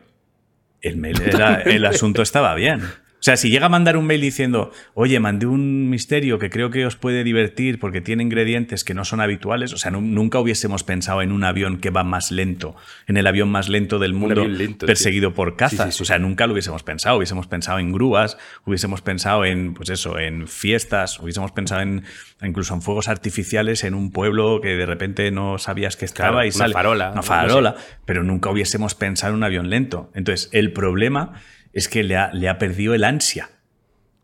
el 0.81 0.97
mail 0.97 1.21
era- 1.21 1.61
el 1.61 1.85
asunto 1.85 2.21
estaba 2.21 2.53
bien. 2.55 2.81
O 3.23 3.25
sea, 3.25 3.37
si 3.37 3.49
llega 3.49 3.67
a 3.67 3.69
mandar 3.69 3.95
un 3.95 4.05
mail 4.05 4.19
diciendo, 4.19 4.71
oye, 4.95 5.17
mandé 5.21 5.45
un 5.45 5.89
misterio 5.89 6.39
que 6.39 6.49
creo 6.49 6.71
que 6.71 6.85
os 6.85 6.97
puede 6.97 7.23
divertir 7.23 7.79
porque 7.79 8.01
tiene 8.01 8.21
ingredientes 8.21 8.83
que 8.83 8.93
no 8.93 9.05
son 9.05 9.21
habituales, 9.21 9.71
o 9.71 9.77
sea, 9.77 9.91
nu- 9.91 10.01
nunca 10.01 10.39
hubiésemos 10.39 10.83
pensado 10.83 11.21
en 11.21 11.31
un 11.31 11.45
avión 11.45 11.77
que 11.77 11.89
va 11.89 12.03
más 12.03 12.31
lento, 12.33 12.75
en 13.07 13.15
el 13.15 13.25
avión 13.25 13.47
más 13.49 13.69
lento 13.69 13.97
del 13.97 14.13
mundo, 14.13 14.45
lento, 14.45 14.85
perseguido 14.85 15.33
por 15.33 15.55
cazas. 15.55 15.85
Sí, 15.85 15.91
sí, 15.91 15.97
sí. 15.99 16.03
O 16.03 16.05
sea, 16.05 16.19
nunca 16.19 16.47
lo 16.47 16.51
hubiésemos 16.53 16.83
pensado. 16.83 17.15
Hubiésemos 17.15 17.47
pensado 17.47 17.79
en 17.79 17.93
grúas, 17.93 18.37
hubiésemos 18.65 19.01
pensado 19.01 19.45
en, 19.45 19.73
pues 19.73 19.89
eso, 19.89 20.19
en 20.19 20.45
fiestas, 20.49 21.17
hubiésemos 21.21 21.53
pensado 21.53 21.79
en 21.79 22.03
incluso 22.41 22.73
en 22.73 22.81
fuegos 22.81 23.07
artificiales 23.07 23.85
en 23.85 23.93
un 23.93 24.11
pueblo 24.11 24.59
que 24.61 24.75
de 24.75 24.85
repente 24.85 25.31
no 25.31 25.59
sabías 25.59 25.95
que 25.95 26.03
estaba 26.03 26.29
Claro, 26.31 26.45
y 26.45 26.49
una 26.49 26.57
sale. 26.57 26.73
farola, 26.73 27.05
Una 27.11 27.15
no 27.15 27.23
farola, 27.23 27.75
pero 28.05 28.21
nunca 28.23 28.49
hubiésemos 28.49 28.95
pensado 28.95 29.31
en 29.31 29.37
un 29.37 29.43
avión 29.45 29.69
lento. 29.69 30.11
Entonces, 30.13 30.49
el 30.51 30.73
problema 30.73 31.41
es 31.73 31.87
que 31.89 32.03
le 32.03 32.15
ha, 32.15 32.31
le 32.33 32.47
ha 32.49 32.57
perdido 32.57 32.93
el 32.93 33.03
ansia 33.03 33.49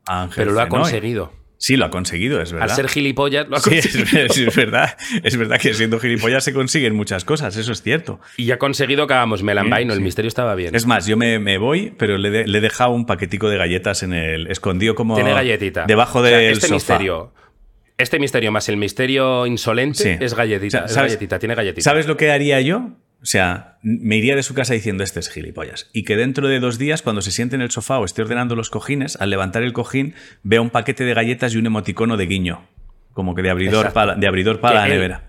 a 0.05 0.23
Ángel 0.23 0.35
Pero 0.45 0.51
lo 0.53 0.61
ha 0.61 0.69
conseguido. 0.69 1.33
Sí, 1.61 1.75
lo 1.75 1.83
ha 1.83 1.89
conseguido, 1.89 2.41
es 2.41 2.53
verdad. 2.53 2.69
Al 2.69 2.75
ser 2.77 2.87
gilipollas, 2.87 3.49
lo 3.49 3.57
ha 3.57 3.59
Sí, 3.59 3.71
conseguido. 3.71 4.25
es, 4.27 4.37
es 4.37 4.55
verdad. 4.55 4.95
Es 5.23 5.35
verdad 5.35 5.59
que 5.59 5.73
siendo 5.73 5.99
gilipollas 5.99 6.41
se 6.45 6.53
consiguen 6.53 6.95
muchas 6.95 7.25
cosas, 7.25 7.57
eso 7.57 7.73
es 7.73 7.81
cierto. 7.81 8.21
Y 8.37 8.49
ha 8.51 8.57
conseguido 8.57 9.07
que 9.07 9.13
hagamos 9.13 9.43
melambaino. 9.43 9.93
Sí, 9.93 9.97
El 9.97 10.03
misterio 10.05 10.29
estaba 10.29 10.55
bien. 10.55 10.73
Es 10.73 10.85
más, 10.85 11.05
yo 11.05 11.17
me, 11.17 11.37
me 11.37 11.57
voy, 11.57 11.93
pero 11.97 12.17
le, 12.17 12.29
de- 12.29 12.47
le 12.47 12.59
he 12.59 12.61
dejado 12.61 12.91
un 12.91 13.05
paquetico 13.05 13.49
de 13.49 13.57
galletas 13.57 14.03
en 14.03 14.13
el 14.13 14.47
escondido 14.47 14.95
como 14.95 15.15
Tiene 15.15 15.33
galletita. 15.33 15.83
debajo 15.85 16.19
O 16.19 16.25
sea, 16.25 16.37
del 16.37 16.51
este 16.53 16.67
sofá. 16.67 16.75
misterio. 16.75 17.33
Este 17.97 18.19
misterio 18.19 18.53
más 18.53 18.69
el 18.69 18.77
misterio 18.77 19.45
insolente 19.45 20.17
es 20.23 20.33
galletita. 20.33 20.85
Es 20.85 20.93
¿sabes- 20.93 21.11
galletita, 21.11 21.39
tiene 21.39 21.55
galletita. 21.55 21.83
¿Sabes 21.83 22.07
lo 22.07 22.15
que 22.15 22.31
haría 22.31 22.61
yo? 22.61 22.91
O 23.21 23.25
sea, 23.25 23.77
me 23.83 24.15
iría 24.15 24.35
de 24.35 24.43
su 24.43 24.53
casa 24.53 24.73
diciendo 24.73 25.03
este 25.03 25.19
es 25.19 25.29
gilipollas. 25.29 25.89
Y 25.91 26.03
que 26.03 26.15
dentro 26.15 26.47
de 26.47 26.59
dos 26.59 26.77
días, 26.77 27.01
cuando 27.01 27.21
se 27.21 27.31
siente 27.31 27.55
en 27.55 27.61
el 27.61 27.69
sofá 27.69 27.99
o 27.99 28.05
esté 28.05 28.21
ordenando 28.21 28.55
los 28.55 28.69
cojines, 28.69 29.17
al 29.19 29.29
levantar 29.29 29.61
el 29.63 29.73
cojín, 29.73 30.15
vea 30.43 30.61
un 30.61 30.69
paquete 30.69 31.03
de 31.03 31.13
galletas 31.13 31.53
y 31.53 31.57
un 31.57 31.65
emoticono 31.65 32.15
de 32.15 32.25
guiño. 32.27 32.65
Como 33.13 33.35
que 33.35 33.41
de 33.41 33.49
abridor 33.49 33.91
para, 33.91 34.15
de 34.15 34.25
abridor 34.27 34.61
para 34.61 34.81
la 34.81 34.87
nevera. 34.87 35.23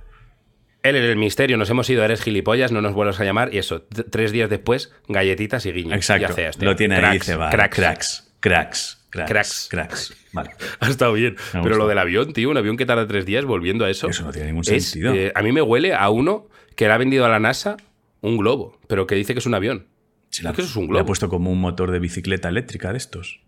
Él 0.82 0.96
en 0.96 1.02
el 1.04 1.16
misterio, 1.16 1.56
nos 1.56 1.68
hemos 1.68 1.90
ido, 1.90 2.04
eres 2.04 2.22
gilipollas, 2.22 2.72
no 2.72 2.80
nos 2.80 2.94
vuelvas 2.94 3.18
a 3.20 3.24
llamar. 3.24 3.52
Y 3.52 3.58
eso, 3.58 3.82
tres 3.82 4.32
días 4.32 4.48
después, 4.48 4.92
galletitas 5.08 5.66
y 5.66 5.72
guiños. 5.72 5.94
Exacto. 5.94 6.34
Este. 6.40 6.64
Lo 6.64 6.76
tiene 6.76 6.94
ahí 6.94 7.00
cracks, 7.00 7.18
dice, 7.26 7.36
va, 7.36 7.50
cracks. 7.50 7.76
cracks, 7.76 8.32
cracks, 8.40 8.98
cracks, 9.10 9.28
Cracks. 9.30 9.68
cracks. 9.68 10.14
Vale. 10.32 10.50
Ha 10.80 10.88
estado 10.88 11.12
bien. 11.14 11.36
Pero 11.52 11.76
lo 11.76 11.88
del 11.88 11.98
avión, 11.98 12.32
tío, 12.32 12.48
un 12.50 12.56
avión 12.56 12.76
que 12.76 12.86
tarda 12.86 13.06
tres 13.08 13.26
días 13.26 13.44
volviendo 13.44 13.84
a 13.84 13.90
eso. 13.90 14.08
Eso 14.08 14.24
no 14.24 14.30
tiene 14.30 14.46
ningún 14.48 14.62
es, 14.68 14.84
sentido. 14.90 15.12
eh, 15.12 15.32
a 15.34 15.42
mí 15.42 15.50
me 15.52 15.60
huele 15.60 15.92
a 15.92 16.08
uno 16.08 16.48
que 16.80 16.86
le 16.86 16.94
ha 16.94 16.96
vendido 16.96 17.26
a 17.26 17.28
la 17.28 17.38
NASA 17.38 17.76
un 18.22 18.38
globo, 18.38 18.78
pero 18.88 19.06
que 19.06 19.14
dice 19.14 19.34
que 19.34 19.40
es 19.40 19.44
un 19.44 19.52
avión. 19.52 19.84
Sí, 20.30 20.46
Es 20.46 20.52
que 20.54 20.62
eso 20.62 20.70
es 20.70 20.76
un 20.76 20.84
Le 20.84 20.88
globo. 20.88 21.02
ha 21.02 21.04
puesto 21.06 21.28
como 21.28 21.50
un 21.50 21.60
motor 21.60 21.90
de 21.90 21.98
bicicleta 21.98 22.48
eléctrica 22.48 22.90
de 22.90 22.96
estos. 22.96 23.42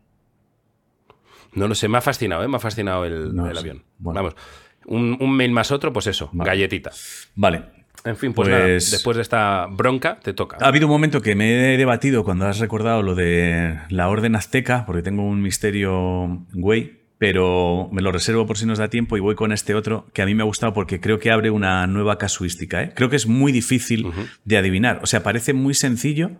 No 1.54 1.66
lo 1.66 1.74
sé, 1.74 1.88
me 1.88 1.96
ha 1.96 2.02
fascinado, 2.02 2.42
¿eh? 2.44 2.48
Me 2.48 2.56
ha 2.56 2.60
fascinado 2.60 3.06
el, 3.06 3.34
No 3.34 3.46
el 3.46 3.54
sé. 3.54 3.60
avión. 3.60 3.84
Bueno. 3.98 4.20
Vamos. 4.20 4.36
Un, 4.84 5.16
un 5.18 5.34
mail 5.34 5.50
más 5.50 5.72
otro, 5.72 5.94
pues 5.94 6.08
eso, 6.08 6.28
Vale. 6.34 6.50
galletita. 6.50 6.90
Vale. 7.34 7.62
En 8.04 8.16
fin, 8.16 8.34
pues, 8.34 8.48
Pues- 8.50 8.58
nada, 8.58 8.66
después 8.66 9.16
de 9.16 9.22
esta 9.22 9.66
bronca, 9.70 10.18
te 10.20 10.34
toca. 10.34 10.58
Ha 10.60 10.66
habido 10.68 10.86
un 10.88 10.92
momento 10.92 11.22
que 11.22 11.34
me 11.34 11.72
he 11.72 11.78
debatido 11.78 12.24
cuando 12.24 12.46
has 12.46 12.58
recordado 12.58 13.00
lo 13.02 13.14
de 13.14 13.78
la 13.88 14.10
orden 14.10 14.36
azteca, 14.36 14.84
porque 14.84 15.00
tengo 15.02 15.22
un 15.22 15.40
misterio 15.40 16.44
güey, 16.52 17.00
pero 17.22 17.88
me 17.92 18.02
lo 18.02 18.10
reservo 18.10 18.48
por 18.48 18.58
si 18.58 18.66
nos 18.66 18.78
da 18.78 18.88
tiempo 18.88 19.16
y 19.16 19.20
voy 19.20 19.36
con 19.36 19.52
este 19.52 19.76
otro 19.76 20.08
que 20.12 20.22
a 20.22 20.26
mí 20.26 20.34
me 20.34 20.42
ha 20.42 20.44
gustado 20.44 20.74
porque 20.74 21.00
creo 21.00 21.20
que 21.20 21.30
abre 21.30 21.50
una 21.50 21.86
nueva 21.86 22.18
casuística. 22.18 22.82
¿eh? 22.82 22.92
Creo 22.96 23.10
que 23.10 23.14
es 23.14 23.28
muy 23.28 23.52
difícil 23.52 24.08
de 24.44 24.56
adivinar. 24.58 24.98
O 25.04 25.06
sea, 25.06 25.22
parece 25.22 25.52
muy 25.52 25.72
sencillo, 25.74 26.32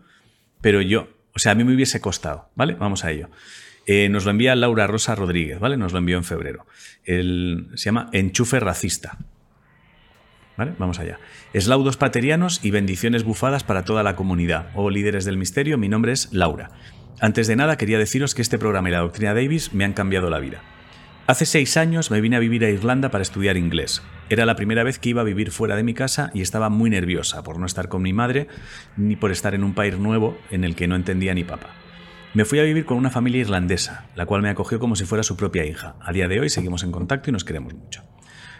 pero 0.60 0.80
yo, 0.82 1.06
o 1.36 1.38
sea, 1.38 1.52
a 1.52 1.54
mí 1.54 1.62
me 1.62 1.72
hubiese 1.72 2.00
costado, 2.00 2.48
¿vale? 2.56 2.74
Vamos 2.74 3.04
a 3.04 3.12
ello. 3.12 3.28
Eh, 3.86 4.08
nos 4.08 4.24
lo 4.24 4.32
envía 4.32 4.56
Laura 4.56 4.88
Rosa 4.88 5.14
Rodríguez, 5.14 5.60
¿vale? 5.60 5.76
Nos 5.76 5.92
lo 5.92 5.98
envió 5.98 6.16
en 6.16 6.24
febrero. 6.24 6.66
El- 7.04 7.68
se 7.76 7.84
llama 7.84 8.08
Enchufe 8.12 8.58
Racista. 8.58 9.18
¿Vale? 10.56 10.72
Vamos 10.80 10.98
allá. 10.98 11.20
Eslaudos 11.52 11.96
paterianos 11.96 12.58
y 12.64 12.72
bendiciones 12.72 13.22
bufadas 13.22 13.62
para 13.62 13.84
toda 13.84 14.02
la 14.02 14.16
comunidad. 14.16 14.70
Oh 14.74 14.90
líderes 14.90 15.24
del 15.24 15.36
misterio, 15.36 15.78
mi 15.78 15.88
nombre 15.88 16.10
es 16.10 16.32
Laura. 16.32 16.72
Antes 17.20 17.46
de 17.46 17.54
nada 17.54 17.76
quería 17.76 17.98
deciros 17.98 18.34
que 18.34 18.42
este 18.42 18.58
programa 18.58 18.88
y 18.88 18.92
la 18.92 18.98
doctrina 18.98 19.32
Davis 19.32 19.72
me 19.72 19.84
han 19.84 19.92
cambiado 19.92 20.28
la 20.28 20.40
vida. 20.40 20.60
Hace 21.28 21.46
seis 21.46 21.76
años 21.76 22.10
me 22.10 22.20
vine 22.20 22.34
a 22.34 22.40
vivir 22.40 22.64
a 22.64 22.68
Irlanda 22.70 23.12
para 23.12 23.22
estudiar 23.22 23.56
inglés. 23.56 24.02
Era 24.28 24.44
la 24.44 24.56
primera 24.56 24.82
vez 24.82 24.98
que 24.98 25.10
iba 25.10 25.20
a 25.20 25.24
vivir 25.24 25.52
fuera 25.52 25.76
de 25.76 25.84
mi 25.84 25.94
casa 25.94 26.32
y 26.34 26.42
estaba 26.42 26.68
muy 26.68 26.90
nerviosa 26.90 27.44
por 27.44 27.60
no 27.60 27.66
estar 27.66 27.88
con 27.88 28.02
mi 28.02 28.12
madre 28.12 28.48
ni 28.96 29.14
por 29.14 29.30
estar 29.30 29.54
en 29.54 29.62
un 29.62 29.72
país 29.72 29.96
nuevo 29.96 30.36
en 30.50 30.64
el 30.64 30.74
que 30.74 30.88
no 30.88 30.96
entendía 30.96 31.32
ni 31.32 31.44
papá. 31.44 31.68
Me 32.34 32.44
fui 32.44 32.58
a 32.58 32.64
vivir 32.64 32.86
con 32.86 32.96
una 32.96 33.10
familia 33.10 33.40
irlandesa, 33.40 34.06
la 34.16 34.26
cual 34.26 34.42
me 34.42 34.48
acogió 34.48 34.80
como 34.80 34.96
si 34.96 35.04
fuera 35.04 35.22
su 35.22 35.36
propia 35.36 35.64
hija. 35.64 35.94
A 36.00 36.12
día 36.12 36.26
de 36.26 36.40
hoy 36.40 36.50
seguimos 36.50 36.82
en 36.82 36.90
contacto 36.90 37.30
y 37.30 37.32
nos 37.32 37.44
queremos 37.44 37.72
mucho. 37.72 38.02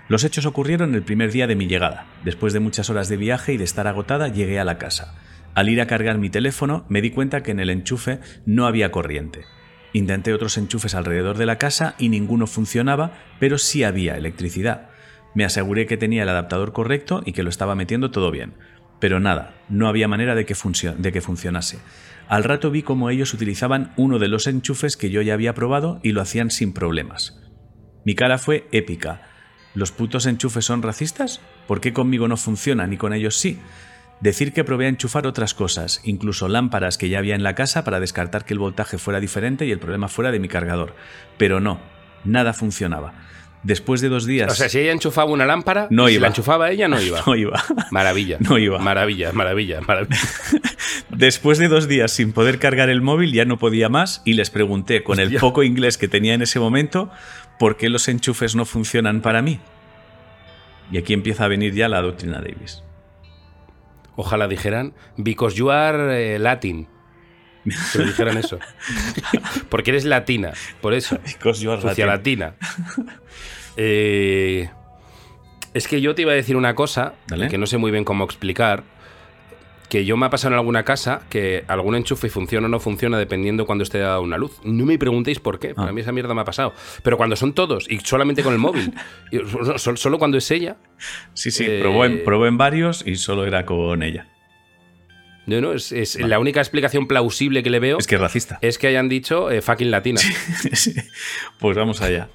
Los 0.07 0.23
hechos 0.23 0.47
ocurrieron 0.47 0.95
el 0.95 1.03
primer 1.03 1.33
día 1.33 1.49
de 1.49 1.57
mi 1.57 1.67
llegada. 1.67 2.07
Después 2.25 2.53
de 2.53 2.61
muchas 2.61 2.91
horas 2.91 3.09
de 3.09 3.17
viaje 3.17 3.55
y 3.55 3.57
de 3.57 3.65
estar 3.65 3.89
agotada, 3.89 4.29
llegué 4.29 4.61
a 4.61 4.65
la 4.65 4.79
casa. 4.79 5.15
Al 5.55 5.69
ir 5.69 5.81
a 5.81 5.89
cargar 5.89 6.19
mi 6.19 6.31
teléfono, 6.31 6.85
me 6.89 7.03
di 7.03 7.11
cuenta 7.11 7.43
que 7.43 7.51
en 7.51 7.59
el 7.59 7.71
enchufe 7.71 8.21
no 8.47 8.67
había 8.67 8.93
corriente. 8.93 9.47
Intenté 9.93 10.33
otros 10.33 10.57
enchufes 10.57 10.95
alrededor 10.95 11.37
de 11.37 11.47
la 11.47 11.59
casa 11.59 11.95
y 11.99 12.09
ninguno 12.09 12.47
funcionaba, 12.47 13.13
pero 13.39 13.59
sí 13.59 13.85
había 13.85 14.17
electricidad. 14.17 14.89
Me 15.35 15.45
aseguré 15.45 15.87
que 15.87 15.97
tenía 15.97 16.23
el 16.23 16.29
adaptador 16.29 16.73
correcto 16.73 17.23
y 17.25 17.33
que 17.33 17.43
lo 17.43 17.51
estaba 17.51 17.75
metiendo 17.75 18.11
todo 18.11 18.31
bien. 18.31 18.55
Pero 19.01 19.21
nada, 19.21 19.55
no 19.69 19.89
había 19.89 20.09
manera 20.09 20.35
de 20.35 20.47
que, 20.47 20.55
funcionase. 20.55 21.79
Al 22.29 22.45
rato 22.45 22.71
vi 22.71 22.83
cómo 22.83 23.11
ellos 23.11 23.35
utilizaban 23.35 23.93
uno 23.97 24.19
de 24.19 24.29
los 24.29 24.47
enchufes 24.47 24.97
que 24.97 25.11
yo 25.11 25.23
ya 25.23 25.35
había 25.35 25.55
probado 25.55 26.01
y 26.03 26.13
lo 26.13 26.21
hacían 26.21 26.51
sin 26.51 26.73
problemas. 26.73 27.41
Mi 28.05 28.15
cara 28.15 28.39
fue 28.39 28.69
épica. 28.73 29.23
¿Los 29.75 29.91
putos 29.91 30.27
enchufes 30.27 30.65
son 30.65 30.83
racistas? 30.83 31.41
¿Por 31.67 31.81
qué 31.81 31.93
conmigo 31.93 32.29
no 32.29 32.37
funcionan 32.37 32.93
y 32.93 32.97
con 32.97 33.13
ellos 33.13 33.37
sí? 33.37 33.59
Decir 34.23 34.53
que 34.53 34.63
probé 34.63 34.87
a 34.87 34.89
enchufar 34.89 35.27
otras 35.27 35.53
cosas, 35.53 36.01
incluso 36.05 36.47
lámparas 36.47 36.97
que 36.97 37.09
ya 37.09 37.19
había 37.19 37.35
en 37.35 37.43
la 37.43 37.57
casa 37.57 37.83
para 37.83 37.99
descartar 37.99 38.45
que 38.45 38.55
el 38.55 38.61
voltaje 38.61 38.97
fuera 38.97 39.19
diferente 39.19 39.67
y 39.67 39.73
el 39.73 39.81
problema 39.81 40.07
fuera 40.07 40.31
de 40.31 40.39
mi 40.39 40.47
cargador. 40.47 40.95
Pero 41.39 41.59
no, 41.59 41.81
nada 42.25 42.53
funcionaba. 42.53 43.15
Después 43.65 44.01
de 44.01 44.09
dos 44.09 44.25
días. 44.25 44.53
O 44.53 44.55
sea, 44.55 44.69
si 44.69 44.79
ella 44.79 44.93
enchufaba 44.93 45.29
una 45.31 45.45
lámpara, 45.45 45.89
no 45.91 46.07
si 46.07 46.15
iba. 46.15 46.23
la 46.23 46.29
enchufaba 46.29 46.71
ella, 46.71 46.87
no 46.87 47.01
iba. 47.03 47.21
No 47.27 47.35
iba. 47.35 47.65
Maravilla. 47.91 48.39
No 48.41 48.59
iba. 48.59 48.79
Maravilla, 48.79 49.33
maravilla, 49.33 49.81
maravilla. 49.81 50.17
Después 51.11 51.59
de 51.59 51.67
dos 51.67 51.89
días 51.89 52.13
sin 52.13 52.33
poder 52.33 52.61
cargar 52.61 52.91
el 52.91 53.03
móvil, 53.03 53.33
ya 53.33 53.45
no 53.45 53.59
podía 53.59 53.89
más 53.89 54.23
y 54.25 54.35
les 54.35 54.51
pregunté, 54.51 55.03
con 55.03 55.19
el 55.19 55.37
poco 55.37 55.65
inglés 55.65 55.99
que 55.99 56.07
tenía 56.07 56.35
en 56.35 56.43
ese 56.43 56.61
momento, 56.61 57.11
por 57.59 57.77
qué 57.77 57.89
los 57.89 58.07
enchufes 58.07 58.55
no 58.55 58.67
funcionan 58.67 59.21
para 59.21 59.43
mí. 59.43 59.59
Y 60.93 60.99
aquí 60.99 61.13
empieza 61.13 61.45
a 61.45 61.49
venir 61.49 61.75
ya 61.75 61.89
la 61.89 62.01
doctrina 62.03 62.41
Davis. 62.41 62.85
Ojalá 64.17 64.47
dijeran, 64.49 64.95
because 65.17 65.57
you 65.57 65.71
are 65.71 66.35
eh, 66.35 66.39
Latin. 66.39 66.89
Que 67.93 67.99
lo 67.99 68.05
dijeran 68.07 68.37
eso. 68.39 68.59
Porque 69.69 69.91
eres 69.91 70.05
latina, 70.05 70.53
por 70.81 70.95
eso. 70.95 71.19
Because 71.25 71.63
you 71.63 71.71
are 71.71 71.81
Sucia 71.81 72.07
latina. 72.07 72.55
Eh, 73.79 74.69
es 75.73 75.89
que 75.89 76.03
yo 76.03 76.15
te 76.15 76.21
iba 76.21 76.33
a 76.33 76.35
decir 76.35 76.57
una 76.57 76.75
cosa 76.75 77.15
Dale. 77.27 77.49
que 77.49 77.57
no 77.57 77.65
sé 77.65 77.79
muy 77.79 77.91
bien 77.91 78.05
cómo 78.05 78.23
explicar. 78.23 78.85
Que 79.93 80.07
yo 80.07 80.17
me 80.17 80.25
ha 80.25 80.31
pasado 80.31 80.55
en 80.55 80.59
alguna 80.59 80.85
casa 80.85 81.21
que 81.29 81.65
algún 81.69 81.95
enchufe 81.95 82.31
funciona 82.31 82.67
o 82.67 82.71
no 82.71 82.81
funciona 82.81 83.19
dependiendo 83.19 83.67
cuando 83.67 83.85
esté 83.85 84.03
a 84.03 84.21
una 84.21 84.39
luz. 84.39 84.53
No 84.65 84.87
me 84.87 84.97
preguntéis 84.97 85.39
por 85.39 85.59
qué. 85.59 85.75
Para 85.75 85.91
Ah. 85.91 85.93
mí 85.93 86.01
esa 86.01 86.13
mierda 86.13 86.33
me 86.33 86.41
ha 86.41 86.45
pasado. 86.47 86.73
Pero 87.03 87.19
cuando 87.19 87.37
son 87.37 87.53
todos 87.53 87.87
y 87.91 87.99
solamente 88.01 88.43
con 88.43 88.55
el 88.55 88.59
móvil, 88.59 88.95
solo 89.77 90.19
cuando 90.19 90.39
es 90.39 90.51
ella, 90.51 90.77
Sí, 91.35 91.51
sí, 91.51 91.67
Eh, 91.69 91.81
probó, 91.83 92.07
en, 92.07 92.25
probó 92.25 92.47
en 92.47 92.57
varios 92.57 93.07
y 93.07 93.17
solo 93.17 93.45
era 93.45 93.67
con 93.67 94.03
ella. 94.03 94.29
no, 95.47 95.61
no, 95.61 95.73
es, 95.75 95.93
es 95.93 96.19
la 96.19 96.39
única 96.39 96.61
explicación 96.61 97.07
plausible 97.07 97.63
que 97.63 97.69
le 97.69 97.79
veo 97.79 97.99
Es 97.99 98.07
que 98.07 98.15
es 98.15 98.21
racista. 98.23 98.59
es 98.63 98.79
que 98.79 98.87
hayan 98.87 99.11
dicho 99.11 99.51
eh, 99.51 99.61
fucking 99.61 99.91
latina. 99.91 100.21
Sí. 100.21 100.95
Pues 101.59 101.77
vamos 101.77 102.01
allá. 102.01 102.31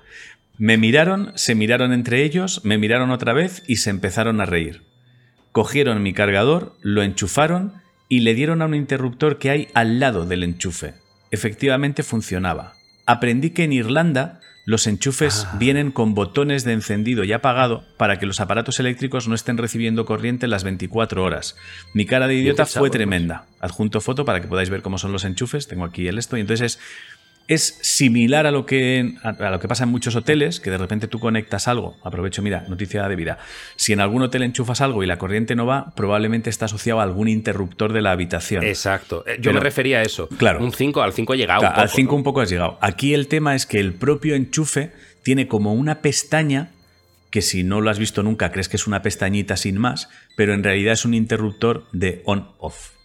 Me 0.60 0.78
miraron, 0.78 1.32
se 1.36 1.56
miraron 1.56 1.92
entre 1.92 2.24
ellos, 2.24 2.62
me 2.64 2.78
miraron 2.78 3.10
otra 3.10 3.34
vez 3.34 3.64
y 3.68 3.78
se 3.78 3.90
empezaron 3.90 4.42
a 4.42 4.46
reír. 4.46 4.84
Cogieron 5.58 6.04
mi 6.04 6.14
cargador, 6.14 6.76
lo 6.84 7.02
enchufaron 7.02 7.74
y 8.10 8.20
le 8.20 8.36
dieron 8.36 8.62
a 8.62 8.68
un 8.68 8.76
interruptor 8.76 9.40
que 9.40 9.50
hay 9.50 9.70
al 9.74 10.00
lado 10.00 10.28
del 10.28 10.44
enchufe. 10.44 10.94
Efectivamente 11.32 12.04
funcionaba. 12.04 12.74
Aprendí 13.08 13.50
que 13.50 13.64
en 13.64 13.74
Irlanda 13.74 14.40
los 14.66 14.86
enchufes 14.86 15.48
vienen 15.58 15.92
con 15.92 16.14
botones 16.14 16.64
de 16.64 16.74
encendido 16.74 17.24
y 17.24 17.34
apagado 17.34 17.86
para 17.98 18.20
que 18.20 18.28
los 18.28 18.40
aparatos 18.40 18.80
eléctricos 18.80 19.28
no 19.28 19.34
estén 19.34 19.58
recibiendo 19.58 20.06
corriente 20.06 20.46
las 20.48 20.64
24 20.64 21.24
horas. 21.24 21.56
Mi 21.92 22.06
cara 22.06 22.28
de 22.28 22.36
idiota 22.36 22.68
fue 22.68 22.92
tremenda. 22.92 23.46
Adjunto 23.60 24.00
foto 24.00 24.26
para 24.26 24.42
que 24.42 24.48
podáis 24.48 24.70
ver 24.70 24.84
cómo 24.84 25.00
son 25.00 25.12
los 25.12 25.26
enchufes. 25.26 25.68
Tengo 25.68 25.86
aquí 25.86 26.08
el 26.08 26.20
esto. 26.20 26.38
Y 26.38 26.42
entonces 26.42 26.76
es 26.76 26.80
similar 27.56 28.46
a 28.46 28.52
lo 28.52 28.66
que 28.66 29.16
a, 29.24 29.50
lo 29.50 29.60
que 29.60 29.68
pasa 29.68 29.86
en 29.86 29.90
muchos 29.90 30.16
hoteles, 30.16 30.60
que 30.60 30.70
de 30.70 30.78
repente 30.78 31.08
tú 31.08 31.20
conectas 31.20 31.68
algo. 31.68 31.98
Aprovecho, 32.04 32.42
mira, 32.42 32.66
noticia 32.68 33.08
de 33.08 33.16
vida. 33.16 33.38
Si 33.78 33.94
en 33.94 34.02
algún 34.02 34.22
hotel 34.22 34.44
enchufas 34.44 34.82
algo 34.82 35.02
y 35.02 35.08
la 35.08 35.18
corriente 35.18 35.56
no 35.56 35.66
va, 35.66 35.94
probablemente 35.96 36.50
está 36.50 36.66
asociado 36.66 37.00
a 37.00 37.04
algún 37.04 37.30
interruptor 37.30 37.94
de 37.94 38.02
la 38.02 38.12
habitación. 38.12 38.64
Exacto. 38.64 39.24
Eh, 39.26 39.36
Yo 39.38 39.44
Pero- 39.52 39.54
me 39.56 39.60
refería 39.62 40.00
a 40.00 40.02
eso. 40.02 40.28
Claro. 40.38 40.64
Un 40.64 40.74
5, 40.74 41.02
al 41.02 41.14
5 41.14 41.34
he 41.34 41.38
llegado. 41.38 41.62
Claro, 41.62 41.76
un 41.76 41.82
al 41.82 41.88
poco, 41.88 41.96
5 41.96 42.12
¿no? 42.12 42.18
un 42.18 42.24
poco 42.24 42.42
has 42.42 42.50
llegado. 42.50 42.78
Aquí 42.82 43.14
el 43.14 43.28
tema 43.28 43.56
es 43.56 43.66
que 43.66 43.80
el 43.80 43.94
propio 43.94 44.36
enchufe 44.36 44.92
tiene 45.24 45.48
como 45.48 45.74
una 45.74 46.02
pestaña 46.02 46.72
que 47.30 47.42
si 47.42 47.64
no 47.64 47.82
lo 47.82 47.90
has 47.90 48.00
visto 48.00 48.24
nunca 48.24 48.52
crees 48.52 48.70
que 48.70 48.78
es 48.78 48.88
una 48.88 49.02
pestañita 49.02 49.58
sin 49.58 49.78
más, 49.78 50.10
pero 50.36 50.54
en 50.54 50.64
realidad 50.64 50.94
es 50.94 51.06
un 51.06 51.14
interruptor 51.14 51.86
de 51.92 52.22
on-off 52.26 52.97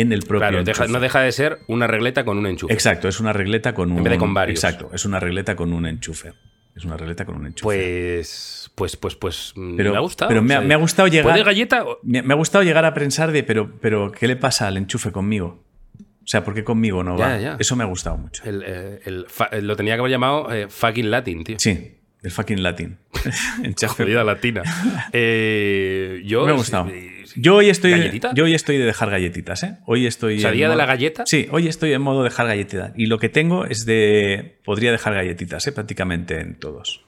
en 0.00 0.12
el 0.12 0.20
propio 0.20 0.38
Claro, 0.48 0.64
deja- 0.64 0.86
no 0.86 1.00
deja 1.00 1.20
de 1.20 1.32
ser 1.32 1.58
una 1.66 1.86
regleta 1.86 2.24
con 2.24 2.38
un 2.38 2.46
enchufe. 2.46 2.72
Exacto, 2.72 3.08
es 3.08 3.20
una 3.20 3.32
regleta 3.32 3.74
con 3.74 3.90
un. 3.92 4.02
vez 4.02 4.12
de 4.12 4.18
con 4.18 4.34
varios. 4.34 4.62
Exacto, 4.62 4.90
es 4.92 5.04
una 5.04 5.20
regleta 5.20 5.54
con 5.56 5.72
un 5.72 5.86
enchufe. 5.86 6.32
Es 6.76 6.84
una 6.84 6.96
regleta 6.96 7.24
con 7.24 7.36
un 7.36 7.46
enchufe. 7.46 7.64
Pues, 7.64 8.70
pues, 8.76 8.96
pues, 8.96 9.16
pues, 9.16 9.52
mm, 9.56 9.76
Pero- 9.76 9.90
me 9.90 9.96
ha 9.96 10.00
gustado. 10.00 10.28
pero 10.28 10.42
me 10.42 10.54
ha- 10.54 10.60
me 10.60 10.74
ha 10.74 10.76
gustado 10.76 11.08
llegar- 11.08 11.32
¿Puede 11.32 11.42
galleta? 11.44 11.84
o- 11.84 11.98
me, 12.04 12.22
me 12.22 12.34
ha 12.34 12.36
gustado 12.36 12.62
llegar 12.62 12.84
a 12.84 12.94
pensar 12.94 13.32
de, 13.32 13.42
pero, 13.42 13.72
pero, 13.80 14.12
¿qué 14.12 14.28
le 14.28 14.36
pasa 14.36 14.68
al 14.68 14.76
enchufe 14.76 15.10
conmigo? 15.10 15.64
O 16.00 16.30
sea, 16.30 16.44
¿por 16.44 16.54
qué 16.54 16.62
conmigo 16.62 17.02
no 17.02 17.16
va? 17.16 17.38
ya. 17.38 17.56
Eso 17.58 17.74
me 17.74 17.82
ha 17.84 17.86
gustado 17.86 18.16
mucho. 18.18 18.44
El, 18.44 18.62
eh, 18.66 19.00
el 19.06 19.24
fa- 19.28 19.48
lo 19.60 19.74
tenía 19.76 19.94
que 19.94 20.00
haber 20.00 20.12
llamado 20.12 20.52
eh, 20.52 20.68
fucking 20.68 21.10
Latin, 21.10 21.42
tío. 21.42 21.56
Sí, 21.58 21.96
el 22.22 22.30
fucking 22.30 22.62
latín. 22.62 22.98
Enchufe. 23.64 24.04
Jodida 24.04 24.22
latina. 24.24 24.62
Eh, 25.12 26.22
yo. 26.26 26.44
Me 26.44 26.52
ha 26.52 26.54
gustado. 26.54 26.88
eh, 26.90 27.17
Yo 27.36 27.56
hoy 27.56 27.68
estoy, 27.70 27.92
¿Galletita? 27.92 28.32
yo 28.34 28.44
hoy 28.44 28.54
estoy 28.54 28.78
de 28.78 28.84
dejar 28.84 29.10
galletitas, 29.10 29.62
¿eh? 29.62 29.76
Hoy 29.86 30.06
estoy. 30.06 30.36
Día 30.38 30.68
de 30.68 30.76
la 30.76 30.86
galleta. 30.86 31.24
Sí, 31.26 31.48
hoy 31.50 31.68
estoy 31.68 31.92
en 31.92 32.02
modo 32.02 32.22
dejar 32.22 32.46
galletitas. 32.46 32.92
Y 32.96 33.06
lo 33.06 33.18
que 33.18 33.28
tengo 33.28 33.64
es 33.64 33.84
de. 33.84 34.58
Podría 34.64 34.92
dejar 34.92 35.14
galletitas, 35.14 35.66
¿eh? 35.66 35.72
Prácticamente 35.72 36.40
en 36.40 36.54
todos. 36.58 37.04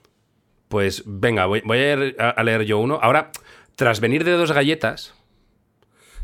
Pues 0.68 1.02
venga, 1.06 1.46
voy, 1.46 1.62
voy 1.64 1.78
a, 1.78 1.96
leer, 1.96 2.16
a 2.18 2.42
leer 2.44 2.64
yo 2.64 2.78
uno. 2.78 2.98
Ahora, 3.02 3.32
tras 3.76 4.00
venir 4.00 4.24
de 4.24 4.32
dos 4.32 4.52
galletas, 4.52 5.14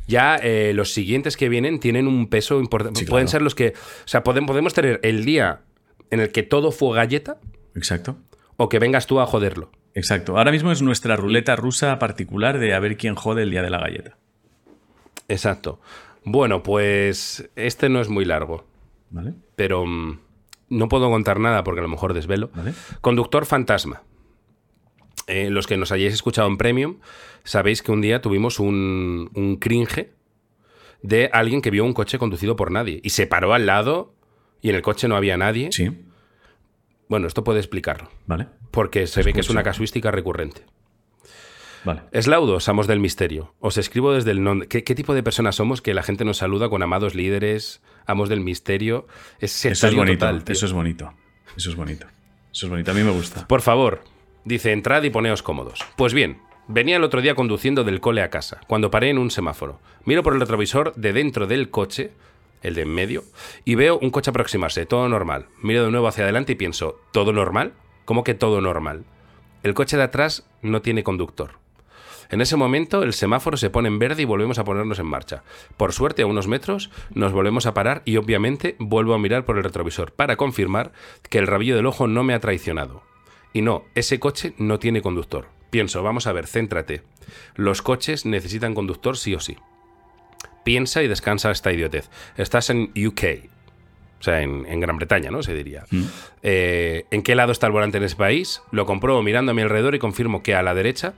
ya 0.06 0.36
eh, 0.36 0.72
los 0.74 0.92
siguientes 0.92 1.36
que 1.36 1.48
vienen 1.48 1.80
tienen 1.80 2.06
un 2.06 2.28
peso 2.28 2.60
importante. 2.60 3.00
Sí, 3.00 3.06
Pueden 3.06 3.26
claro. 3.26 3.32
ser 3.32 3.42
los 3.42 3.54
que. 3.54 3.68
O 3.70 4.08
sea, 4.08 4.22
podemos, 4.22 4.48
podemos 4.48 4.72
tener 4.74 5.00
el 5.02 5.24
día 5.24 5.60
en 6.10 6.20
el 6.20 6.30
que 6.30 6.42
todo 6.42 6.70
fue 6.70 6.96
galleta 6.96 7.38
Exacto. 7.74 8.16
o 8.56 8.68
que 8.68 8.78
vengas 8.78 9.06
tú 9.06 9.20
a 9.20 9.26
joderlo. 9.26 9.70
Exacto. 9.96 10.36
Ahora 10.36 10.52
mismo 10.52 10.70
es 10.70 10.82
nuestra 10.82 11.16
ruleta 11.16 11.56
rusa 11.56 11.98
particular 11.98 12.58
de 12.58 12.74
a 12.74 12.78
ver 12.80 12.98
quién 12.98 13.14
jode 13.14 13.42
el 13.42 13.50
día 13.50 13.62
de 13.62 13.70
la 13.70 13.78
galleta. 13.78 14.18
Exacto. 15.26 15.80
Bueno, 16.22 16.62
pues 16.62 17.48
este 17.56 17.88
no 17.88 18.02
es 18.02 18.10
muy 18.10 18.26
largo, 18.26 18.66
¿Vale? 19.08 19.32
pero 19.56 19.86
mm, 19.86 20.20
no 20.68 20.88
puedo 20.90 21.10
contar 21.10 21.40
nada 21.40 21.64
porque 21.64 21.80
a 21.80 21.82
lo 21.82 21.88
mejor 21.88 22.12
desvelo. 22.12 22.50
¿Vale? 22.54 22.74
Conductor 23.00 23.46
fantasma. 23.46 24.02
Eh, 25.28 25.48
los 25.48 25.66
que 25.66 25.78
nos 25.78 25.90
hayáis 25.92 26.12
escuchado 26.12 26.46
en 26.46 26.58
Premium, 26.58 26.98
sabéis 27.42 27.80
que 27.80 27.90
un 27.90 28.02
día 28.02 28.20
tuvimos 28.20 28.60
un, 28.60 29.30
un 29.34 29.56
cringe 29.56 30.10
de 31.00 31.30
alguien 31.32 31.62
que 31.62 31.70
vio 31.70 31.86
un 31.86 31.94
coche 31.94 32.18
conducido 32.18 32.54
por 32.54 32.70
nadie 32.70 33.00
y 33.02 33.10
se 33.10 33.26
paró 33.26 33.54
al 33.54 33.64
lado 33.64 34.14
y 34.60 34.68
en 34.68 34.74
el 34.74 34.82
coche 34.82 35.08
no 35.08 35.16
había 35.16 35.38
nadie. 35.38 35.70
Sí. 35.72 35.90
Bueno, 37.08 37.26
esto 37.26 37.44
puede 37.44 37.60
explicarlo, 37.60 38.10
Vale. 38.26 38.48
porque 38.70 39.06
se 39.06 39.22
ve 39.22 39.32
que 39.32 39.40
es 39.40 39.50
una 39.50 39.62
casuística 39.62 40.10
recurrente. 40.10 40.62
Vale. 41.84 42.02
Eslaudos, 42.10 42.68
amos 42.68 42.88
del 42.88 42.98
misterio. 42.98 43.54
Os 43.60 43.78
escribo 43.78 44.12
desde 44.12 44.32
el 44.32 44.42
non... 44.42 44.62
¿Qué, 44.62 44.82
qué 44.82 44.94
tipo 44.96 45.14
de 45.14 45.22
personas 45.22 45.54
somos 45.54 45.80
que 45.80 45.94
la 45.94 46.02
gente 46.02 46.24
nos 46.24 46.38
saluda 46.38 46.68
con 46.68 46.82
amados 46.82 47.14
líderes, 47.14 47.80
amos 48.06 48.28
del 48.28 48.40
misterio? 48.40 49.06
Es 49.38 49.64
Eso 49.64 49.86
es 49.86 49.94
bonito. 49.94 50.18
total, 50.26 50.42
eso 50.48 50.66
es 50.66 50.72
bonito. 50.72 51.12
Eso 51.56 51.70
es 51.70 51.76
bonito. 51.76 52.06
Eso 52.52 52.66
es 52.66 52.70
bonito. 52.70 52.90
A 52.90 52.94
mí 52.94 53.02
me 53.02 53.12
gusta. 53.12 53.46
Por 53.46 53.60
favor, 53.62 54.02
dice, 54.44 54.72
entrad 54.72 55.04
y 55.04 55.10
poneos 55.10 55.44
cómodos. 55.44 55.78
Pues 55.96 56.12
bien, 56.12 56.40
venía 56.66 56.96
el 56.96 57.04
otro 57.04 57.20
día 57.22 57.36
conduciendo 57.36 57.84
del 57.84 58.00
cole 58.00 58.22
a 58.22 58.30
casa, 58.30 58.60
cuando 58.66 58.90
paré 58.90 59.10
en 59.10 59.18
un 59.18 59.30
semáforo. 59.30 59.78
Miro 60.04 60.24
por 60.24 60.34
el 60.34 60.40
retrovisor 60.40 60.92
de 60.96 61.12
dentro 61.12 61.46
del 61.46 61.70
coche, 61.70 62.10
el 62.62 62.74
de 62.74 62.82
en 62.82 62.94
medio, 62.94 63.24
y 63.64 63.74
veo 63.74 63.98
un 63.98 64.10
coche 64.10 64.30
aproximarse, 64.30 64.86
todo 64.86 65.08
normal. 65.08 65.46
Miro 65.62 65.84
de 65.84 65.90
nuevo 65.90 66.08
hacia 66.08 66.24
adelante 66.24 66.52
y 66.52 66.56
pienso, 66.56 67.00
¿todo 67.12 67.32
normal? 67.32 67.74
¿Cómo 68.04 68.24
que 68.24 68.34
todo 68.34 68.60
normal? 68.60 69.04
El 69.62 69.74
coche 69.74 69.96
de 69.96 70.04
atrás 70.04 70.48
no 70.62 70.82
tiene 70.82 71.02
conductor. 71.02 71.58
En 72.28 72.40
ese 72.40 72.56
momento 72.56 73.02
el 73.02 73.12
semáforo 73.12 73.56
se 73.56 73.70
pone 73.70 73.88
en 73.88 73.98
verde 73.98 74.22
y 74.22 74.24
volvemos 74.24 74.58
a 74.58 74.64
ponernos 74.64 74.98
en 74.98 75.06
marcha. 75.06 75.42
Por 75.76 75.92
suerte, 75.92 76.22
a 76.22 76.26
unos 76.26 76.48
metros, 76.48 76.90
nos 77.14 77.32
volvemos 77.32 77.66
a 77.66 77.74
parar 77.74 78.02
y 78.04 78.16
obviamente 78.16 78.76
vuelvo 78.78 79.14
a 79.14 79.18
mirar 79.18 79.44
por 79.44 79.56
el 79.56 79.64
retrovisor 79.64 80.12
para 80.12 80.36
confirmar 80.36 80.92
que 81.30 81.38
el 81.38 81.46
rabillo 81.46 81.76
del 81.76 81.86
ojo 81.86 82.08
no 82.08 82.24
me 82.24 82.34
ha 82.34 82.40
traicionado. 82.40 83.02
Y 83.52 83.62
no, 83.62 83.84
ese 83.94 84.18
coche 84.18 84.54
no 84.58 84.78
tiene 84.78 85.02
conductor. 85.02 85.48
Pienso, 85.70 86.02
vamos 86.02 86.26
a 86.26 86.32
ver, 86.32 86.46
céntrate. 86.46 87.02
Los 87.54 87.82
coches 87.82 88.26
necesitan 88.26 88.74
conductor 88.74 89.16
sí 89.16 89.34
o 89.34 89.40
sí. 89.40 89.56
Piensa 90.66 91.00
y 91.00 91.06
descansa 91.06 91.52
esta 91.52 91.72
idiotez. 91.72 92.10
Estás 92.36 92.70
en 92.70 92.90
UK. 92.96 93.22
O 94.18 94.22
sea, 94.24 94.42
en, 94.42 94.80
Gran 94.80 94.96
Bretaña, 94.96 95.30
¿no? 95.30 95.44
Se 95.44 95.54
diría. 95.54 95.84
Eh, 96.42 97.04
¿En 97.12 97.22
qué 97.22 97.36
lado 97.36 97.52
está 97.52 97.68
el 97.68 97.72
volante 97.72 97.98
en 97.98 98.02
ese 98.02 98.16
país? 98.16 98.62
Lo 98.72 98.84
compruebo 98.84 99.22
mirando 99.22 99.52
a 99.52 99.54
mi 99.54 99.62
alrededor 99.62 99.94
y 99.94 100.00
confirmo 100.00 100.42
que 100.42 100.56
a 100.56 100.64
la 100.64 100.74
derecha 100.74 101.14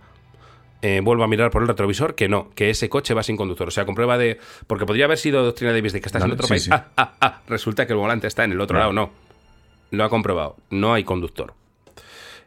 eh, 0.83 1.01
vuelvo 1.03 1.25
a 1.25 1.29
mirar 1.29 1.51
por 1.51 1.63
el 1.63 1.69
retrovisor 1.69 2.15
que 2.15 2.29
no, 2.29 2.51
que 2.55 2.69
ese 2.69 2.91
coche 2.91 3.15
va 3.15 3.23
sin 3.23 3.39
conductor. 3.39 3.69
O 3.69 3.71
sea, 3.71 3.87
comprueba 3.87 4.19
de. 4.19 4.39
Porque 4.67 4.85
podría 4.85 5.07
haber 5.07 5.17
sido 5.17 5.43
doctrina 5.43 5.73
Davis 5.73 5.95
de 5.95 6.03
que 6.03 6.09
estás 6.09 6.23
en 6.23 6.33
otro 6.33 6.47
país. 6.47 6.69
Ah, 6.71 6.89
ah, 6.99 7.15
ah, 7.19 7.41
resulta 7.49 7.87
que 7.87 7.95
el 7.95 7.99
volante 7.99 8.27
está 8.27 8.45
en 8.45 8.53
el 8.53 8.61
otro 8.61 8.79
lado. 8.79 8.93
No. 8.93 9.13
Lo 9.93 10.05
ha 10.05 10.11
comprobado. 10.11 10.57
No 10.69 10.93
hay 10.93 11.05
conductor. 11.05 11.55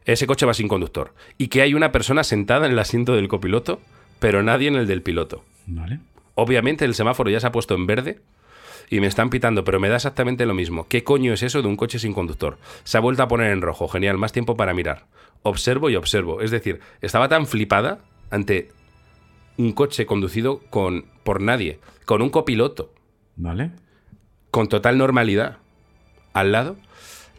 Ese 0.06 0.28
coche 0.28 0.46
va 0.46 0.54
sin 0.54 0.68
conductor. 0.68 1.16
Y 1.40 1.48
que 1.48 1.64
hay 1.64 1.74
una 1.74 1.92
persona 1.92 2.24
sentada 2.24 2.68
en 2.68 2.74
el 2.74 2.78
asiento 2.78 3.16
del 3.16 3.28
copiloto, 3.28 3.82
pero 4.20 4.44
nadie 4.44 4.68
en 4.68 4.76
el 4.76 4.86
del 4.86 5.02
piloto. 5.02 5.44
Vale. 5.66 5.98
Obviamente 6.36 6.86
el 6.86 6.96
semáforo 6.96 7.30
ya 7.30 7.40
se 7.40 7.48
ha 7.48 7.52
puesto 7.52 7.76
en 7.76 7.88
verde 7.88 8.22
y 8.90 9.00
me 9.00 9.08
están 9.08 9.30
pitando, 9.30 9.64
pero 9.64 9.80
me 9.80 9.90
da 9.90 9.96
exactamente 9.96 10.46
lo 10.46 10.54
mismo. 10.54 10.88
¿Qué 10.88 11.04
coño 11.04 11.34
es 11.34 11.44
eso 11.44 11.62
de 11.62 11.68
un 11.68 11.78
coche 11.78 11.98
sin 11.98 12.14
conductor? 12.14 12.58
Se 12.84 12.98
ha 12.98 13.02
vuelto 13.02 13.24
a 13.24 13.28
poner 13.28 13.52
en 13.52 13.62
rojo, 13.62 13.88
genial, 13.88 14.18
más 14.18 14.34
tiempo 14.34 14.58
para 14.58 14.74
mirar. 14.74 15.08
Observo 15.44 15.90
y 15.90 15.96
observo. 15.96 16.42
Es 16.42 16.52
decir, 16.52 16.82
estaba 17.02 17.30
tan 17.30 17.48
flipada 17.48 18.00
ante 18.30 18.70
un 19.58 19.72
coche 19.72 20.06
conducido 20.06 20.60
con, 20.70 21.06
por 21.24 21.42
nadie, 21.42 21.80
con 22.06 22.22
un 22.22 22.30
copiloto. 22.30 22.94
¿Vale? 23.38 23.72
Con 24.52 24.68
total 24.68 24.98
normalidad. 24.98 25.60
Al 26.34 26.52
lado. 26.52 26.76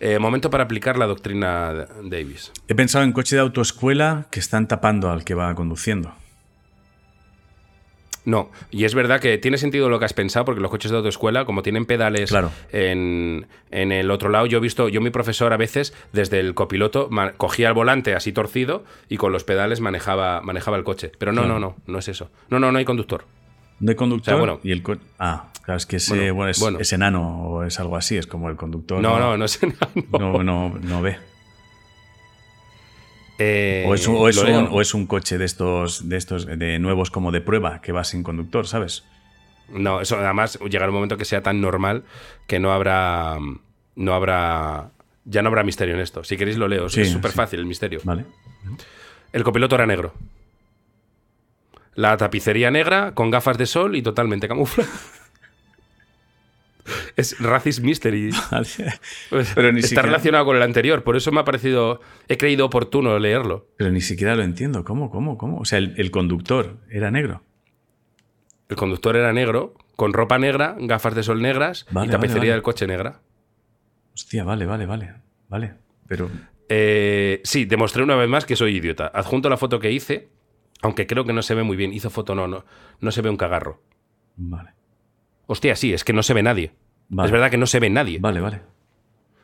Eh, 0.01 0.19
momento 0.19 0.51
para 0.51 0.65
aplicar 0.65 0.99
la 0.99 1.07
doctrina 1.07 1.87
Davis. 2.03 2.51
He 2.67 2.75
pensado 2.75 3.05
en 3.05 3.13
coche 3.13 3.37
de 3.37 3.43
autoescuela 3.43 4.27
que 4.31 4.41
están 4.41 4.67
tapando 4.69 5.11
al 5.11 5.23
que 5.23 5.35
va 5.35 5.55
conduciendo. 5.55 6.15
No, 8.25 8.51
y 8.71 8.85
es 8.85 8.95
verdad 8.95 9.21
que 9.21 9.37
tiene 9.39 9.59
sentido 9.59 9.89
lo 9.89 9.99
que 9.99 10.05
has 10.05 10.13
pensado, 10.13 10.45
porque 10.45 10.61
los 10.61 10.71
coches 10.71 10.91
de 10.91 10.97
autoescuela, 10.97 11.45
como 11.45 11.63
tienen 11.63 11.87
pedales 11.87 12.33
en, 12.71 13.47
el 13.71 14.11
otro 14.11 14.29
lado, 14.29 14.47
yo 14.47 14.59
he 14.59 14.61
visto, 14.61 14.89
yo 14.89 15.01
mi 15.01 15.11
profesor 15.11 15.53
a 15.53 15.57
veces, 15.57 15.93
desde 16.13 16.39
el 16.39 16.55
copiloto, 16.55 17.11
cogía 17.37 17.69
el 17.69 17.75
volante 17.75 18.15
así 18.15 18.33
torcido 18.33 18.85
y 19.09 19.17
con 19.17 19.33
los 19.33 19.43
pedales 19.43 19.81
manejaba, 19.81 20.41
manejaba 20.41 20.77
el 20.77 20.85
coche. 20.85 21.11
Pero 21.19 21.33
no, 21.33 21.47
no, 21.47 21.59
no, 21.59 21.77
no 21.87 21.99
es 21.99 22.09
eso. 22.09 22.31
No, 22.49 22.61
no, 22.61 22.71
no 22.71 22.79
hay 22.79 22.85
conductor. 22.85 23.25
No 23.81 23.91
hay 23.91 23.97
conductor. 23.97 24.39
bueno, 24.39 24.61
y 24.63 24.71
el 24.71 24.83
ah, 25.19 25.49
claro, 25.63 25.79
es 25.79 25.87
que 25.87 25.97
es, 25.97 26.09
es, 26.09 26.93
enano 26.93 27.43
o 27.43 27.65
es 27.65 27.81
algo 27.81 27.97
así, 27.97 28.17
es 28.17 28.29
como 28.29 28.49
el 28.49 28.55
conductor. 28.55 29.03
No, 29.03 29.19
no, 29.19 29.37
no, 29.37 29.45
es 29.45 29.61
enano. 29.63 29.89
No, 30.13 30.43
no, 30.45 30.79
no 30.81 31.03
ve. 31.03 31.17
Eh, 33.39 33.85
o, 33.87 33.95
es 33.95 34.95
un, 34.95 35.07
coche 35.07 35.39
de 35.39 35.45
estos, 35.45 36.09
de 36.09 36.17
estos, 36.17 36.47
de 36.47 36.79
nuevos 36.79 37.11
como 37.11 37.33
de 37.33 37.41
prueba, 37.41 37.81
que 37.81 37.93
va 37.93 38.05
sin 38.05 38.23
conductor, 38.23 38.67
¿sabes? 38.67 39.05
No, 39.69 40.01
eso 40.01 40.19
además 40.19 40.59
llegará 40.61 40.89
un 40.89 40.95
momento 40.95 41.17
que 41.17 41.25
sea 41.25 41.43
tan 41.43 41.61
normal 41.61 42.05
que 42.47 42.59
no 42.59 42.73
habrá. 42.73 43.39
No 43.97 44.15
habrá. 44.15 44.91
Ya 45.25 45.43
no 45.43 45.49
habrá 45.49 45.63
misterio 45.63 45.95
en 45.95 46.01
esto. 46.01 46.25
Si 46.25 46.37
queréis 46.37 46.59
lo 46.59 46.69
leo. 46.69 46.87
es 46.87 47.11
súper 47.11 47.33
fácil 47.33 47.61
el 47.61 47.67
misterio. 47.67 48.01
Vale. 48.05 48.27
El 49.33 49.45
copiloto 49.45 49.77
era 49.77 49.87
negro. 49.87 50.13
La 51.95 52.17
tapicería 52.17 52.71
negra, 52.71 53.13
con 53.15 53.31
gafas 53.31 53.59
de 53.59 53.67
sol 53.67 53.97
y 53.97 54.03
totalmente 54.03 54.49
camuflada. 54.49 54.91
Es 57.17 57.39
Racist 57.39 57.81
Mystery. 57.81 58.31
Pues, 59.31 59.53
Pero 59.55 59.73
ni 59.73 59.81
Está 59.81 60.03
relacionado 60.03 60.45
con 60.45 60.57
el 60.57 60.63
anterior, 60.63 61.03
por 61.03 61.17
eso 61.17 61.33
me 61.33 61.41
ha 61.41 61.45
parecido. 61.45 62.01
He 62.29 62.37
creído 62.37 62.67
oportuno 62.67 63.19
leerlo. 63.19 63.69
Pero 63.77 63.91
ni 63.91 64.01
siquiera 64.01 64.35
lo 64.37 64.43
entiendo. 64.43 64.85
¿Cómo, 64.85 65.11
cómo, 65.11 65.39
cómo? 65.39 65.59
O 65.59 65.65
sea, 65.65 65.79
el, 65.79 66.11
conductor 66.11 66.79
era 66.91 67.11
negro. 67.11 67.43
El 68.69 68.77
conductor 68.77 69.17
era 69.17 69.33
negro, 69.33 69.75
con 69.97 70.13
ropa 70.13 70.39
negra, 70.39 70.77
gafas 70.79 71.15
de 71.15 71.23
sol 71.23 71.43
negras 71.43 71.87
y 71.91 72.09
tapicería 72.09 72.53
del 72.53 72.63
coche 72.63 72.87
negra. 72.87 73.21
Hostia, 74.15 74.45
vale, 74.45 74.67
vale, 74.67 74.87
vale. 74.87 75.15
Vale. 75.49 75.75
Pero. 76.07 76.31
Eh, 76.69 77.41
sí, 77.45 77.65
demostré 77.65 78.03
una 78.03 78.17
vez 78.17 78.29
más 78.29 78.45
que 78.45 78.57
soy 78.57 78.77
idiota. 78.77 79.11
Adjunto 79.15 79.49
la 79.49 79.57
foto 79.57 79.79
que 79.79 79.93
hice, 79.93 80.31
aunque 80.81 81.07
creo 81.07 81.25
que 81.25 81.33
no 81.33 81.43
se 81.43 81.55
ve 81.55 81.63
muy 81.63 81.77
bien. 81.77 81.93
Hizo 81.93 82.11
foto, 82.11 82.35
no, 82.35 82.49
no. 82.49 82.65
No 83.01 83.11
se 83.11 83.23
ve 83.23 83.31
un 83.31 83.37
cagarro. 83.37 83.83
Vale. 84.37 84.71
Hostia, 85.47 85.77
sí, 85.77 85.93
es 85.93 86.05
que 86.05 86.13
no 86.13 86.23
se 86.23 86.35
ve 86.35 86.43
nadie. 86.43 86.73
Es 87.25 87.31
verdad 87.31 87.51
que 87.51 87.59
no 87.59 87.67
se 87.67 87.79
ve 87.81 87.91
nadie. 87.91 88.19
Vale, 88.21 88.41
vale. 88.41 88.61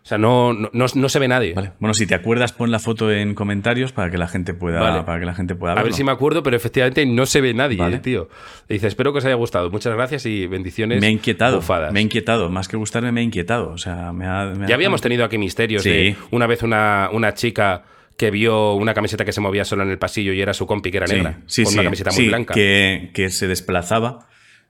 O 0.03 0.07
sea, 0.09 0.17
no, 0.17 0.55
no, 0.55 1.09
se 1.11 1.19
ve 1.19 1.29
nadie. 1.29 1.53
Vale. 1.53 1.73
Bueno, 1.81 1.93
si 1.93 2.07
te 2.07 2.15
acuerdas, 2.15 2.55
pon 2.55 2.71
la 2.71 2.79
foto 2.79 3.13
en 3.13 3.35
comentarios 3.35 3.93
para 3.93 4.11
que 4.11 4.17
la 4.17 4.27
gente 4.27 4.55
pueda, 4.55 5.05
para 5.05 5.21
que 5.21 5.27
la 5.27 5.35
gente 5.35 5.55
pueda 5.55 5.75
A 5.75 5.83
ver 5.83 5.93
si 5.93 6.03
me 6.03 6.13
acuerdo, 6.13 6.43
pero 6.43 6.57
efectivamente 6.57 7.05
no 7.05 7.27
se 7.27 7.43
ve 7.43 7.53
nadie, 7.53 7.79
eh, 7.79 7.99
tío. 7.99 8.31
dice, 8.71 8.87
espero 8.87 9.13
que 9.13 9.19
os 9.19 9.25
haya 9.27 9.35
gustado. 9.35 9.71
Muchas 9.71 9.95
gracias 9.95 10.25
y 10.25 10.47
bendiciones. 10.47 11.03
Me 11.03 11.09
ha 11.09 11.11
inquietado. 11.11 11.63
Me 11.93 11.99
ha 11.99 12.03
inquietado. 12.03 12.49
Más 12.49 12.69
que 12.69 12.79
gustarme, 12.79 13.13
me 13.13 13.21
ha 13.21 13.23
inquietado. 13.23 13.69
O 13.69 13.77
sea, 13.77 14.15
me 14.15 14.27
ha, 14.27 14.55
Ya 14.67 14.77
habíamos 14.77 15.03
tenido 15.03 15.27
aquí 15.27 15.37
misterios 15.37 15.85
de 15.85 16.17
una 16.31 16.47
vez 16.47 16.63
una, 16.63 17.11
una 17.13 17.35
chica 17.35 17.85
que 18.17 18.31
vio 18.31 18.77
una 18.77 18.95
camiseta 18.95 19.27
que 19.27 19.33
se 19.33 19.43
movía 19.43 19.67
sola 19.67 19.85
en 19.85 19.91
el 19.91 19.99
pasillo 19.99 20.33
y 20.33 20.41
era 20.41 20.55
su 20.55 20.67
compi 20.67 20.91
que 20.91 20.97
era 20.97 21.07
negra. 21.07 21.41
Sí, 21.45 21.65
con 21.65 21.75
una 21.75 21.85
camiseta 21.85 22.13
muy 22.13 22.29
blanca. 22.29 22.55
Que, 22.55 23.11
que 23.13 23.29
se 23.29 23.47
desplazaba 23.47 24.27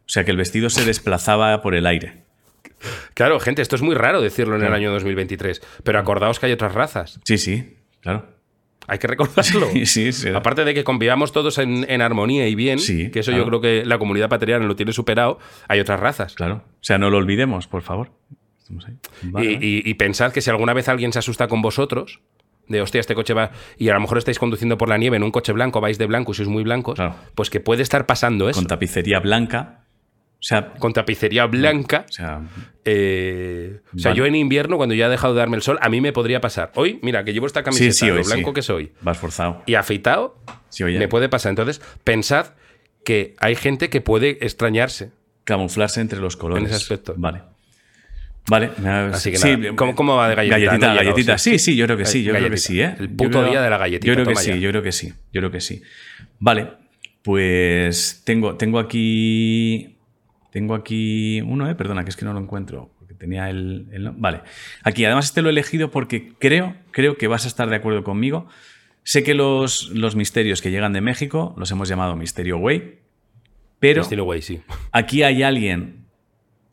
o 0.09 0.11
sea, 0.11 0.25
que 0.25 0.31
el 0.31 0.39
vestido 0.39 0.71
se 0.71 0.87
desplazaba 0.87 1.61
por 1.61 1.75
el 1.75 1.85
aire. 1.87 2.23
Claro, 3.13 3.39
gente, 3.41 3.61
esto 3.61 3.77
es 3.77 3.83
muy 3.83 3.95
raro 3.95 4.23
decirlo 4.23 4.57
en 4.57 4.65
el 4.65 4.73
año 4.73 4.91
2023, 4.91 5.61
pero 5.85 5.99
acordaos 5.99 6.41
que 6.41 6.47
hay 6.47 6.53
otras 6.53 6.73
razas. 6.73 7.21
Sí, 7.25 7.37
sí, 7.37 7.77
claro. 8.01 8.25
Hay 8.87 8.99
que 8.99 9.07
recordarlo. 9.07 9.69
Sí, 9.85 10.13
sí, 10.13 10.29
Aparte 10.31 10.65
de 10.65 10.73
que 10.73 10.83
convivamos 10.83 11.33
todos 11.33 11.59
en, 11.59 12.01
armonía 12.01 12.49
y 12.49 12.55
bien, 12.55 12.79
que 12.79 13.21
eso 13.21 13.33
yo 13.33 13.45
creo 13.45 13.61
que 13.61 13.85
la 13.85 13.99
comunidad 13.99 14.31
patriana 14.31 14.65
lo 14.65 14.77
tiene 14.77 14.95
superado, 14.95 15.39
hay 15.69 15.81
otras 15.81 16.01
razas. 16.01 16.35
Claro. 16.35 16.65
O 16.73 16.85
sea, 16.85 16.97
no 16.97 17.11
lo 17.11 17.19
olvidemos, 17.19 17.67
por 17.67 17.83
favor. 17.83 18.11
Y, 19.43 19.93
pensad 19.95 20.33
que 20.33 20.41
si 20.41 20.49
alguna 20.49 20.73
vez 20.73 20.89
alguien 20.89 21.13
se 21.13 21.19
asusta 21.19 21.49
con 21.49 21.61
vosotros, 21.61 22.21
de 22.67 22.81
hostia, 22.81 23.01
este 23.01 23.15
coche 23.15 23.35
va. 23.35 23.51
Y 23.77 23.91
a 23.91 23.95
lo 23.95 24.01
mejor 24.01 24.17
estáis 24.17 24.39
conduciendo 24.39 24.79
por 24.79 24.89
la 24.89 24.97
nieve 24.97 25.19
en 25.19 25.23
un 25.23 25.33
coche 25.33 25.53
blanco, 25.53 25.83
vais 25.83 25.99
de 25.99 26.07
blanco 26.07 26.33
y 26.33 26.35
sois 26.35 26.49
muy 26.49 26.63
blancos, 26.63 26.99
pues 27.35 27.51
que 27.51 27.61
puede 27.61 27.83
estar 27.83 28.07
pasando 28.07 28.49
eso. 28.49 28.59
Con 28.59 28.69
tapicería 28.69 29.21
blanca 29.21 29.85
o 30.41 30.43
sea, 30.43 30.75
con 30.75 30.93
tapicería 30.93 31.47
blanca. 31.47 32.07
O 32.09 32.13
sea, 32.13 32.43
eh, 32.85 33.81
yo 33.93 34.25
en 34.25 34.37
invierno, 34.37 34.77
cuando 34.77 34.95
ya 34.95 35.07
ha 35.07 35.09
dejado 35.09 35.35
de 35.35 35.41
darme 35.41 35.57
el 35.57 35.63
sol, 35.63 35.79
a 35.81 35.89
mí 35.89 36.01
me 36.01 36.13
podría 36.13 36.41
pasar. 36.41 36.71
Hoy, 36.77 37.01
mira, 37.03 37.25
que 37.25 37.33
llevo 37.33 37.47
esta 37.47 37.65
camiseta, 37.65 38.07
lo 38.15 38.23
blanco 38.23 38.53
que 38.53 38.63
soy. 38.63 38.93
Vas 39.01 39.19
forzado. 39.19 39.63
Y 39.67 39.75
afeitado, 39.75 40.39
me 40.81 41.09
puede 41.09 41.29
pasar. 41.29 41.51
Entonces, 41.51 41.81
pensad 42.05 42.55
que 43.05 43.35
hay 43.41 43.57
gente 43.57 43.91
que 43.91 44.01
puede 44.01 44.39
extrañarse. 44.45 45.11
Camuflarse 45.43 46.01
entre 46.01 46.21
los 46.21 46.37
colores. 46.37 46.65
En 46.65 46.67
ese 46.67 46.77
aspecto. 46.77 47.15
Vale. 47.17 47.43
Vale, 48.49 48.71
así 49.13 49.31
que 49.31 49.39
nada, 49.39 49.77
¿Cómo, 49.77 50.17
va 50.17 50.29
de 50.31 50.35
galletita? 50.35 50.59
Galletita, 50.59 50.95
galletita. 50.95 51.39
Sí, 51.39 51.59
sí, 51.59 51.77
yo 51.77 51.85
creo 51.85 51.99
que 51.99 52.07
sí, 52.07 52.23
yo 52.23 52.33
creo 52.33 52.49
que 52.49 52.57
sí, 52.57 52.81
¿eh? 52.81 52.95
El 52.99 53.11
puto 53.11 53.45
día 53.45 53.61
de 53.61 53.69
la 53.69 53.77
galletita. 53.77 54.07
Yo 54.07 54.15
creo 54.15 54.27
que 54.27 54.37
sí, 54.37 54.61
yo 54.61 54.71
creo 54.71 54.83
que 54.83 54.93
sí, 54.93 55.13
yo 55.33 55.41
creo 55.41 55.51
que 55.51 55.61
sí. 55.61 55.83
Vale, 56.39 56.69
pues 57.23 58.23
tengo, 58.25 58.57
tengo 58.57 58.79
aquí 58.79 59.98
tengo 60.59 60.75
aquí 60.75 61.41
uno, 61.43 61.71
eh, 61.71 61.77
perdona, 61.77 62.03
que 62.03 62.11
es 62.11 62.17
que 62.17 62.25
no 62.25 62.33
lo 62.33 62.41
encuentro, 62.41 62.91
porque 62.99 63.15
tenía 63.15 63.49
el, 63.49 63.87
Vale, 64.17 64.41
aquí 64.83 65.05
además 65.05 65.27
este 65.27 65.41
lo 65.41 65.51
he 65.51 65.53
elegido 65.53 65.93
porque 65.93 66.33
creo, 66.41 66.75
creo 66.91 67.17
que 67.17 67.29
vas 67.29 67.45
a 67.45 67.49
estar 67.49 67.71
de 67.71 67.77
acuerdo 67.77 68.03
conmigo. 68.03 68.49
Sé 69.05 69.23
que 69.23 69.35
los, 69.35 69.91
los 69.91 70.17
misterios 70.17 70.61
que 70.61 70.73
llegan 70.73 70.93
de 70.93 71.01
México 71.01 71.55
los 71.57 71.71
hemos 71.71 71.89
llamado 71.89 72.17
Misterio 72.17 72.59
Way, 72.59 72.99
pero 73.79 74.01
Misterio 74.01 74.25
Way, 74.25 74.43
sí. 74.43 74.61
aquí 74.91 75.23
hay 75.23 75.45
alguien 75.45 76.07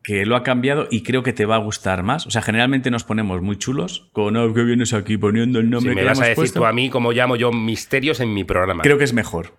que 0.02 0.26
lo 0.26 0.36
ha 0.36 0.42
cambiado 0.42 0.88
y 0.90 1.04
creo 1.04 1.22
que 1.22 1.32
te 1.32 1.46
va 1.46 1.58
a 1.58 1.60
gustar 1.60 2.02
más. 2.02 2.26
O 2.26 2.32
sea, 2.32 2.42
generalmente 2.42 2.90
nos 2.90 3.04
ponemos 3.04 3.44
muy 3.44 3.58
chulos 3.58 4.10
con, 4.14 4.36
oh, 4.36 4.52
¿qué 4.52 4.64
vienes 4.64 4.94
aquí 4.94 5.20
poniendo 5.20 5.60
el 5.60 5.70
nombre 5.70 5.92
si 5.92 5.96
me 5.96 6.04
vas 6.04 6.20
a 6.20 6.26
decir 6.26 6.52
tú 6.52 6.66
a 6.66 6.74
mí 6.74 6.90
cómo 6.90 7.12
llamo 7.12 7.36
yo 7.36 7.52
misterios 7.52 8.20
en 8.20 8.34
mi 8.34 8.44
programa. 8.44 8.82
Creo 8.82 8.98
que 8.98 9.04
es 9.04 9.14
mejor. 9.14 9.54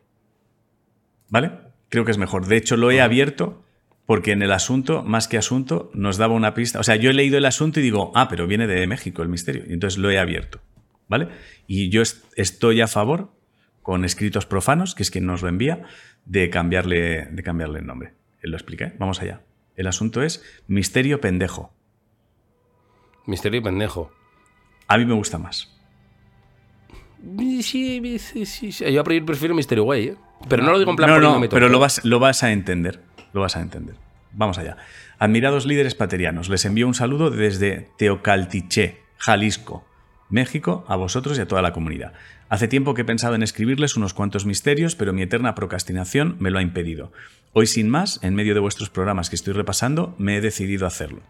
¿Vale? 1.29 1.53
Creo 1.91 2.05
que 2.05 2.11
es 2.11 2.19
mejor. 2.19 2.47
De 2.47 2.57
hecho, 2.57 2.77
lo 2.77 2.91
he 2.91 3.01
abierto 3.01 3.66
porque 4.07 4.31
en 4.31 4.43
el 4.43 4.53
asunto, 4.53 5.03
más 5.03 5.27
que 5.27 5.37
asunto, 5.37 5.91
nos 5.93 6.17
daba 6.17 6.35
una 6.35 6.55
pista. 6.55 6.79
O 6.79 6.85
sea, 6.85 6.95
yo 6.95 7.11
he 7.11 7.15
leído 7.15 7.39
el 7.39 7.45
asunto 7.45 7.81
y 7.81 7.83
digo, 7.83 8.13
ah, 8.15 8.29
pero 8.29 8.47
viene 8.47 8.69
de 8.69 8.87
México 8.87 9.23
el 9.23 9.29
misterio. 9.29 9.65
Y 9.69 9.73
entonces 9.73 9.99
lo 9.99 10.11
he 10.11 10.19
abierto. 10.19 10.61
¿Vale? 11.09 11.29
Y 11.67 11.91
yo 11.91 12.03
estoy 12.03 12.81
a 12.81 12.89
favor, 12.89 13.33
con 13.83 14.05
escritos 14.05 14.47
profanos, 14.47 14.95
que 14.95 15.03
es 15.03 15.11
quien 15.11 15.27
nos 15.27 15.43
lo 15.43 15.49
envía, 15.49 15.83
de 16.25 16.51
cambiarle, 16.51 17.27
de 17.27 17.43
cambiarle 17.43 17.81
el 17.81 17.87
nombre. 17.87 18.15
Él 18.43 18.51
lo 18.51 18.57
explica. 18.57 18.87
¿eh? 18.87 18.95
Vamos 18.99 19.21
allá. 19.21 19.43
El 19.75 19.89
asunto 19.89 20.23
es 20.23 20.43
Misterio 20.69 21.21
Pendejo. 21.21 21.73
Misterio 23.27 23.63
Pendejo. 23.63 24.13
A 24.87 24.99
mí 24.99 25.05
me 25.05 25.15
gusta 25.15 25.39
más. 25.39 25.77
Sí, 27.39 27.63
sí, 28.19 28.47
sí. 28.47 28.93
Yo 28.93 29.03
prefiero 29.03 29.55
Misterio 29.55 29.85
Way, 29.85 30.07
¿eh? 30.07 30.17
Pero 30.49 30.63
no, 30.63 30.71
lo 30.71 30.79
digo 30.79 30.91
en 30.91 30.97
plan 30.97 31.11
no, 31.11 31.41
no, 31.41 31.49
pero 31.49 31.69
lo 31.69 31.79
vas, 31.79 32.05
lo 32.05 32.21
vas 32.21 32.43
a 32.43 32.53
entender 32.53 33.01
lo 33.37 33.43
vas 33.43 33.57
a 33.57 33.61
entender. 33.61 33.95
Vamos 34.33 34.59
allá. 34.59 34.77
Admirados 35.19 35.65
líderes 35.65 35.95
paterianos, 35.95 36.49
les 36.49 36.65
envío 36.65 36.87
un 36.87 36.95
saludo 36.95 37.31
desde 37.31 37.89
Teocaltiche, 37.97 39.01
Jalisco, 39.19 39.87
México, 40.29 40.85
a 40.89 40.97
vosotros 40.97 41.39
y 41.39 41.43
a 41.43 41.47
toda 41.47 41.63
la 41.63 41.73
comunidad. 41.73 42.13
Hace 42.49 42.67
tiempo 42.67 42.95
que 42.95 43.03
he 43.03 43.05
pensado 43.05 43.35
en 43.35 43.43
escribirles 43.43 43.97
unos 43.97 44.15
cuantos 44.15 44.47
misterios, 44.47 44.97
pero 44.97 45.13
mi 45.13 45.23
eterna 45.23 45.55
procrastinación 45.55 46.37
me 46.41 46.51
lo 46.51 46.59
ha 46.59 46.63
impedido. 46.63 47.13
Hoy, 47.53 47.67
sin 47.67 47.89
más, 47.89 48.21
en 48.23 48.35
medio 48.35 48.55
de 48.55 48.61
vuestros 48.61 48.91
programas 48.91 49.31
que 49.31 49.37
estoy 49.37 49.53
repasando, 49.53 50.15
me 50.19 50.37
he 50.37 50.41
decidido 50.41 50.85
a 50.85 50.89
hacerlo. 50.89 51.21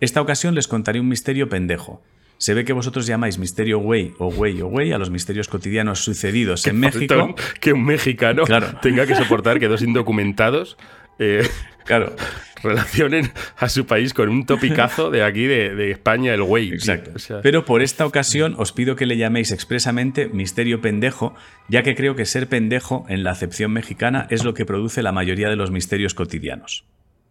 Esta 0.00 0.20
ocasión 0.20 0.54
les 0.54 0.68
contaré 0.68 1.00
un 1.00 1.08
misterio 1.08 1.48
pendejo. 1.48 2.02
Se 2.38 2.52
ve 2.52 2.64
que 2.64 2.72
vosotros 2.72 3.06
llamáis 3.06 3.38
misterio 3.38 3.78
güey 3.78 4.12
o 4.18 4.30
güey 4.30 4.60
o 4.60 4.66
güey 4.66 4.92
a 4.92 4.98
los 4.98 5.10
misterios 5.10 5.48
cotidianos 5.48 6.00
sucedidos 6.00 6.66
en 6.66 6.80
México. 6.80 7.34
Que 7.60 7.72
un 7.72 7.84
mexicano 7.84 8.44
tenga 8.82 9.06
que 9.06 9.14
soportar 9.14 9.60
que 9.60 9.68
dos 9.68 9.82
indocumentados 9.82 10.76
eh, 11.18 11.46
claro. 11.84 12.14
relacionen 12.62 13.30
a 13.58 13.68
su 13.68 13.86
país 13.86 14.14
con 14.14 14.28
un 14.28 14.46
topicazo 14.46 15.10
de 15.10 15.22
aquí 15.22 15.46
de, 15.46 15.90
España, 15.90 16.32
el 16.34 16.42
güey. 16.42 16.72
Exacto. 16.72 17.12
Pero 17.42 17.64
por 17.64 17.82
esta 17.82 18.06
ocasión 18.06 18.54
os 18.58 18.72
pido 18.72 18.96
que 18.96 19.06
le 19.06 19.16
llaméis 19.16 19.52
expresamente 19.52 20.28
misterio 20.28 20.80
pendejo, 20.80 21.34
ya 21.68 21.82
que 21.82 21.94
creo 21.94 22.16
que 22.16 22.24
ser 22.24 22.48
pendejo 22.48 23.04
en 23.08 23.22
la 23.22 23.32
acepción 23.32 23.72
mexicana 23.72 24.26
es 24.30 24.44
lo 24.44 24.54
que 24.54 24.64
produce 24.64 25.02
la 25.02 25.12
mayoría 25.12 25.48
de 25.48 25.56
los 25.56 25.70
misterios 25.70 26.14
cotidianos. 26.14 26.84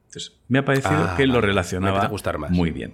Entonces, 0.07 0.33
me 0.47 0.59
ha 0.59 0.65
parecido 0.65 0.93
Ah, 0.93 1.15
que 1.17 1.25
lo 1.25 1.41
relacionaba 1.41 2.05
gustar 2.07 2.37
más. 2.37 2.51
muy 2.51 2.69
bien. 2.69 2.93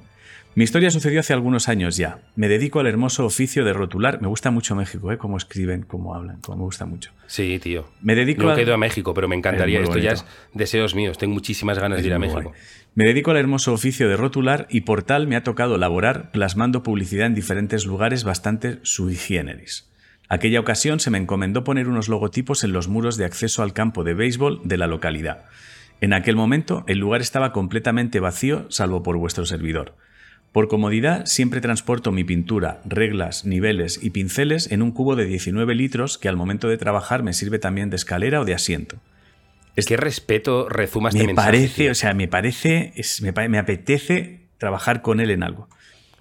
Mi 0.56 0.64
historia 0.64 0.90
sucedió 0.92 1.22
hace 1.22 1.32
algunos 1.34 1.70
años 1.70 1.96
ya. 1.96 2.20
Me 2.36 2.48
dedico 2.50 2.80
al 2.80 2.88
hermoso 2.88 3.26
oficio 3.26 3.64
de 3.64 3.72
rotular. 3.72 4.22
Me 4.22 4.28
gusta 4.28 4.52
mucho 4.52 4.76
México, 4.76 5.12
¿eh? 5.12 5.18
Cómo 5.18 5.38
escriben, 5.38 5.84
cómo 5.84 6.16
hablan, 6.16 6.42
cómo 6.42 6.58
me 6.58 6.64
gusta 6.64 6.86
mucho. 6.86 7.12
Sí, 7.28 7.60
tío. 7.60 7.88
Me 8.02 8.16
dedico 8.16 8.44
Yo 8.44 8.50
a- 8.50 8.60
he 8.60 8.64
ido 8.64 8.74
a 8.74 8.78
México, 8.78 9.14
pero 9.14 9.28
me 9.28 9.36
encantaría. 9.36 9.80
Es 9.80 9.84
Esto 9.88 10.00
ya 10.00 10.12
es 10.14 10.26
deseos 10.54 10.96
míos. 10.96 11.18
Tengo 11.18 11.34
muchísimas 11.36 11.80
ganas 11.80 12.02
de 12.02 12.08
ir 12.08 12.14
a 12.14 12.20
México. 12.20 12.42
guay. 12.42 12.60
Me 12.96 13.06
dedico 13.06 13.32
al 13.32 13.38
hermoso 13.38 13.72
oficio 13.74 14.10
de 14.10 14.18
rotular 14.18 14.66
y 14.70 14.82
por 14.82 15.04
tal 15.04 15.28
me 15.28 15.36
ha 15.38 15.44
tocado 15.44 15.78
laborar 15.78 16.32
plasmando 16.32 16.84
publicidad 16.84 17.28
en 17.28 17.36
diferentes 17.36 17.86
lugares 17.86 18.24
bastante 18.24 18.80
sui 18.82 19.16
generis. 19.16 19.90
Aquella 20.28 20.60
ocasión 20.60 21.00
se 21.00 21.10
me 21.10 21.20
encomendó 21.20 21.64
poner 21.64 21.88
unos 21.88 22.10
logotipos 22.10 22.64
en 22.64 22.74
los 22.74 22.88
muros 22.88 23.16
de 23.18 23.26
acceso 23.26 23.64
al 23.64 23.74
campo 23.74 24.04
de 24.04 24.16
béisbol 24.16 24.62
de 24.66 24.78
la 24.78 24.88
localidad. 24.88 25.46
En 26.02 26.12
aquel 26.14 26.36
momento 26.36 26.84
el 26.88 26.98
lugar 26.98 27.22
estaba 27.22 27.54
completamente 27.54 28.20
vacío 28.20 28.66
salvo 28.70 29.04
por 29.04 29.16
vuestro 29.18 29.46
servidor. 29.46 29.96
Por 30.52 30.68
comodidad 30.68 31.26
siempre 31.28 31.62
transporto 31.62 32.12
mi 32.12 32.24
pintura, 32.24 32.82
reglas, 32.86 33.46
niveles 33.46 34.00
y 34.02 34.10
pinceles 34.10 34.72
en 34.72 34.82
un 34.82 34.92
cubo 34.92 35.16
de 35.16 35.26
19 35.26 35.76
litros 35.76 36.18
que 36.18 36.28
al 36.28 36.36
momento 36.38 36.68
de 36.68 36.78
trabajar 36.78 37.22
me 37.24 37.34
sirve 37.34 37.60
también 37.60 37.90
de 37.90 37.98
escalera 37.98 38.42
o 38.42 38.46
de 38.46 38.56
asiento. 38.56 38.98
Qué 39.76 39.96
respeto 39.96 40.68
rezuma 40.68 41.10
este 41.10 41.22
me 41.22 41.28
mensaje. 41.28 41.48
parece, 41.48 41.84
tío. 41.84 41.92
o 41.92 41.96
sea, 41.96 42.14
me 42.14 42.28
parece, 42.28 42.92
es- 42.96 43.22
me, 43.22 43.58
apetece 43.58 44.42
trabajar 44.58 45.02
con 45.02 45.20
él 45.22 45.32
en 45.32 45.44
algo. 45.44 45.70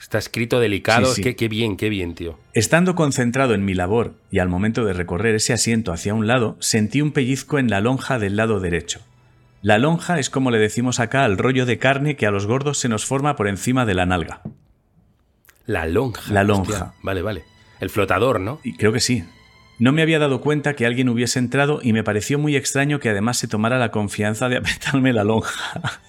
Está 0.00 0.18
escrito 0.18 0.60
delicado. 0.60 1.06
Sí, 1.08 1.16
sí. 1.16 1.22
Qué, 1.22 1.34
qué 1.34 1.48
bien, 1.48 1.76
qué 1.76 1.88
bien, 1.88 2.14
tío. 2.14 2.38
Estando 2.52 2.94
concentrado 2.94 3.54
en 3.54 3.64
mi 3.64 3.74
labor 3.74 4.14
y 4.30 4.38
al 4.38 4.48
momento 4.48 4.84
de 4.84 4.92
recorrer 4.92 5.34
ese 5.34 5.52
asiento 5.52 5.92
hacia 5.92 6.14
un 6.14 6.28
lado, 6.28 6.56
sentí 6.60 7.02
un 7.02 7.10
pellizco 7.10 7.58
en 7.58 7.68
la 7.68 7.80
lonja 7.80 8.20
del 8.20 8.36
lado 8.36 8.60
derecho. 8.60 9.00
La 9.60 9.78
lonja 9.78 10.18
es 10.18 10.30
como 10.30 10.50
le 10.50 10.58
decimos 10.58 11.00
acá 11.00 11.24
al 11.24 11.36
rollo 11.36 11.66
de 11.66 11.78
carne 11.78 12.16
que 12.16 12.26
a 12.26 12.30
los 12.30 12.46
gordos 12.46 12.78
se 12.78 12.88
nos 12.88 13.04
forma 13.04 13.34
por 13.34 13.48
encima 13.48 13.84
de 13.84 13.94
la 13.94 14.06
nalga. 14.06 14.42
La 15.66 15.86
lonja. 15.86 16.32
La 16.32 16.42
hostia. 16.42 16.78
lonja. 16.78 16.94
Vale, 17.02 17.22
vale. 17.22 17.44
El 17.80 17.90
flotador, 17.90 18.40
¿no? 18.40 18.60
Y 18.62 18.76
creo 18.76 18.92
que 18.92 19.00
sí. 19.00 19.24
No 19.78 19.92
me 19.92 20.02
había 20.02 20.18
dado 20.18 20.40
cuenta 20.40 20.74
que 20.74 20.86
alguien 20.86 21.08
hubiese 21.08 21.38
entrado 21.38 21.80
y 21.82 21.92
me 21.92 22.02
pareció 22.02 22.38
muy 22.38 22.56
extraño 22.56 23.00
que 23.00 23.10
además 23.10 23.36
se 23.36 23.48
tomara 23.48 23.78
la 23.78 23.90
confianza 23.90 24.48
de 24.48 24.56
apretarme 24.58 25.12
la 25.12 25.24
lonja. 25.24 26.00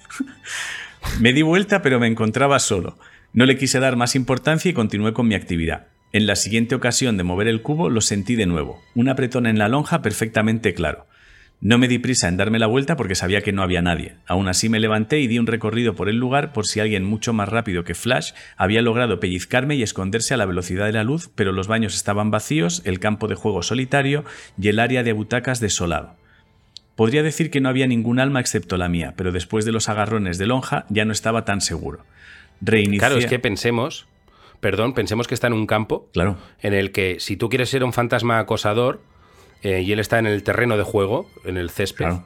me 1.19 1.33
di 1.33 1.41
vuelta 1.41 1.81
pero 1.81 1.99
me 1.99 2.07
encontraba 2.07 2.59
solo. 2.59 2.97
No 3.33 3.45
le 3.45 3.57
quise 3.57 3.79
dar 3.79 3.95
más 3.95 4.15
importancia 4.15 4.69
y 4.69 4.73
continué 4.73 5.13
con 5.13 5.27
mi 5.27 5.35
actividad. 5.35 5.87
En 6.11 6.25
la 6.25 6.35
siguiente 6.35 6.73
ocasión 6.73 7.17
de 7.17 7.23
mover 7.23 7.47
el 7.47 7.61
cubo 7.61 7.89
lo 7.89 8.01
sentí 8.01 8.35
de 8.35 8.47
nuevo, 8.47 8.81
un 8.95 9.09
apretón 9.09 9.45
en 9.45 9.59
la 9.59 9.67
lonja 9.67 10.01
perfectamente 10.01 10.73
claro. 10.73 11.05
No 11.61 11.77
me 11.77 11.89
di 11.89 11.99
prisa 11.99 12.29
en 12.29 12.37
darme 12.37 12.57
la 12.57 12.67
vuelta 12.67 12.95
porque 12.95 13.15
sabía 13.15 13.41
que 13.41 13.51
no 13.51 13.61
había 13.61 13.81
nadie. 13.81 14.15
Aún 14.27 14.47
así 14.47 14.69
me 14.69 14.79
levanté 14.79 15.19
y 15.19 15.27
di 15.27 15.39
un 15.39 15.47
recorrido 15.47 15.93
por 15.93 16.07
el 16.07 16.15
lugar 16.15 16.53
por 16.53 16.65
si 16.65 16.79
alguien 16.79 17.03
mucho 17.03 17.33
más 17.33 17.49
rápido 17.49 17.83
que 17.83 17.95
Flash 17.95 18.31
había 18.55 18.81
logrado 18.81 19.19
pellizcarme 19.19 19.75
y 19.75 19.83
esconderse 19.83 20.33
a 20.33 20.37
la 20.37 20.45
velocidad 20.45 20.85
de 20.85 20.93
la 20.93 21.03
luz, 21.03 21.29
pero 21.35 21.51
los 21.51 21.67
baños 21.67 21.95
estaban 21.95 22.31
vacíos, 22.31 22.81
el 22.85 22.99
campo 23.01 23.27
de 23.27 23.35
juego 23.35 23.61
solitario 23.61 24.23
y 24.57 24.69
el 24.69 24.79
área 24.79 25.03
de 25.03 25.11
butacas 25.11 25.59
desolado. 25.59 26.15
Podría 26.95 27.23
decir 27.23 27.51
que 27.51 27.59
no 27.59 27.67
había 27.69 27.87
ningún 27.87 28.19
alma 28.19 28.39
excepto 28.39 28.77
la 28.77 28.87
mía, 28.87 29.13
pero 29.17 29.33
después 29.33 29.65
de 29.65 29.71
los 29.73 29.89
agarrones 29.89 30.37
de 30.37 30.47
lonja 30.47 30.85
ya 30.89 31.03
no 31.03 31.11
estaba 31.11 31.43
tan 31.43 31.59
seguro. 31.59 32.05
Reinicié. 32.61 32.99
Claro, 32.99 33.17
es 33.17 33.25
que 33.25 33.39
pensemos, 33.39 34.07
perdón, 34.61 34.93
pensemos 34.93 35.27
que 35.27 35.33
está 35.33 35.47
en 35.47 35.53
un 35.53 35.65
campo 35.67 36.09
Claro. 36.13 36.37
en 36.61 36.73
el 36.73 36.91
que 36.93 37.17
si 37.19 37.35
tú 37.35 37.49
quieres 37.49 37.69
ser 37.69 37.83
un 37.83 37.91
fantasma 37.93 38.39
acosador 38.39 39.01
eh, 39.63 39.81
y 39.81 39.91
él 39.91 39.99
está 39.99 40.19
en 40.19 40.25
el 40.27 40.43
terreno 40.43 40.77
de 40.77 40.83
juego, 40.83 41.29
en 41.45 41.57
el 41.57 41.69
césped, 41.69 42.05
Claro. 42.05 42.25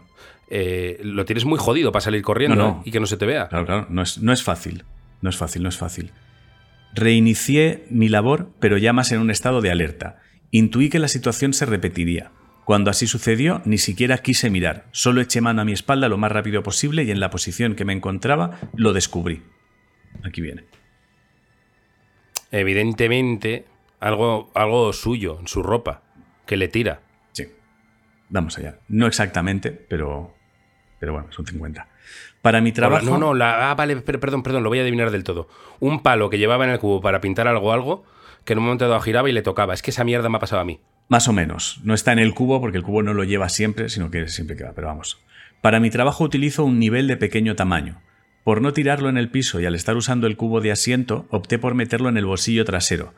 eh, 0.50 1.00
lo 1.04 1.26
tienes 1.26 1.46
muy 1.46 1.58
jodido 1.58 1.92
para 1.92 2.02
salir 2.02 2.22
corriendo 2.22 2.56
No, 2.56 2.64
no. 2.64 2.78
¿eh? 2.80 2.84
y 2.86 2.92
que 2.92 3.00
no 3.00 3.06
se 3.06 3.18
te 3.18 3.26
vea. 3.26 3.48
Claro, 3.50 3.66
claro, 3.66 3.88
no 3.90 4.02
es, 4.02 4.20
no 4.20 4.32
es 4.34 4.44
fácil. 4.44 4.84
No 5.22 5.30
es 5.30 5.38
fácil, 5.38 5.64
no 5.64 5.70
es 5.70 5.78
fácil. 5.78 6.12
Reinicié 6.94 7.86
mi 7.90 8.10
labor, 8.10 8.50
pero 8.60 8.78
ya 8.78 8.94
más 8.94 9.12
en 9.12 9.20
un 9.20 9.32
estado 9.32 9.62
de 9.62 9.72
alerta. 9.72 10.20
Intuí 10.52 10.90
que 10.90 11.00
la 11.00 11.08
situación 11.08 11.54
se 11.54 11.66
repetiría. 11.66 12.32
Cuando 12.66 12.92
así 12.92 13.08
sucedió, 13.08 13.62
ni 13.66 13.78
siquiera 13.78 14.20
quise 14.20 14.50
mirar. 14.50 14.86
Solo 14.92 15.20
eché 15.22 15.42
mano 15.42 15.62
a 15.62 15.66
mi 15.66 15.74
espalda 15.74 16.08
lo 16.08 16.18
más 16.18 16.32
rápido 16.32 16.62
posible 16.62 17.04
y 17.04 17.12
en 17.12 17.20
la 17.20 17.30
posición 17.30 17.76
que 17.76 17.84
me 17.86 17.94
encontraba 17.94 18.60
lo 18.76 18.94
descubrí. 18.94 19.42
Aquí 20.24 20.42
viene. 20.42 20.66
Evidentemente, 22.52 23.66
algo, 24.00 24.52
algo 24.54 24.94
suyo, 24.94 25.38
en 25.40 25.48
su 25.48 25.64
ropa, 25.64 26.04
que 26.46 26.58
le 26.58 26.68
tira. 26.68 27.00
Vamos 28.34 28.58
allá. 28.58 28.80
No 28.90 29.06
exactamente, 29.06 29.72
pero, 29.72 30.34
pero 31.00 31.14
bueno, 31.14 31.28
son 31.32 31.46
50. 31.46 31.88
Para 32.42 32.62
mi 32.62 32.72
trabajo... 32.72 33.06
No, 33.06 33.18
no, 33.20 33.34
la, 33.36 33.70
ah, 33.70 33.76
vale, 33.76 33.96
per- 33.98 34.20
perdón, 34.20 34.42
perdón, 34.42 34.64
lo 34.64 34.70
voy 34.70 34.80
a 34.80 34.82
adivinar 34.82 35.12
del 35.12 35.24
todo. 35.24 35.48
Un 35.80 36.02
palo 36.02 36.32
que 36.32 36.40
llevaba 36.40 36.66
en 36.66 36.72
el 36.72 36.80
cubo 36.80 37.00
para 37.00 37.22
pintar 37.22 37.48
algo 37.48 37.72
algo, 37.72 38.04
que 38.44 38.54
en 38.54 38.60
un 38.60 38.66
momento 38.66 38.88
dado 38.90 39.00
giraba 39.02 39.30
y 39.30 39.34
le 39.34 39.44
tocaba. 39.44 39.76
Es 39.76 39.84
que 39.84 39.92
esa 39.92 40.04
mierda 40.04 40.30
me 40.30 40.38
ha 40.38 40.40
pasado 40.40 40.62
a 40.62 40.66
mí. 40.66 40.80
Más 41.10 41.28
o 41.28 41.34
menos. 41.34 41.80
No 41.84 41.94
está 41.94 42.12
en 42.12 42.18
el 42.20 42.34
cubo 42.34 42.60
porque 42.60 42.78
el 42.80 42.84
cubo 42.84 43.04
no 43.04 43.14
lo 43.14 43.24
lleva 43.24 43.50
siempre, 43.50 43.88
sino 43.90 44.10
que 44.10 44.28
siempre 44.28 44.58
queda, 44.58 44.74
pero 44.74 44.88
vamos. 44.88 45.22
Para 45.62 45.80
mi 45.80 45.92
trabajo 45.92 46.24
utilizo 46.24 46.66
un 46.66 46.80
nivel 46.80 47.08
de 47.08 47.18
pequeño 47.18 47.56
tamaño. 47.56 48.02
Por 48.44 48.62
no 48.62 48.74
tirarlo 48.74 49.10
en 49.10 49.18
el 49.18 49.30
piso 49.30 49.62
y 49.62 49.66
al 49.68 49.76
estar 49.76 49.96
usando 49.96 50.26
el 50.28 50.36
cubo 50.38 50.60
de 50.60 50.72
asiento, 50.72 51.28
opté 51.30 51.60
por 51.60 51.76
meterlo 51.76 52.10
en 52.10 52.18
el 52.18 52.26
bolsillo 52.26 52.66
trasero. 52.66 53.14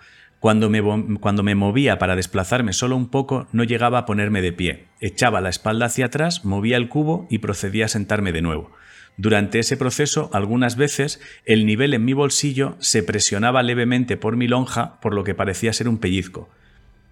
Cuando 0.46 0.70
me, 0.70 1.56
movía 1.56 1.98
para 1.98 2.16
desplazarme 2.16 2.72
solo 2.72 2.96
un 2.96 3.10
poco, 3.10 3.48
no 3.52 3.64
llegaba 3.64 3.98
a 3.98 4.06
ponerme 4.06 4.43
de 4.43 4.54
pie. 4.54 4.86
Echaba 5.02 5.41
la 5.41 5.50
espalda 5.50 5.88
hacia 5.88 6.06
atrás, 6.06 6.46
movía 6.46 6.78
el 6.78 6.88
cubo 6.88 7.26
y 7.32 7.39
procedía 7.39 7.86
a 7.86 7.88
sentarme 7.88 8.32
de 8.32 8.43
nuevo. 8.43 8.72
Durante 9.18 9.58
ese 9.58 9.76
proceso, 9.76 10.30
algunas 10.34 10.76
veces, 10.76 11.20
el 11.46 11.66
nivel 11.66 11.96
en 11.96 12.06
mi 12.06 12.14
bolsillo 12.14 12.76
se 12.78 13.02
presionaba 13.02 13.64
levemente 13.64 14.18
por 14.18 14.38
mi 14.38 14.48
lonja, 14.48 15.02
por 15.02 15.16
lo 15.16 15.24
que 15.24 15.34
parecía 15.34 15.74
ser 15.74 15.89
un 15.89 15.98
pellizco. 15.98 16.48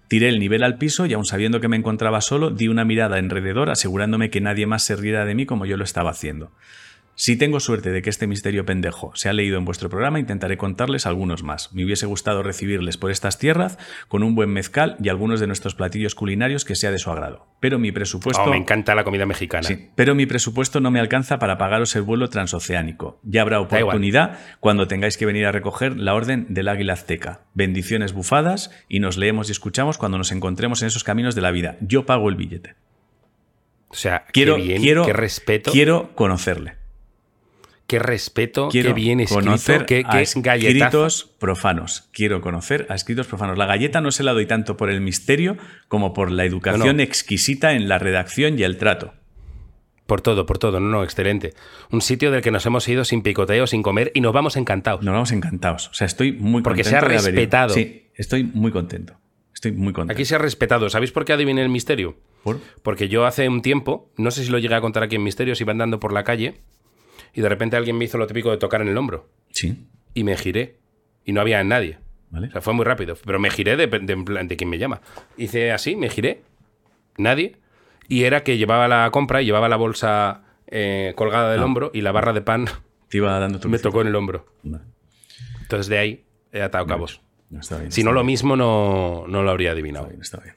Tiré 0.06 0.28
el 0.28 0.38
nivel 0.38 0.62
al 0.62 0.78
piso 0.78 1.04
y 1.04 1.14
aun 1.14 1.24
sabiendo 1.24 1.60
que 1.60 1.66
me 1.66 1.76
encontraba 1.76 2.20
solo, 2.20 2.50
di 2.50 2.68
una 2.68 2.84
mirada 2.84 3.16
alrededor 3.16 3.68
asegurándome 3.68 4.30
que 4.30 4.40
nadie 4.40 4.68
más 4.68 4.84
se 4.84 4.94
riera 4.94 5.24
de 5.24 5.34
mí 5.34 5.44
como 5.44 5.66
yo 5.66 5.76
lo 5.76 5.82
estaba 5.82 6.10
haciendo. 6.10 6.52
Si 7.16 7.36
tengo 7.36 7.60
suerte 7.60 7.90
de 7.90 8.02
que 8.02 8.10
este 8.10 8.26
misterio 8.26 8.66
pendejo 8.66 9.12
se 9.14 9.28
ha 9.28 9.32
leído 9.32 9.56
en 9.56 9.64
vuestro 9.64 9.88
programa, 9.88 10.18
intentaré 10.18 10.56
contarles 10.56 11.06
algunos 11.06 11.44
más. 11.44 11.72
Me 11.72 11.84
hubiese 11.84 12.06
gustado 12.06 12.42
recibirles 12.42 12.96
por 12.96 13.12
estas 13.12 13.38
tierras 13.38 13.78
con 14.08 14.24
un 14.24 14.34
buen 14.34 14.50
mezcal 14.50 14.96
y 15.00 15.10
algunos 15.10 15.38
de 15.38 15.46
nuestros 15.46 15.76
platillos 15.76 16.16
culinarios 16.16 16.64
que 16.64 16.74
sea 16.74 16.90
de 16.90 16.98
su 16.98 17.10
agrado. 17.10 17.46
Pero 17.60 17.78
mi 17.78 17.92
presupuesto... 17.92 18.42
Oh, 18.42 18.50
me 18.50 18.56
encanta 18.56 18.96
la 18.96 19.04
comida 19.04 19.26
mexicana. 19.26 19.62
Sí, 19.62 19.90
pero 19.94 20.16
mi 20.16 20.26
presupuesto 20.26 20.80
no 20.80 20.90
me 20.90 20.98
alcanza 20.98 21.38
para 21.38 21.56
pagaros 21.56 21.94
el 21.94 22.02
vuelo 22.02 22.28
transoceánico. 22.30 23.20
Ya 23.22 23.42
habrá 23.42 23.60
oportunidad 23.60 24.38
cuando 24.58 24.88
tengáis 24.88 25.16
que 25.16 25.26
venir 25.26 25.46
a 25.46 25.52
recoger 25.52 25.96
la 25.96 26.14
orden 26.14 26.46
del 26.48 26.68
águila 26.68 26.94
azteca. 26.94 27.42
Bendiciones 27.54 28.12
bufadas 28.12 28.72
y 28.88 28.98
nos 28.98 29.16
leemos 29.16 29.48
y 29.48 29.52
escuchamos 29.52 29.98
cuando 29.98 30.18
nos 30.18 30.32
encontremos 30.32 30.82
en 30.82 30.88
esos 30.88 31.04
caminos 31.04 31.36
de 31.36 31.42
la 31.42 31.52
vida. 31.52 31.76
Yo 31.80 32.06
pago 32.06 32.28
el 32.28 32.34
billete. 32.34 32.74
O 33.88 33.94
sea, 33.94 34.24
Quiero, 34.32 34.56
qué 34.56 34.62
bien, 34.62 34.82
quiero, 34.82 35.06
qué 35.06 35.12
respeto, 35.12 35.70
quiero 35.70 36.10
conocerle. 36.16 36.83
Qué 37.86 37.98
respeto, 37.98 38.68
Quiero 38.70 38.90
qué 38.90 38.94
bien 38.94 39.20
escrito, 39.20 39.44
conocer 39.44 39.86
qué, 39.86 40.04
qué 40.10 40.22
escritos 40.22 41.34
profanos. 41.38 42.08
Quiero 42.12 42.40
conocer 42.40 42.86
a 42.88 42.94
escritos 42.94 43.26
profanos. 43.26 43.58
La 43.58 43.66
galleta 43.66 44.00
no 44.00 44.10
se 44.10 44.22
la 44.22 44.32
doy 44.32 44.46
tanto 44.46 44.76
por 44.76 44.90
el 44.90 45.00
misterio 45.00 45.56
como 45.88 46.12
por 46.14 46.30
la 46.30 46.44
educación 46.44 46.86
No, 46.86 46.92
no. 46.92 47.02
exquisita 47.02 47.72
en 47.74 47.88
la 47.88 47.98
redacción 47.98 48.58
y 48.58 48.62
el 48.62 48.78
trato. 48.78 49.14
Por 50.06 50.20
todo, 50.20 50.44
por 50.44 50.58
todo, 50.58 50.80
no, 50.80 50.88
no, 50.88 51.02
excelente. 51.02 51.54
Un 51.90 52.02
sitio 52.02 52.30
del 52.30 52.42
que 52.42 52.50
nos 52.50 52.66
hemos 52.66 52.86
ido 52.88 53.04
sin 53.04 53.22
picoteo, 53.22 53.66
sin 53.66 53.82
comer 53.82 54.12
y 54.14 54.20
nos 54.20 54.34
vamos 54.34 54.56
encantados. 54.56 55.02
Nos 55.02 55.12
vamos 55.12 55.32
encantados. 55.32 55.88
O 55.88 55.94
sea, 55.94 56.06
estoy 56.06 56.32
muy 56.32 56.62
Porque 56.62 56.82
contento. 56.82 57.06
se 57.08 57.14
ha 57.16 57.22
respetado. 57.22 57.74
Sí, 57.74 58.08
estoy 58.14 58.44
muy 58.44 58.70
contento. 58.70 59.14
Estoy 59.54 59.72
muy 59.72 59.94
contento. 59.94 60.12
Aquí 60.12 60.26
se 60.26 60.34
ha 60.34 60.38
respetado. 60.38 60.90
¿Sabéis 60.90 61.10
por 61.10 61.24
qué 61.24 61.32
adiviné 61.32 61.62
el 61.62 61.70
misterio? 61.70 62.16
¿Por? 62.42 62.60
Porque 62.82 63.08
yo 63.08 63.24
hace 63.24 63.48
un 63.48 63.62
tiempo, 63.62 64.10
no 64.18 64.30
sé 64.30 64.44
si 64.44 64.50
lo 64.50 64.58
llegué 64.58 64.74
a 64.74 64.82
contar 64.82 65.02
aquí 65.04 65.16
en 65.16 65.22
Misterios, 65.22 65.58
iba 65.62 65.72
andando 65.72 66.00
por 66.00 66.12
la 66.12 66.22
calle 66.22 66.60
y 67.34 67.40
de 67.40 67.48
repente 67.48 67.76
alguien 67.76 67.98
me 67.98 68.04
hizo 68.04 68.18
lo 68.18 68.26
típico 68.26 68.50
de 68.50 68.56
tocar 68.56 68.80
en 68.82 68.88
el 68.88 68.96
hombro. 68.96 69.28
Sí, 69.50 69.86
Y 70.14 70.24
me 70.24 70.36
giré. 70.36 70.76
Y 71.24 71.32
no 71.32 71.40
había 71.40 71.62
nadie. 71.64 71.98
¿vale? 72.30 72.48
O 72.48 72.50
sea, 72.50 72.60
fue 72.60 72.72
muy 72.74 72.84
rápido. 72.84 73.16
Pero 73.24 73.38
me 73.38 73.50
giré 73.50 73.76
de, 73.76 73.86
de, 73.86 74.44
de 74.44 74.56
quién 74.56 74.70
me 74.70 74.78
llama. 74.78 75.00
Hice 75.36 75.72
así, 75.72 75.96
me 75.96 76.08
giré. 76.08 76.42
Nadie. 77.16 77.56
Y 78.08 78.24
era 78.24 78.42
que 78.44 78.58
llevaba 78.58 78.88
la 78.88 79.10
compra 79.10 79.42
y 79.42 79.46
llevaba 79.46 79.68
la 79.68 79.76
bolsa 79.76 80.42
eh, 80.66 81.12
colgada 81.16 81.50
del 81.52 81.62
hombro 81.62 81.90
y 81.94 82.00
la 82.02 82.12
barra 82.12 82.32
de 82.32 82.42
pan 82.42 82.66
Te 83.08 83.18
iba 83.18 83.38
dando 83.38 83.60
tu 83.60 83.68
Me 83.68 83.78
tocó 83.78 84.00
en 84.02 84.08
el 84.08 84.16
hombro. 84.16 84.46
Entonces 85.62 85.86
de 85.88 85.98
ahí 85.98 86.24
he 86.52 86.62
atado 86.62 86.86
cabos. 86.86 87.20
No, 87.50 87.60
está 87.60 87.78
bien, 87.78 87.92
si 87.92 88.02
no 88.02 88.12
lo 88.12 88.24
mismo, 88.24 88.56
no, 88.56 89.24
no 89.28 89.42
lo 89.42 89.50
habría 89.50 89.72
adivinado. 89.72 90.06
Está 90.06 90.12
bien, 90.14 90.22
está 90.22 90.40
bien. 90.40 90.54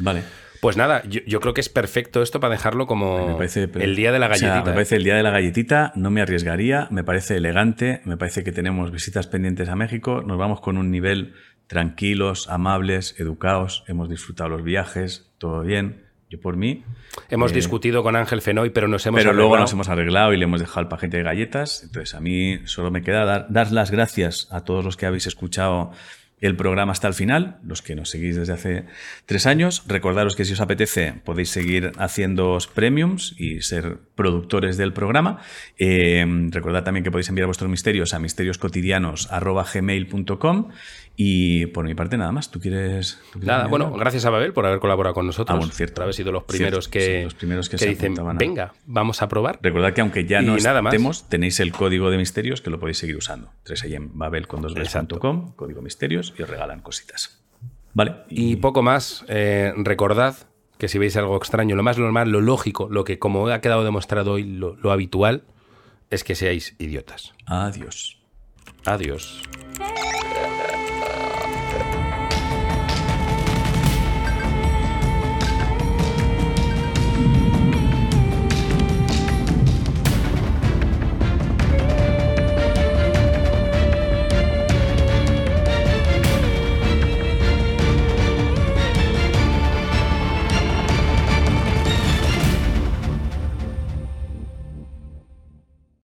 Vale. 0.00 0.22
Pues 0.60 0.76
nada, 0.76 1.02
yo, 1.08 1.20
yo 1.26 1.40
creo 1.40 1.54
que 1.54 1.60
es 1.60 1.68
perfecto 1.68 2.22
esto 2.22 2.40
para 2.40 2.52
dejarlo 2.54 2.86
como 2.86 3.36
parece, 3.36 3.68
el 3.74 3.94
día 3.96 4.10
de 4.12 4.18
la 4.18 4.26
o 4.28 4.34
sea, 4.34 4.48
galletita. 4.48 4.68
¿eh? 4.70 4.72
me 4.72 4.74
parece 4.74 4.96
el 4.96 5.04
día 5.04 5.14
de 5.16 5.22
la 5.22 5.30
galletita, 5.30 5.92
no 5.94 6.10
me 6.10 6.20
arriesgaría, 6.20 6.88
me 6.90 7.04
parece 7.04 7.36
elegante, 7.36 8.00
me 8.04 8.16
parece 8.16 8.42
que 8.44 8.52
tenemos 8.52 8.90
visitas 8.90 9.26
pendientes 9.26 9.68
a 9.68 9.76
México, 9.76 10.22
nos 10.26 10.36
vamos 10.38 10.60
con 10.60 10.76
un 10.78 10.90
nivel 10.90 11.34
tranquilos, 11.68 12.48
amables, 12.48 13.14
educados, 13.18 13.84
hemos 13.88 14.08
disfrutado 14.08 14.48
los 14.50 14.62
viajes, 14.64 15.30
todo 15.38 15.62
bien, 15.62 16.02
yo 16.30 16.40
por 16.40 16.56
mí. 16.56 16.82
Hemos 17.30 17.52
Eh, 17.52 17.54
discutido 17.54 18.02
con 18.02 18.16
Ángel 18.16 18.42
Fenoy, 18.42 18.70
pero 18.70 18.88
nos 18.88 19.06
hemos 19.06 19.20
Pero 19.20 19.32
luego 19.32 19.50
arreglado. 19.54 19.64
nos 19.64 19.72
hemos 19.74 19.88
arreglado 19.88 20.32
y 20.32 20.38
le 20.38 20.44
hemos 20.44 20.60
dejado 20.60 20.80
el 20.80 20.88
paquete 20.88 21.18
de 21.18 21.22
galletas. 21.22 21.82
Entonces, 21.84 22.14
a 22.14 22.20
mí 22.20 22.58
solo 22.64 22.90
me 22.90 23.02
queda 23.02 23.24
dar, 23.24 23.46
dar 23.50 23.70
las 23.72 23.90
gracias 23.90 24.48
a 24.50 24.62
todos 24.64 24.84
los 24.84 24.96
que 24.96 25.06
habéis 25.06 25.26
escuchado 25.26 25.92
el 26.40 26.56
programa 26.56 26.92
hasta 26.92 27.08
el 27.08 27.14
final, 27.14 27.58
los 27.64 27.82
que 27.82 27.94
nos 27.94 28.10
seguís 28.10 28.36
desde 28.36 28.52
hace 28.52 28.84
tres 29.26 29.46
años. 29.46 29.84
Recordaros 29.86 30.36
que 30.36 30.44
si 30.44 30.52
os 30.52 30.60
apetece 30.60 31.14
podéis 31.24 31.48
seguir 31.50 31.92
haciendo 31.98 32.58
premiums 32.74 33.34
y 33.38 33.62
ser 33.62 33.98
productores 34.14 34.76
del 34.76 34.92
programa. 34.92 35.40
Eh, 35.78 36.26
recordad 36.50 36.84
también 36.84 37.04
que 37.04 37.10
podéis 37.10 37.28
enviar 37.28 37.46
vuestros 37.46 37.70
misterios 37.70 38.14
a 38.14 38.18
misterioscotidianos.gmail.com 38.18 40.68
y 41.20 41.66
por 41.66 41.84
mi 41.84 41.96
parte 41.96 42.16
nada 42.16 42.30
más. 42.30 42.48
¿Tú 42.48 42.60
quieres...? 42.60 43.18
tú 43.32 43.40
quieres 43.40 43.46
Nada, 43.48 43.58
añadir 43.64 43.70
bueno, 43.70 43.92
gracias 43.92 44.24
a 44.24 44.30
Babel 44.30 44.52
por 44.52 44.64
haber 44.64 44.78
colaborado 44.78 45.14
con 45.14 45.26
nosotros. 45.26 45.52
Ah, 45.52 45.58
bueno, 45.58 45.72
cierto. 45.72 45.94
Por 45.96 46.04
haber 46.04 46.14
sido 46.14 46.30
los 46.30 46.44
primeros 46.44 46.88
Cierto, 46.88 46.90
que, 47.10 47.16
sí, 47.18 47.24
los 47.24 47.34
primeros 47.34 47.68
que 47.68 47.76
que 47.76 47.78
se 47.84 47.88
dicen, 47.90 48.18
a- 48.20 48.32
venga, 48.34 48.72
vamos 48.86 49.20
a 49.20 49.28
probar. 49.28 49.58
Recordad 49.60 49.92
que 49.92 50.00
aunque 50.00 50.26
ya 50.26 50.40
no 50.42 50.56
nada 50.58 50.80
más. 50.80 50.94
estemos, 50.94 51.28
tenéis 51.28 51.58
el 51.58 51.72
código 51.72 52.10
de 52.12 52.18
misterios 52.18 52.60
que 52.60 52.70
lo 52.70 52.78
podéis 52.78 52.98
seguir 52.98 53.16
usando. 53.16 53.50
Tres 53.64 53.82
ahí 53.82 53.96
en 53.96 54.16
babelcondosbs.com, 54.16 55.54
código 55.56 55.82
misterios, 55.82 56.32
y 56.38 56.42
os 56.42 56.48
regalan 56.48 56.80
cositas. 56.82 57.42
Vale. 57.94 58.14
Y 58.28 58.54
poco 58.56 58.82
más, 58.82 59.24
eh, 59.26 59.72
recordad 59.76 60.36
que 60.78 60.86
si 60.86 60.98
veis 60.98 61.16
algo 61.16 61.36
extraño, 61.36 61.74
lo 61.74 61.82
más 61.82 61.98
normal, 61.98 62.30
lo 62.30 62.40
lógico, 62.40 62.88
lo 62.88 63.02
que 63.02 63.18
como 63.18 63.48
ha 63.48 63.60
quedado 63.60 63.82
demostrado 63.82 64.34
hoy, 64.34 64.44
lo, 64.44 64.76
lo 64.76 64.92
habitual, 64.92 65.42
es 66.10 66.22
que 66.22 66.36
seáis 66.36 66.76
idiotas. 66.78 67.34
Adiós. 67.46 68.20
Adiós. 68.84 69.42